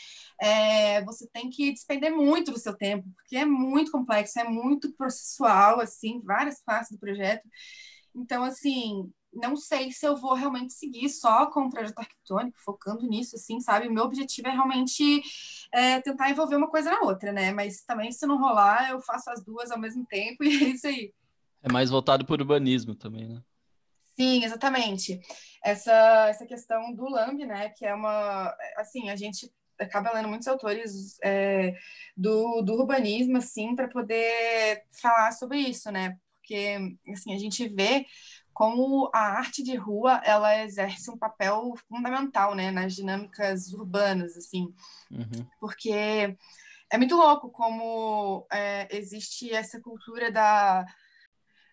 é... 0.40 1.04
você 1.04 1.28
tem 1.28 1.50
que 1.50 1.72
despender 1.72 2.11
muito 2.11 2.50
do 2.52 2.59
seu 2.59 2.74
tempo, 2.74 3.06
porque 3.16 3.37
é 3.37 3.44
muito 3.44 3.92
complexo, 3.92 4.40
é 4.40 4.44
muito 4.44 4.94
processual, 4.94 5.78
assim, 5.80 6.22
várias 6.22 6.62
partes 6.62 6.90
do 6.90 6.98
projeto. 6.98 7.46
Então, 8.14 8.42
assim, 8.44 9.12
não 9.30 9.56
sei 9.56 9.92
se 9.92 10.06
eu 10.06 10.16
vou 10.16 10.32
realmente 10.35 10.72
seguir 10.72 11.11
só 11.11 11.50
com 11.50 11.66
o 11.66 11.70
projeto 11.70 11.98
arquitetônico, 11.98 12.59
focando 12.64 13.06
nisso, 13.06 13.37
assim, 13.37 13.61
sabe? 13.61 13.90
Meu 13.90 14.04
objetivo 14.04 14.48
é 14.48 14.52
realmente 14.52 15.22
é, 15.70 16.00
tentar 16.00 16.30
envolver 16.30 16.56
uma 16.56 16.70
coisa 16.70 16.90
na 16.90 17.00
outra, 17.02 17.30
né? 17.30 17.52
Mas 17.52 17.82
também, 17.85 18.11
se 18.11 18.26
não 18.26 18.38
rolar, 18.38 18.90
eu 18.90 19.02
faço 19.02 19.28
as 19.30 19.44
duas 19.44 19.70
ao 19.70 19.78
mesmo 19.78 20.06
tempo 20.06 20.42
e 20.44 20.64
é 20.64 20.68
isso 20.70 20.87
aí. 20.87 21.12
É 21.68 21.72
mais 21.72 21.90
voltado 21.90 22.24
para 22.24 22.35
o 22.35 22.38
urbanismo 22.38 22.94
também, 22.94 23.26
né? 23.26 23.42
Sim, 24.14 24.44
exatamente. 24.44 25.20
Essa, 25.62 26.29
essa 26.29 26.46
questão 26.46 26.94
do 26.94 27.09
LAMB, 27.09 27.44
né, 27.44 27.70
que 27.70 27.85
é 27.85 27.92
uma, 27.92 28.55
assim, 28.76 29.11
a 29.11 29.16
gente 29.16 29.52
acaba 29.79 30.12
lendo 30.12 30.29
muitos 30.29 30.46
autores 30.46 31.18
é, 31.22 31.74
do, 32.16 32.62
do 32.62 32.74
urbanismo, 32.74 33.37
assim, 33.37 33.74
para 33.74 33.88
poder 33.88 34.85
falar 35.02 35.33
sobre 35.33 35.59
isso, 35.59 35.90
né, 35.90 36.16
porque, 36.37 36.96
assim, 37.12 37.35
a 37.35 37.38
gente 37.38 37.68
vê 37.68 38.07
como 38.55 39.11
a 39.12 39.38
arte 39.38 39.62
de 39.62 39.74
rua, 39.74 40.22
ela 40.24 40.62
exerce 40.62 41.11
um 41.11 41.18
papel 41.18 41.74
fundamental, 41.88 42.55
né, 42.55 42.70
nas 42.70 42.94
dinâmicas 42.94 43.72
urbanas, 43.72 44.37
assim, 44.37 44.72
uhum. 45.11 45.44
porque 45.61 46.37
é 46.90 46.96
muito 46.96 47.16
louco 47.16 47.50
como 47.50 48.46
é, 48.50 48.88
existe 48.96 49.52
essa 49.52 49.81
cultura 49.81 50.31
da 50.31 50.87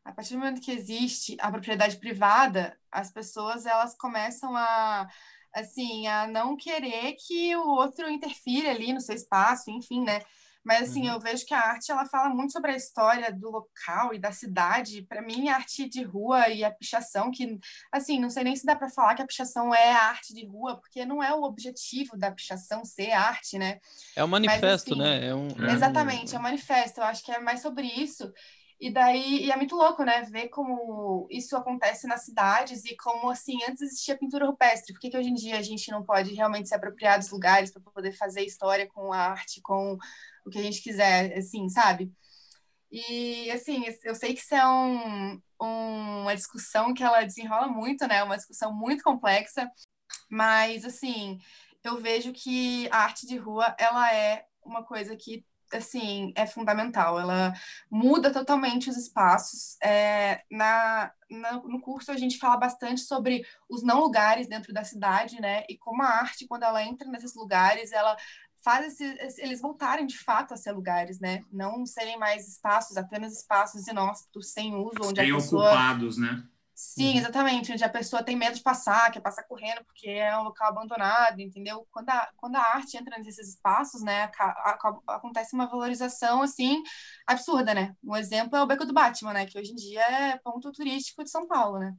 a 0.03 0.11
partir 0.11 0.33
do 0.33 0.39
momento 0.39 0.61
que 0.61 0.71
existe 0.71 1.37
a 1.39 1.49
propriedade 1.51 1.97
privada, 1.97 2.77
as 2.91 3.11
pessoas 3.11 3.65
elas 3.65 3.95
começam 3.95 4.55
a 4.55 5.07
assim 5.53 6.07
a 6.07 6.25
não 6.25 6.57
querer 6.57 7.13
que 7.13 7.55
o 7.55 7.67
outro 7.75 8.09
interfira 8.09 8.71
ali 8.71 8.91
no 8.91 8.99
seu 8.99 9.15
espaço, 9.15 9.69
enfim, 9.69 10.03
né? 10.03 10.21
Mas 10.63 10.89
assim, 10.89 11.07
uhum. 11.07 11.15
eu 11.15 11.19
vejo 11.19 11.45
que 11.45 11.53
a 11.53 11.59
arte 11.59 11.91
ela 11.91 12.05
fala 12.05 12.33
muito 12.33 12.53
sobre 12.53 12.71
a 12.71 12.75
história 12.75 13.31
do 13.31 13.51
local 13.51 14.13
e 14.13 14.19
da 14.19 14.31
cidade. 14.31 15.01
Para 15.01 15.21
mim, 15.21 15.49
a 15.49 15.55
arte 15.55 15.89
de 15.89 16.01
rua 16.03 16.47
e 16.47 16.63
a 16.63 16.71
pichação, 16.71 17.29
que 17.29 17.59
assim, 17.91 18.17
não 18.17 18.29
sei 18.29 18.45
nem 18.45 18.55
se 18.55 18.65
dá 18.65 18.73
para 18.73 18.89
falar 18.89 19.13
que 19.13 19.21
a 19.21 19.27
pichação 19.27 19.75
é 19.75 19.91
a 19.91 20.05
arte 20.05 20.33
de 20.33 20.45
rua, 20.45 20.79
porque 20.79 21.05
não 21.05 21.21
é 21.21 21.33
o 21.33 21.43
objetivo 21.43 22.17
da 22.17 22.31
pichação 22.31 22.85
ser 22.85 23.11
arte, 23.11 23.59
né? 23.59 23.79
É 24.15 24.23
um 24.23 24.27
manifesto, 24.27 24.61
Mas, 24.61 24.73
assim, 24.73 24.95
né? 24.97 25.27
É 25.27 25.35
um, 25.35 25.49
é 25.67 25.73
exatamente, 25.73 26.33
é 26.33 26.39
um 26.39 26.41
manifesto. 26.41 27.01
Eu 27.01 27.05
acho 27.05 27.23
que 27.23 27.31
é 27.31 27.39
mais 27.39 27.61
sobre 27.61 27.85
isso. 27.85 28.31
E 28.79 28.91
daí, 28.91 29.45
e 29.45 29.51
é 29.51 29.55
muito 29.55 29.75
louco, 29.75 30.03
né? 30.03 30.23
Ver 30.23 30.49
como 30.49 31.27
isso 31.29 31.55
acontece 31.55 32.07
nas 32.07 32.25
cidades 32.25 32.83
e 32.85 32.95
como, 32.97 33.29
assim, 33.29 33.57
antes 33.67 33.81
existia 33.81 34.17
pintura 34.17 34.45
rupestre. 34.45 34.93
Por 34.93 34.99
que, 34.99 35.09
que 35.09 35.17
hoje 35.17 35.29
em 35.29 35.33
dia 35.35 35.57
a 35.57 35.61
gente 35.61 35.89
não 35.91 36.03
pode 36.03 36.33
realmente 36.33 36.67
se 36.67 36.75
apropriar 36.75 37.17
dos 37.17 37.29
lugares 37.29 37.71
para 37.71 37.81
poder 37.81 38.11
fazer 38.13 38.41
história 38.41 38.87
com 38.87 39.13
a 39.13 39.17
arte, 39.17 39.61
com 39.61 39.97
o 40.45 40.49
que 40.49 40.59
a 40.59 40.63
gente 40.63 40.81
quiser, 40.81 41.37
assim, 41.37 41.69
sabe? 41.69 42.11
E, 42.91 43.49
assim, 43.51 43.83
eu 44.03 44.13
sei 44.15 44.33
que 44.33 44.41
isso 44.41 44.53
é 44.53 44.67
um, 44.67 45.41
um, 45.61 46.21
uma 46.21 46.35
discussão 46.35 46.93
que 46.93 47.03
ela 47.03 47.23
desenrola 47.23 47.67
muito, 47.67 48.07
né? 48.07 48.21
Uma 48.23 48.37
discussão 48.37 48.73
muito 48.73 49.03
complexa. 49.03 49.69
Mas, 50.29 50.85
assim, 50.85 51.39
eu 51.83 51.99
vejo 51.99 52.31
que 52.33 52.87
a 52.91 52.97
arte 52.99 53.25
de 53.25 53.37
rua, 53.37 53.75
ela 53.79 54.13
é 54.13 54.45
uma 54.63 54.83
coisa 54.83 55.15
que 55.15 55.45
assim, 55.77 56.33
é 56.35 56.45
fundamental. 56.45 57.19
Ela 57.19 57.53
muda 57.89 58.31
totalmente 58.31 58.89
os 58.89 58.97
espaços. 58.97 59.77
É, 59.81 60.43
na, 60.51 61.11
na, 61.29 61.53
no 61.53 61.81
curso 61.81 62.11
a 62.11 62.17
gente 62.17 62.37
fala 62.37 62.57
bastante 62.57 63.01
sobre 63.01 63.45
os 63.69 63.83
não 63.83 63.99
lugares 63.99 64.47
dentro 64.47 64.73
da 64.73 64.83
cidade, 64.83 65.39
né? 65.41 65.63
E 65.69 65.77
como 65.77 66.03
a 66.03 66.07
arte, 66.07 66.47
quando 66.47 66.63
ela 66.63 66.83
entra 66.83 67.09
nesses 67.09 67.35
lugares, 67.35 67.91
ela 67.91 68.15
faz 68.63 68.99
esse, 68.99 69.41
eles 69.41 69.61
voltarem 69.61 70.07
de 70.07 70.17
fato 70.17 70.53
a 70.53 70.57
ser 70.57 70.71
lugares, 70.71 71.19
né? 71.19 71.43
Não 71.51 71.85
serem 71.85 72.17
mais 72.17 72.47
espaços, 72.47 72.95
apenas 72.95 73.37
espaços 73.37 73.87
inóspitos, 73.87 74.53
sem 74.53 74.73
uso, 74.73 74.95
onde 75.03 75.19
sem 75.19 75.31
a 75.31 75.35
pessoa... 75.35 75.65
ocupados, 75.65 76.17
né? 76.17 76.43
Sim, 76.75 77.11
uhum. 77.11 77.17
exatamente, 77.19 77.71
onde 77.71 77.83
a 77.83 77.89
pessoa 77.89 78.23
tem 78.23 78.35
medo 78.35 78.55
de 78.55 78.63
passar, 78.63 79.11
quer 79.11 79.21
passar 79.21 79.43
correndo 79.43 79.83
porque 79.85 80.09
é 80.09 80.35
um 80.37 80.43
local 80.43 80.69
abandonado, 80.69 81.39
entendeu? 81.39 81.87
Quando 81.91 82.09
a, 82.09 82.31
quando 82.35 82.55
a 82.55 82.61
arte 82.61 82.97
entra 82.97 83.17
nesses 83.19 83.49
espaços, 83.49 84.01
né, 84.01 84.31
a, 84.39 84.45
a, 84.71 85.15
acontece 85.15 85.53
uma 85.53 85.67
valorização, 85.67 86.41
assim, 86.41 86.81
absurda, 87.27 87.73
né? 87.75 87.95
Um 88.03 88.15
exemplo 88.15 88.57
é 88.57 88.63
o 88.63 88.65
Beco 88.65 88.85
do 88.85 88.93
Batman, 88.93 89.33
né, 89.33 89.45
que 89.45 89.57
hoje 89.59 89.71
em 89.71 89.75
dia 89.75 90.01
é 90.01 90.37
ponto 90.39 90.71
turístico 90.71 91.23
de 91.23 91.29
São 91.29 91.47
Paulo, 91.47 91.77
né? 91.79 91.95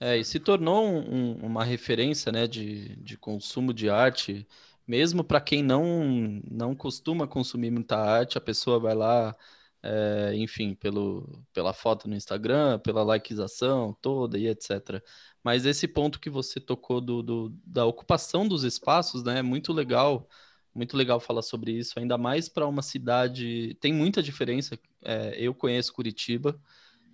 É, 0.00 0.16
e 0.18 0.24
se 0.24 0.40
tornou 0.40 0.84
um, 0.84 1.34
uma 1.46 1.64
referência, 1.64 2.32
né, 2.32 2.48
de, 2.48 2.96
de 2.96 3.16
consumo 3.16 3.72
de 3.72 3.88
arte, 3.88 4.46
mesmo 4.84 5.22
para 5.22 5.40
quem 5.40 5.62
não, 5.62 6.40
não 6.50 6.74
costuma 6.74 7.26
consumir 7.28 7.70
muita 7.70 7.96
arte, 7.96 8.36
a 8.36 8.40
pessoa 8.40 8.80
vai 8.80 8.94
lá 8.96 9.36
é, 9.82 10.32
enfim, 10.36 10.74
pelo, 10.74 11.44
pela 11.52 11.72
foto 11.72 12.08
no 12.08 12.14
Instagram, 12.14 12.78
pela 12.78 13.02
likeização 13.02 13.96
toda 14.00 14.38
e 14.38 14.46
etc. 14.46 15.02
Mas 15.42 15.66
esse 15.66 15.88
ponto 15.88 16.20
que 16.20 16.30
você 16.30 16.60
tocou 16.60 17.00
do, 17.00 17.22
do, 17.22 17.52
da 17.66 17.84
ocupação 17.84 18.46
dos 18.46 18.62
espaços, 18.64 19.24
né, 19.24 19.40
é 19.40 19.42
muito 19.42 19.72
legal, 19.72 20.28
muito 20.74 20.96
legal 20.96 21.18
falar 21.20 21.42
sobre 21.42 21.72
isso, 21.72 21.98
ainda 21.98 22.16
mais 22.16 22.48
para 22.48 22.66
uma 22.66 22.82
cidade, 22.82 23.76
tem 23.80 23.92
muita 23.92 24.22
diferença, 24.22 24.78
é, 25.04 25.34
eu 25.38 25.54
conheço 25.54 25.92
Curitiba, 25.92 26.58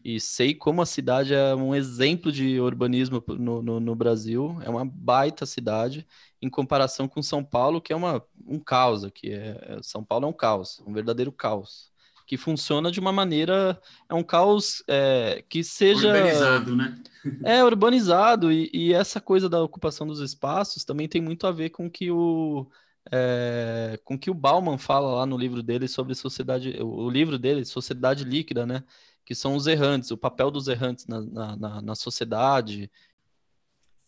e 0.05 0.21
sei 0.21 0.55
como 0.55 0.81
a 0.81 0.87
cidade 0.87 1.35
é 1.35 1.55
um 1.55 1.75
exemplo 1.75 2.31
de 2.31 2.61
urbanismo 2.61 3.23
no, 3.27 3.61
no, 3.61 3.81
no, 3.81 3.95
Brasil. 3.97 4.57
É 4.63 4.71
uma 4.71 4.85
baita 4.85 5.45
cidade 5.45 6.07
em 6.41 6.49
comparação 6.49 7.09
com 7.09 7.21
São 7.21 7.45
Paulo, 7.45 7.81
que 7.81 7.93
é 7.93 7.97
uma, 7.97 8.25
um 8.47 8.61
caos 8.61 9.05
aqui. 9.05 9.33
É, 9.33 9.81
São 9.83 10.05
Paulo 10.05 10.27
é 10.27 10.29
um 10.29 10.33
caos, 10.33 10.81
um 10.87 10.93
verdadeiro 10.93 11.33
caos 11.33 11.91
que 12.29 12.37
funciona 12.37 12.93
de 12.93 13.01
uma 13.01 13.11
maneira. 13.11 13.81
É 14.07 14.15
um 14.15 14.23
caos 14.23 14.85
é, 14.87 15.43
que 15.49 15.65
seja. 15.65 16.09
Urbanizado, 16.09 16.77
né? 16.77 17.03
é, 17.43 17.65
urbanizado, 17.65 18.53
e, 18.53 18.71
e, 18.73 18.93
essa 18.93 19.19
coisa 19.19 19.49
da 19.49 19.63
ocupação 19.63 20.07
dos 20.07 20.21
espaços 20.21 20.85
também 20.85 21.09
tem 21.09 21.23
muito 21.23 21.47
a 21.47 21.51
ver 21.51 21.71
com 21.71 21.91
que 21.91 22.11
o. 22.11 22.71
É, 23.11 23.99
com 24.05 24.19
que 24.19 24.31
o 24.31 24.35
Bauman 24.35 24.77
fala 24.77 25.15
lá 25.15 25.25
no 25.25 25.39
livro 25.39 25.63
dele 25.63 25.89
sobre 25.89 26.15
sociedade, 26.15 26.77
o 26.83 27.09
livro 27.09 27.39
dele, 27.39 27.65
Sociedade 27.65 28.25
Líquida, 28.25 28.67
né? 28.67 28.85
Que 29.25 29.35
são 29.35 29.57
os 29.57 29.67
errantes, 29.67 30.11
o 30.11 30.19
papel 30.19 30.51
dos 30.51 30.69
errantes 30.69 31.07
na, 31.07 31.23
na, 31.23 31.57
na, 31.57 31.83
na 31.83 31.95
sociedade. 31.95 32.91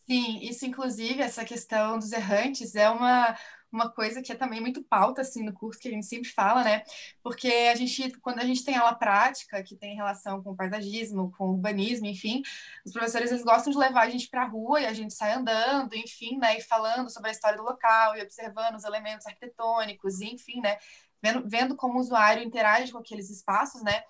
Sim, 0.06 0.40
isso 0.42 0.66
inclusive, 0.66 1.22
essa 1.22 1.42
questão 1.42 1.98
dos 1.98 2.12
errantes 2.12 2.74
é 2.74 2.90
uma, 2.90 3.34
uma 3.72 3.90
coisa 3.90 4.20
que 4.20 4.32
é 4.32 4.34
também 4.34 4.60
muito 4.60 4.82
pauta 4.82 5.20
assim 5.22 5.42
no 5.42 5.52
curso 5.52 5.80
que 5.80 5.88
a 5.88 5.90
gente 5.90 6.06
sempre 6.06 6.28
fala, 6.28 6.64
né? 6.64 6.82
Porque 7.22 7.48
a 7.48 7.74
gente, 7.74 8.10
quando 8.20 8.40
a 8.40 8.44
gente 8.44 8.64
tem 8.64 8.76
aula 8.76 8.94
prática 8.94 9.62
que 9.62 9.76
tem 9.76 9.94
relação 9.94 10.42
com 10.42 10.56
paisagismo, 10.56 11.30
com 11.36 11.50
urbanismo, 11.50 12.06
enfim, 12.06 12.42
os 12.84 12.92
professores 12.92 13.30
eles 13.30 13.44
gostam 13.44 13.72
de 13.72 13.78
levar 13.78 14.02
a 14.02 14.10
gente 14.10 14.28
para 14.28 14.42
a 14.42 14.48
rua 14.48 14.80
e 14.80 14.86
a 14.86 14.92
gente 14.92 15.14
sai 15.14 15.32
andando, 15.32 15.94
enfim, 15.94 16.38
né? 16.38 16.58
E 16.58 16.62
falando 16.62 17.10
sobre 17.10 17.30
a 17.30 17.32
história 17.32 17.56
do 17.56 17.64
local 17.64 18.16
e 18.16 18.22
observando 18.22 18.76
os 18.76 18.84
elementos 18.84 19.26
arquitetônicos, 19.26 20.20
enfim, 20.20 20.60
né? 20.60 20.76
Vendo, 21.22 21.48
vendo 21.48 21.76
como 21.76 21.98
o 21.98 22.00
usuário 22.00 22.42
interage 22.42 22.92
com 22.92 22.98
aqueles 22.98 23.30
espaços, 23.30 23.82
né? 23.82 24.02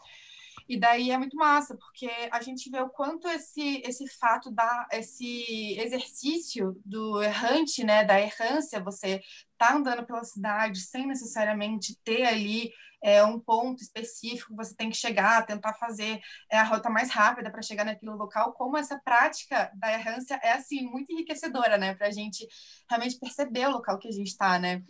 E 0.71 0.79
daí 0.79 1.11
é 1.11 1.19
muito 1.19 1.37
massa, 1.37 1.77
porque 1.77 2.09
a 2.31 2.41
gente 2.41 2.71
vê 2.71 2.81
o 2.81 2.89
quanto 2.89 3.27
esse, 3.27 3.83
esse 3.85 4.07
fato 4.07 4.53
da 4.53 4.87
esse 4.93 5.77
exercício 5.77 6.81
do 6.85 7.21
errante, 7.21 7.83
né, 7.83 8.05
da 8.05 8.21
errância, 8.21 8.81
você 8.81 9.21
tá 9.61 9.75
andando 9.77 10.07
pela 10.07 10.25
cidade 10.25 10.81
sem 10.81 11.07
necessariamente 11.07 11.95
ter 12.03 12.25
ali 12.25 12.73
é, 13.03 13.23
um 13.23 13.39
ponto 13.39 13.83
específico, 13.83 14.57
você 14.57 14.75
tem 14.75 14.89
que 14.89 14.97
chegar, 14.97 15.45
tentar 15.45 15.75
fazer 15.75 16.19
é, 16.51 16.57
a 16.57 16.65
rota 16.65 16.89
mais 16.89 17.11
rápida 17.11 17.51
para 17.51 17.61
chegar 17.61 17.85
naquele 17.85 18.13
local, 18.13 18.55
como 18.55 18.79
essa 18.79 18.99
prática 19.05 19.71
da 19.75 19.93
errância 19.93 20.41
é, 20.43 20.53
assim, 20.53 20.83
muito 20.83 21.13
enriquecedora, 21.13 21.77
né, 21.77 21.95
para 21.95 22.07
a 22.07 22.11
gente 22.11 22.49
realmente 22.89 23.19
perceber 23.19 23.67
o 23.67 23.73
local 23.73 23.99
que 23.99 24.09
a 24.09 24.13
gente 24.13 24.29
está, 24.29 24.59
né. 24.59 24.83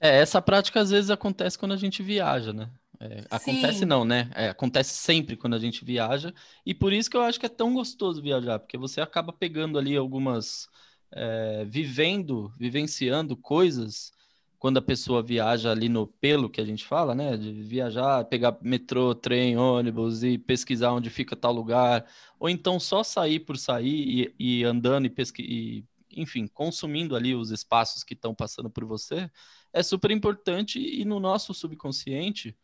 É, 0.00 0.20
essa 0.20 0.40
prática 0.40 0.80
às 0.80 0.90
vezes 0.90 1.10
acontece 1.10 1.58
quando 1.58 1.72
a 1.72 1.76
gente 1.76 2.00
viaja, 2.00 2.52
né? 2.52 2.70
É, 3.00 3.24
acontece 3.28 3.84
não, 3.84 4.04
né? 4.04 4.30
É, 4.34 4.48
acontece 4.50 4.94
sempre 4.94 5.36
quando 5.36 5.54
a 5.54 5.58
gente 5.58 5.84
viaja, 5.84 6.32
e 6.64 6.72
por 6.72 6.92
isso 6.92 7.10
que 7.10 7.16
eu 7.16 7.22
acho 7.22 7.40
que 7.40 7.46
é 7.46 7.48
tão 7.48 7.74
gostoso 7.74 8.22
viajar, 8.22 8.60
porque 8.60 8.78
você 8.78 9.00
acaba 9.00 9.32
pegando 9.32 9.78
ali 9.78 9.96
algumas. 9.96 10.68
É, 11.16 11.64
vivendo, 11.66 12.52
vivenciando 12.58 13.36
coisas 13.36 14.12
quando 14.58 14.78
a 14.78 14.82
pessoa 14.82 15.22
viaja 15.22 15.70
ali 15.70 15.88
no 15.88 16.06
pelo 16.06 16.50
que 16.50 16.60
a 16.60 16.64
gente 16.64 16.84
fala, 16.84 17.14
né? 17.14 17.36
De 17.36 17.52
viajar, 17.62 18.24
pegar 18.24 18.56
metrô, 18.62 19.14
trem, 19.14 19.56
ônibus 19.56 20.24
e 20.24 20.38
pesquisar 20.38 20.92
onde 20.92 21.10
fica 21.10 21.36
tal 21.36 21.52
lugar, 21.52 22.04
ou 22.38 22.48
então 22.48 22.80
só 22.80 23.02
sair 23.02 23.40
por 23.40 23.58
sair 23.58 24.34
e, 24.38 24.60
e 24.60 24.64
andando 24.64 25.06
e, 25.06 25.10
pesqui 25.10 25.42
e, 25.42 25.84
enfim, 26.20 26.46
consumindo 26.46 27.14
ali 27.14 27.34
os 27.34 27.50
espaços 27.50 28.02
que 28.02 28.14
estão 28.14 28.34
passando 28.34 28.70
por 28.70 28.84
você, 28.84 29.30
é 29.72 29.82
super 29.82 30.10
importante. 30.10 30.78
E 30.80 31.04
no 31.04 31.20
nosso 31.20 31.52
subconsciente 31.52 32.56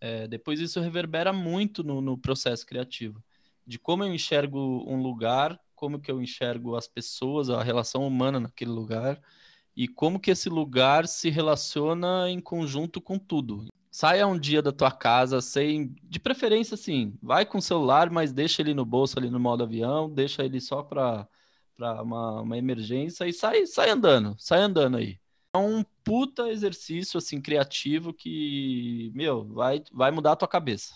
é, 0.00 0.26
depois 0.28 0.60
isso 0.60 0.80
reverbera 0.80 1.32
muito 1.32 1.82
no, 1.82 2.00
no, 2.00 2.18
processo 2.18 2.66
criativo, 2.66 3.22
de 3.66 3.78
como 3.78 4.04
eu 4.04 4.14
enxergo 4.14 4.84
um 4.86 5.00
lugar, 5.00 5.58
como 5.76 6.00
que 6.00 6.10
eu 6.10 6.20
enxergo 6.20 6.74
as 6.74 6.88
pessoas, 6.88 7.48
a 7.50 7.62
relação 7.62 8.06
humana 8.06 8.40
naquele 8.40 8.72
lugar, 8.72 9.20
e 9.76 9.86
como 9.86 10.18
que 10.18 10.30
esse 10.30 10.48
lugar 10.48 11.06
se 11.06 11.30
relaciona 11.30 12.28
em 12.30 12.40
conjunto 12.40 13.00
com 13.00 13.18
tudo. 13.18 13.66
Saia 13.90 14.26
um 14.26 14.38
dia 14.38 14.60
da 14.60 14.72
tua 14.72 14.90
casa 14.90 15.40
sem, 15.40 15.94
de 16.02 16.18
preferência 16.18 16.74
assim, 16.74 17.14
vai 17.22 17.46
com 17.46 17.58
o 17.58 17.62
celular, 17.62 18.10
mas 18.10 18.32
deixa 18.32 18.62
ele 18.62 18.74
no 18.74 18.84
bolso 18.84 19.18
ali 19.18 19.30
no 19.30 19.38
modo 19.38 19.62
avião, 19.62 20.10
deixa 20.10 20.44
ele 20.44 20.60
só 20.60 20.82
para 20.82 21.28
uma, 21.78 22.40
uma 22.42 22.58
emergência 22.58 23.26
e 23.26 23.32
sai, 23.32 23.66
sai 23.66 23.90
andando, 23.90 24.34
sai 24.38 24.60
andando 24.60 24.96
aí 24.96 25.18
é 25.56 25.58
um 25.58 25.82
puta 26.04 26.50
exercício 26.50 27.18
assim 27.18 27.40
criativo 27.40 28.12
que, 28.12 29.10
meu, 29.14 29.44
vai, 29.44 29.82
vai 29.92 30.10
mudar 30.10 30.32
a 30.32 30.36
tua 30.36 30.48
cabeça. 30.48 30.94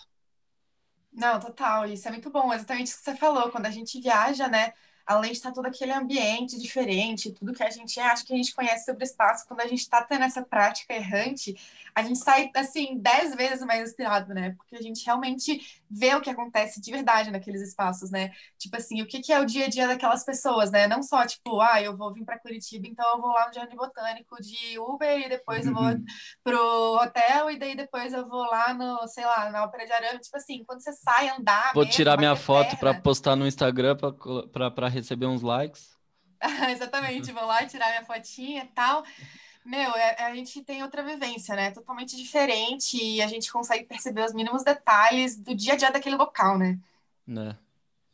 Não, 1.13 1.39
total, 1.39 1.85
isso 1.87 2.07
é 2.07 2.11
muito 2.11 2.29
bom, 2.29 2.53
exatamente 2.53 2.87
isso 2.87 2.97
que 2.99 3.03
você 3.03 3.15
falou, 3.17 3.51
quando 3.51 3.65
a 3.65 3.69
gente 3.71 3.99
viaja, 3.99 4.47
né, 4.47 4.73
além 5.05 5.31
de 5.31 5.37
estar 5.37 5.51
todo 5.51 5.65
aquele 5.65 5.91
ambiente 5.91 6.59
diferente, 6.59 7.31
tudo 7.31 7.53
que 7.53 7.63
a 7.63 7.69
gente 7.69 7.99
acha 7.99 8.25
que 8.25 8.33
a 8.33 8.37
gente 8.37 8.53
conhece 8.53 8.85
sobre 8.85 9.03
o 9.03 9.05
espaço, 9.05 9.47
quando 9.47 9.61
a 9.61 9.67
gente 9.67 9.79
está 9.79 10.01
tendo 10.03 10.23
essa 10.23 10.41
prática 10.41 10.93
errante, 10.93 11.55
a 11.93 12.03
gente 12.03 12.19
sai, 12.19 12.49
assim, 12.55 12.97
dez 12.97 13.35
vezes 13.35 13.65
mais 13.65 13.89
inspirado, 13.89 14.33
né? 14.33 14.53
Porque 14.57 14.75
a 14.75 14.81
gente 14.81 15.05
realmente 15.05 15.81
vê 15.89 16.15
o 16.15 16.21
que 16.21 16.29
acontece 16.29 16.79
de 16.79 16.91
verdade 16.91 17.31
naqueles 17.31 17.61
espaços, 17.61 18.09
né? 18.09 18.31
Tipo 18.57 18.77
assim, 18.77 19.01
o 19.01 19.05
que, 19.05 19.19
que 19.19 19.33
é 19.33 19.39
o 19.39 19.45
dia 19.45 19.65
a 19.65 19.69
dia 19.69 19.87
daquelas 19.87 20.23
pessoas, 20.23 20.71
né? 20.71 20.87
Não 20.87 21.03
só, 21.03 21.25
tipo, 21.25 21.59
ah, 21.59 21.81
eu 21.81 21.95
vou 21.95 22.13
vir 22.13 22.23
para 22.23 22.39
Curitiba, 22.39 22.87
então 22.87 23.05
eu 23.15 23.21
vou 23.21 23.31
lá 23.31 23.47
no 23.47 23.53
Jardim 23.53 23.75
Botânico 23.75 24.41
de 24.41 24.79
Uber 24.79 25.19
e 25.19 25.29
depois 25.29 25.65
eu 25.65 25.73
vou 25.73 25.83
uhum. 25.83 26.03
pro 26.43 26.95
hotel 27.01 27.51
e 27.51 27.59
daí 27.59 27.75
depois 27.75 28.13
eu 28.13 28.27
vou 28.27 28.43
lá 28.45 28.73
no, 28.73 29.07
sei 29.07 29.25
lá, 29.25 29.49
na 29.49 29.63
Ópera 29.63 29.85
de 29.85 29.91
Arame. 29.91 30.19
Tipo 30.19 30.37
assim, 30.37 30.63
quando 30.63 30.81
você 30.81 30.93
sai 30.93 31.29
andar. 31.29 31.73
Vou 31.73 31.83
mesmo, 31.83 31.95
tirar 31.95 32.17
minha 32.17 32.35
foto 32.35 32.77
para 32.77 32.93
postar 32.93 33.35
no 33.35 33.45
Instagram 33.45 33.97
para 34.73 34.87
receber 34.91 35.25
uns 35.25 35.41
likes. 35.41 35.97
Exatamente, 36.69 37.31
vou 37.31 37.45
lá 37.45 37.65
tirar 37.65 37.89
minha 37.89 38.05
fotinha 38.05 38.63
e 38.63 38.67
tal. 38.67 39.03
Meu, 39.65 39.91
é, 39.95 40.23
a 40.23 40.35
gente 40.35 40.63
tem 40.63 40.81
outra 40.81 41.03
vivência, 41.03 41.55
né? 41.55 41.71
Totalmente 41.71 42.17
diferente 42.17 42.97
e 42.97 43.21
a 43.21 43.27
gente 43.27 43.51
consegue 43.51 43.85
perceber 43.85 44.25
os 44.25 44.33
mínimos 44.33 44.63
detalhes 44.63 45.37
do 45.37 45.53
dia 45.55 45.73
a 45.73 45.75
dia 45.75 45.91
daquele 45.91 46.15
local, 46.15 46.57
né? 46.57 46.79
Né? 47.27 47.55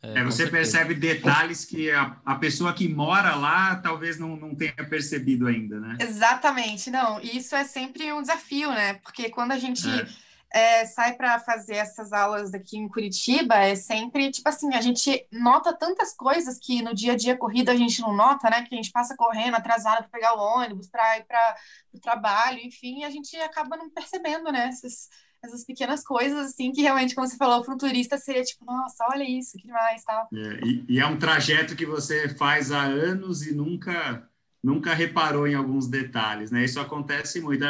É, 0.03 0.19
é, 0.19 0.23
você 0.23 0.47
percebe 0.47 0.93
detalhes 0.93 1.65
que 1.65 1.89
a, 1.89 2.17
a 2.25 2.35
pessoa 2.35 2.73
que 2.73 2.87
mora 2.87 3.35
lá 3.35 3.77
talvez 3.77 4.19
não, 4.19 4.35
não 4.35 4.53
tenha 4.53 4.73
percebido 4.73 5.47
ainda, 5.47 5.79
né? 5.79 5.97
Exatamente, 5.99 6.91
não. 6.91 7.19
E 7.21 7.37
isso 7.37 7.55
é 7.55 7.63
sempre 7.63 8.11
um 8.11 8.21
desafio, 8.21 8.69
né? 8.71 8.95
Porque 8.95 9.29
quando 9.29 9.53
a 9.53 9.57
gente. 9.57 9.87
É 9.87 10.26
é, 10.53 10.85
sai 10.85 11.15
para 11.15 11.39
fazer 11.39 11.75
essas 11.75 12.13
aulas 12.13 12.53
aqui 12.53 12.77
em 12.77 12.87
Curitiba, 12.87 13.55
é 13.55 13.75
sempre, 13.75 14.31
tipo 14.31 14.47
assim, 14.47 14.73
a 14.73 14.81
gente 14.81 15.27
nota 15.31 15.73
tantas 15.73 16.13
coisas 16.15 16.57
que 16.57 16.81
no 16.81 16.95
dia 16.95 17.13
a 17.13 17.17
dia 17.17 17.37
corrida 17.37 17.71
a 17.71 17.75
gente 17.75 18.01
não 18.01 18.15
nota, 18.15 18.49
né? 18.49 18.63
Que 18.63 18.73
a 18.73 18.77
gente 18.77 18.91
passa 18.91 19.15
correndo, 19.17 19.55
atrasado 19.55 19.97
para 19.97 20.09
pegar 20.09 20.35
o 20.35 20.39
ônibus, 20.39 20.87
para 20.87 21.17
ir 21.17 21.25
para 21.25 21.57
o 21.93 21.99
trabalho, 21.99 22.59
enfim, 22.59 23.03
a 23.03 23.09
gente 23.09 23.35
acaba 23.37 23.75
não 23.75 23.89
percebendo, 23.89 24.51
né? 24.51 24.69
Esses, 24.69 25.09
essas 25.43 25.65
pequenas 25.65 26.03
coisas, 26.03 26.51
assim, 26.51 26.71
que 26.71 26.81
realmente, 26.81 27.13
como 27.13 27.27
você 27.27 27.35
falou, 27.35 27.59
o 27.59 27.65
futurista 27.65 28.17
seria 28.17 28.43
tipo, 28.43 28.65
nossa, 28.65 29.05
olha 29.11 29.23
isso, 29.23 29.57
que 29.57 29.67
demais, 29.67 30.03
tal. 30.03 30.27
É, 30.33 30.65
e, 30.65 30.85
e, 30.87 30.99
é 30.99 31.05
um 31.05 31.19
trajeto 31.19 31.75
que 31.75 31.85
você 31.85 32.29
faz 32.29 32.71
há 32.71 32.83
anos 32.83 33.45
e 33.45 33.53
nunca, 33.53 34.27
nunca 34.63 34.93
reparou 34.93 35.45
em 35.45 35.55
alguns 35.55 35.87
detalhes, 35.87 36.51
né? 36.51 36.63
Isso 36.63 36.79
acontece 36.79 37.41
muito. 37.41 37.65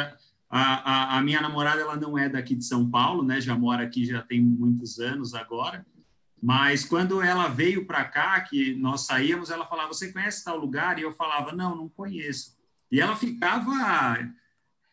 A, 0.50 0.60
a, 0.60 1.18
a 1.18 1.22
minha 1.22 1.42
namorada, 1.42 1.80
ela 1.80 1.96
não 1.96 2.16
é 2.16 2.28
daqui 2.28 2.54
de 2.54 2.64
São 2.64 2.88
Paulo, 2.88 3.22
né? 3.22 3.40
Já 3.40 3.54
mora 3.54 3.84
aqui 3.84 4.04
já 4.04 4.22
tem 4.22 4.40
muitos 4.40 4.98
anos 4.98 5.34
agora, 5.34 5.84
mas 6.42 6.84
quando 6.84 7.20
ela 7.20 7.48
veio 7.48 7.84
para 7.84 8.04
cá, 8.04 8.40
que 8.40 8.74
nós 8.74 9.06
saíamos, 9.06 9.50
ela 9.50 9.66
falava: 9.66 9.92
Você 9.92 10.12
conhece 10.12 10.44
tal 10.44 10.56
lugar? 10.56 10.98
E 10.98 11.02
eu 11.02 11.12
falava: 11.12 11.52
Não, 11.52 11.76
não 11.76 11.88
conheço. 11.88 12.56
E 12.90 13.00
ela 13.00 13.16
ficava, 13.16 14.16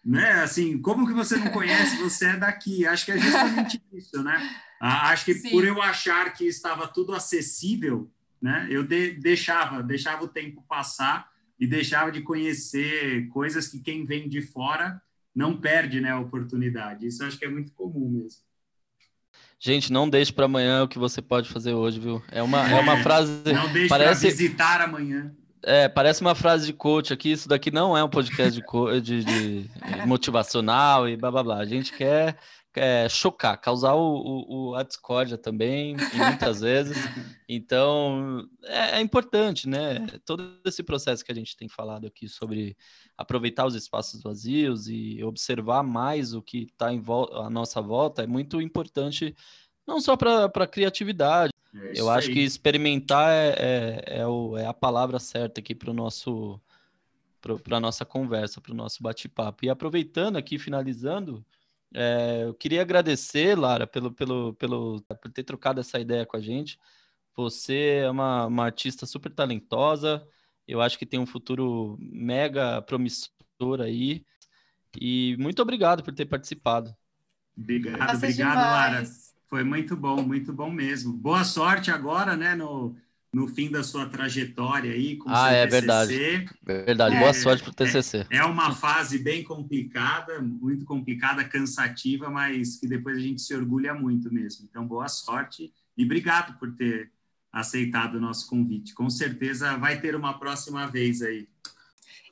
né? 0.04 0.32
Assim, 0.42 0.82
como 0.82 1.08
que 1.08 1.14
você 1.14 1.38
não 1.38 1.52
conhece? 1.52 1.98
Você 1.98 2.26
é 2.26 2.38
daqui. 2.38 2.86
Acho 2.86 3.06
que 3.06 3.12
é 3.12 3.18
justamente 3.18 3.82
isso, 3.94 4.24
né? 4.24 4.38
Acho 4.80 5.26
que 5.26 5.36
Sim. 5.36 5.52
por 5.52 5.64
eu 5.64 5.82
achar 5.82 6.34
que 6.34 6.46
estava 6.46 6.88
tudo 6.88 7.14
acessível, 7.14 8.12
né? 8.42 8.68
Eu 8.70 8.84
de, 8.84 9.12
deixava, 9.12 9.82
deixava 9.82 10.24
o 10.24 10.28
tempo 10.28 10.64
passar 10.68 11.30
e 11.60 11.66
deixava 11.66 12.12
de 12.12 12.22
conhecer 12.22 13.28
coisas 13.30 13.68
que 13.68 13.80
quem 13.80 14.06
vem 14.06 14.28
de 14.28 14.42
fora 14.42 15.02
não 15.36 15.58
perde, 15.58 16.00
né? 16.00 16.12
A 16.12 16.20
oportunidade. 16.20 17.06
Isso 17.06 17.24
acho 17.24 17.38
que 17.38 17.46
é 17.46 17.50
muito 17.50 17.74
comum 17.74 18.10
mesmo. 18.10 18.40
Gente, 19.60 19.92
não 19.92 20.10
deixe 20.10 20.32
para 20.32 20.46
amanhã 20.46 20.84
o 20.84 20.88
que 20.88 21.00
você 21.00 21.22
pode 21.22 21.50
fazer 21.50 21.74
hoje, 21.74 22.00
viu? 22.00 22.22
É 22.32 22.42
uma, 22.42 22.70
é, 22.70 22.74
é 22.74 22.80
uma 22.80 22.98
frase. 22.98 23.42
Não 23.46 23.72
deixe 23.72 23.90
parece... 23.90 24.22
para 24.22 24.30
visitar 24.30 24.82
amanhã. 24.82 25.36
É, 25.64 25.90
parece 25.90 26.22
uma 26.22 26.36
frase 26.36 26.68
de 26.68 26.74
coach 26.74 27.12
aqui. 27.12 27.32
Isso 27.32 27.50
daqui 27.50 27.72
não 27.72 27.98
é 27.98 28.04
um 28.04 28.10
podcast 28.10 28.54
de, 28.54 28.64
co... 28.64 29.00
de, 29.00 29.24
de 29.24 29.70
motivacional 30.06 31.10
e 31.10 31.18
blá 31.18 31.32
blá 31.32 31.44
blá. 31.44 31.58
A 31.58 31.66
gente 31.66 31.92
quer, 31.92 32.38
quer 32.76 33.10
chocar, 33.10 33.56
causar 33.56 33.94
o, 33.94 34.18
o, 34.18 34.70
o, 34.72 34.76
a 34.76 34.84
discórdia 34.84 35.38
também, 35.38 35.96
muitas 36.14 36.62
vezes. 36.62 36.98
Então, 37.48 38.50
é, 38.64 38.98
é, 38.98 39.02
importante, 39.02 39.70
né? 39.70 40.08
Todo 40.26 40.58
esse 40.66 40.82
processo 40.82 41.24
que 41.24 41.32
a 41.32 41.36
gente 41.36 41.56
tem 41.56 41.70
falado 41.70 42.08
aqui 42.08 42.28
sobre 42.28 42.76
aproveitar 43.16 43.68
os 43.68 43.76
espaços 43.76 44.24
vazios 44.24 44.88
e 44.90 45.24
observar 45.24 45.84
mais 45.84 46.34
o 46.34 46.42
que 46.42 46.64
está 46.64 46.92
em 46.92 47.00
volta, 47.00 47.38
à 47.38 47.50
nossa 47.52 47.80
volta 47.80 48.24
é 48.24 48.28
muito 48.28 48.60
importante, 48.60 49.36
não 49.86 50.02
só 50.02 50.18
para 50.18 50.46
a 50.46 50.68
criatividade. 50.68 51.54
É 51.72 51.92
Eu 51.94 52.10
acho 52.10 52.30
aí. 52.30 52.34
que 52.34 52.40
experimentar 52.40 53.32
é, 53.32 53.56
é, 53.60 54.04
é, 54.22 54.28
o, 54.28 54.58
é 54.58 54.66
a 54.66 54.74
palavra 54.74 55.20
certa 55.20 55.62
aqui 55.62 55.76
para 55.76 55.92
o 55.92 55.94
nosso 55.94 56.60
para 57.64 57.78
a 57.78 57.80
nossa 57.80 58.04
conversa, 58.04 58.60
para 58.60 58.72
o 58.72 58.76
nosso 58.76 59.04
bate-papo. 59.04 59.66
E 59.66 59.70
aproveitando 59.70 60.36
aqui, 60.36 60.58
finalizando, 60.58 61.46
é, 61.98 62.44
eu 62.44 62.54
queria 62.54 62.82
agradecer, 62.82 63.58
Lara, 63.58 63.88
pelo, 63.88 64.12
pelo, 64.12 64.54
pelo, 64.56 65.02
por 65.02 65.32
ter 65.32 65.44
trocado 65.44 65.80
essa 65.80 65.98
ideia 65.98 66.26
com 66.26 66.36
a 66.36 66.42
gente. 66.42 66.78
Você 67.38 68.02
é 68.04 68.10
uma, 68.10 68.48
uma 68.48 68.66
artista 68.66 69.06
super 69.06 69.32
talentosa, 69.32 70.28
eu 70.68 70.82
acho 70.82 71.00
que 71.00 71.06
tem 71.06 71.20
um 71.20 71.26
futuro 71.26 71.98
mega 72.00 72.82
promissor 72.82 73.80
aí. 73.82 74.26
E 75.00 75.38
muito 75.40 75.62
obrigado 75.62 76.04
por 76.04 76.14
ter 76.14 76.26
participado. 76.26 76.94
Obrigado, 77.58 77.98
Nossa, 77.98 78.18
obrigado, 78.18 78.50
demais. 78.50 78.72
Lara. 78.72 79.04
Foi 79.48 79.64
muito 79.64 79.96
bom, 79.96 80.22
muito 80.22 80.52
bom 80.52 80.70
mesmo. 80.70 81.14
Boa 81.14 81.46
sorte 81.46 81.92
agora, 81.92 82.36
né, 82.36 82.56
no, 82.56 82.94
no 83.36 83.50
fim 83.50 83.70
da 83.70 83.84
sua 83.84 84.08
trajetória 84.08 84.94
aí 84.94 85.18
com 85.18 85.30
ah, 85.30 85.52
é 85.52 85.68
TCC. 85.68 85.82
verdade. 85.82 86.46
Verdade. 86.64 87.16
É, 87.18 87.20
Boa 87.20 87.34
sorte 87.34 87.64
para 87.64 87.72
o 87.72 87.74
TCC. 87.74 88.26
É, 88.30 88.38
é 88.38 88.46
uma 88.46 88.74
fase 88.74 89.20
bem 89.20 89.44
complicada, 89.44 90.40
muito 90.40 90.86
complicada, 90.86 91.44
cansativa, 91.44 92.30
mas 92.30 92.78
que 92.78 92.88
depois 92.88 93.18
a 93.18 93.20
gente 93.20 93.42
se 93.42 93.54
orgulha 93.54 93.94
muito 93.94 94.34
mesmo. 94.34 94.66
Então, 94.70 94.88
boa 94.88 95.10
sorte 95.10 95.74
e 95.98 96.06
obrigado 96.06 96.58
por 96.58 96.74
ter 96.78 97.12
aceitado 97.52 98.16
o 98.16 98.22
nosso 98.22 98.50
convite. 98.50 98.94
Com 98.94 99.10
certeza 99.10 99.76
vai 99.76 100.00
ter 100.00 100.16
uma 100.16 100.40
próxima 100.40 100.88
vez 100.88 101.22
aí. 101.22 101.46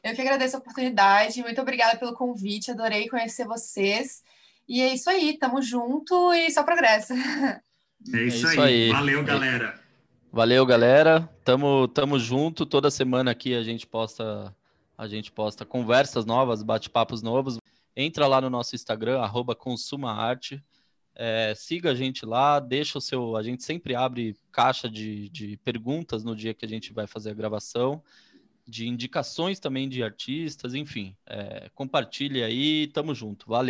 Eu 0.02 0.16
que 0.16 0.22
agradeço 0.22 0.56
a 0.56 0.60
oportunidade, 0.60 1.42
muito 1.42 1.60
obrigada 1.60 1.98
pelo 1.98 2.14
convite, 2.14 2.72
adorei 2.72 3.10
conhecer 3.10 3.46
vocês. 3.46 4.24
E 4.70 4.82
é 4.82 4.94
isso 4.94 5.10
aí, 5.10 5.38
tamo 5.38 5.62
junto 5.62 6.32
e 6.34 6.50
só 6.50 6.64
progresso. 6.64 7.12
É 8.14 8.22
isso, 8.24 8.48
é 8.48 8.52
isso 8.52 8.62
aí. 8.62 8.84
aí. 8.86 8.92
Valeu, 8.92 9.24
galera. 9.24 9.83
Valeu, 10.36 10.66
galera. 10.66 11.30
Tamo, 11.46 11.88
tamo 11.88 12.18
junto. 12.18 12.66
Toda 12.66 12.90
semana 12.90 13.30
aqui 13.30 13.54
a 13.54 13.62
gente 13.62 13.86
posta 13.86 14.52
a 14.98 15.08
gente 15.08 15.32
posta 15.32 15.64
conversas 15.64 16.26
novas, 16.26 16.64
bate-papos 16.64 17.22
novos. 17.22 17.60
Entra 17.96 18.26
lá 18.26 18.42
no 18.42 18.50
nosso 18.50 18.74
Instagram, 18.74 19.20
arroba 19.20 19.54
consumaarte. 19.54 20.60
É, 21.14 21.54
siga 21.56 21.92
a 21.92 21.94
gente 21.94 22.26
lá, 22.26 22.60
deixa 22.60 22.98
o 22.98 23.02
seu. 23.02 23.38
A 23.38 23.44
gente 23.44 23.64
sempre 23.64 23.94
abre 23.94 24.36
caixa 24.52 24.90
de, 24.90 25.30
de 25.30 25.56
perguntas 25.58 26.24
no 26.24 26.36
dia 26.36 26.56
que 26.56 26.66
a 26.66 26.70
gente 26.70 26.92
vai 26.92 27.06
fazer 27.06 27.30
a 27.30 27.36
gravação, 27.36 28.02
de 28.68 28.88
indicações 28.88 29.60
também 29.60 29.88
de 29.88 30.02
artistas, 30.02 30.74
enfim. 30.74 31.16
É, 31.28 31.70
compartilhe 31.76 32.44
aí, 32.44 32.88
tamo 32.88 33.14
junto. 33.14 33.48
Valeu. 33.48 33.62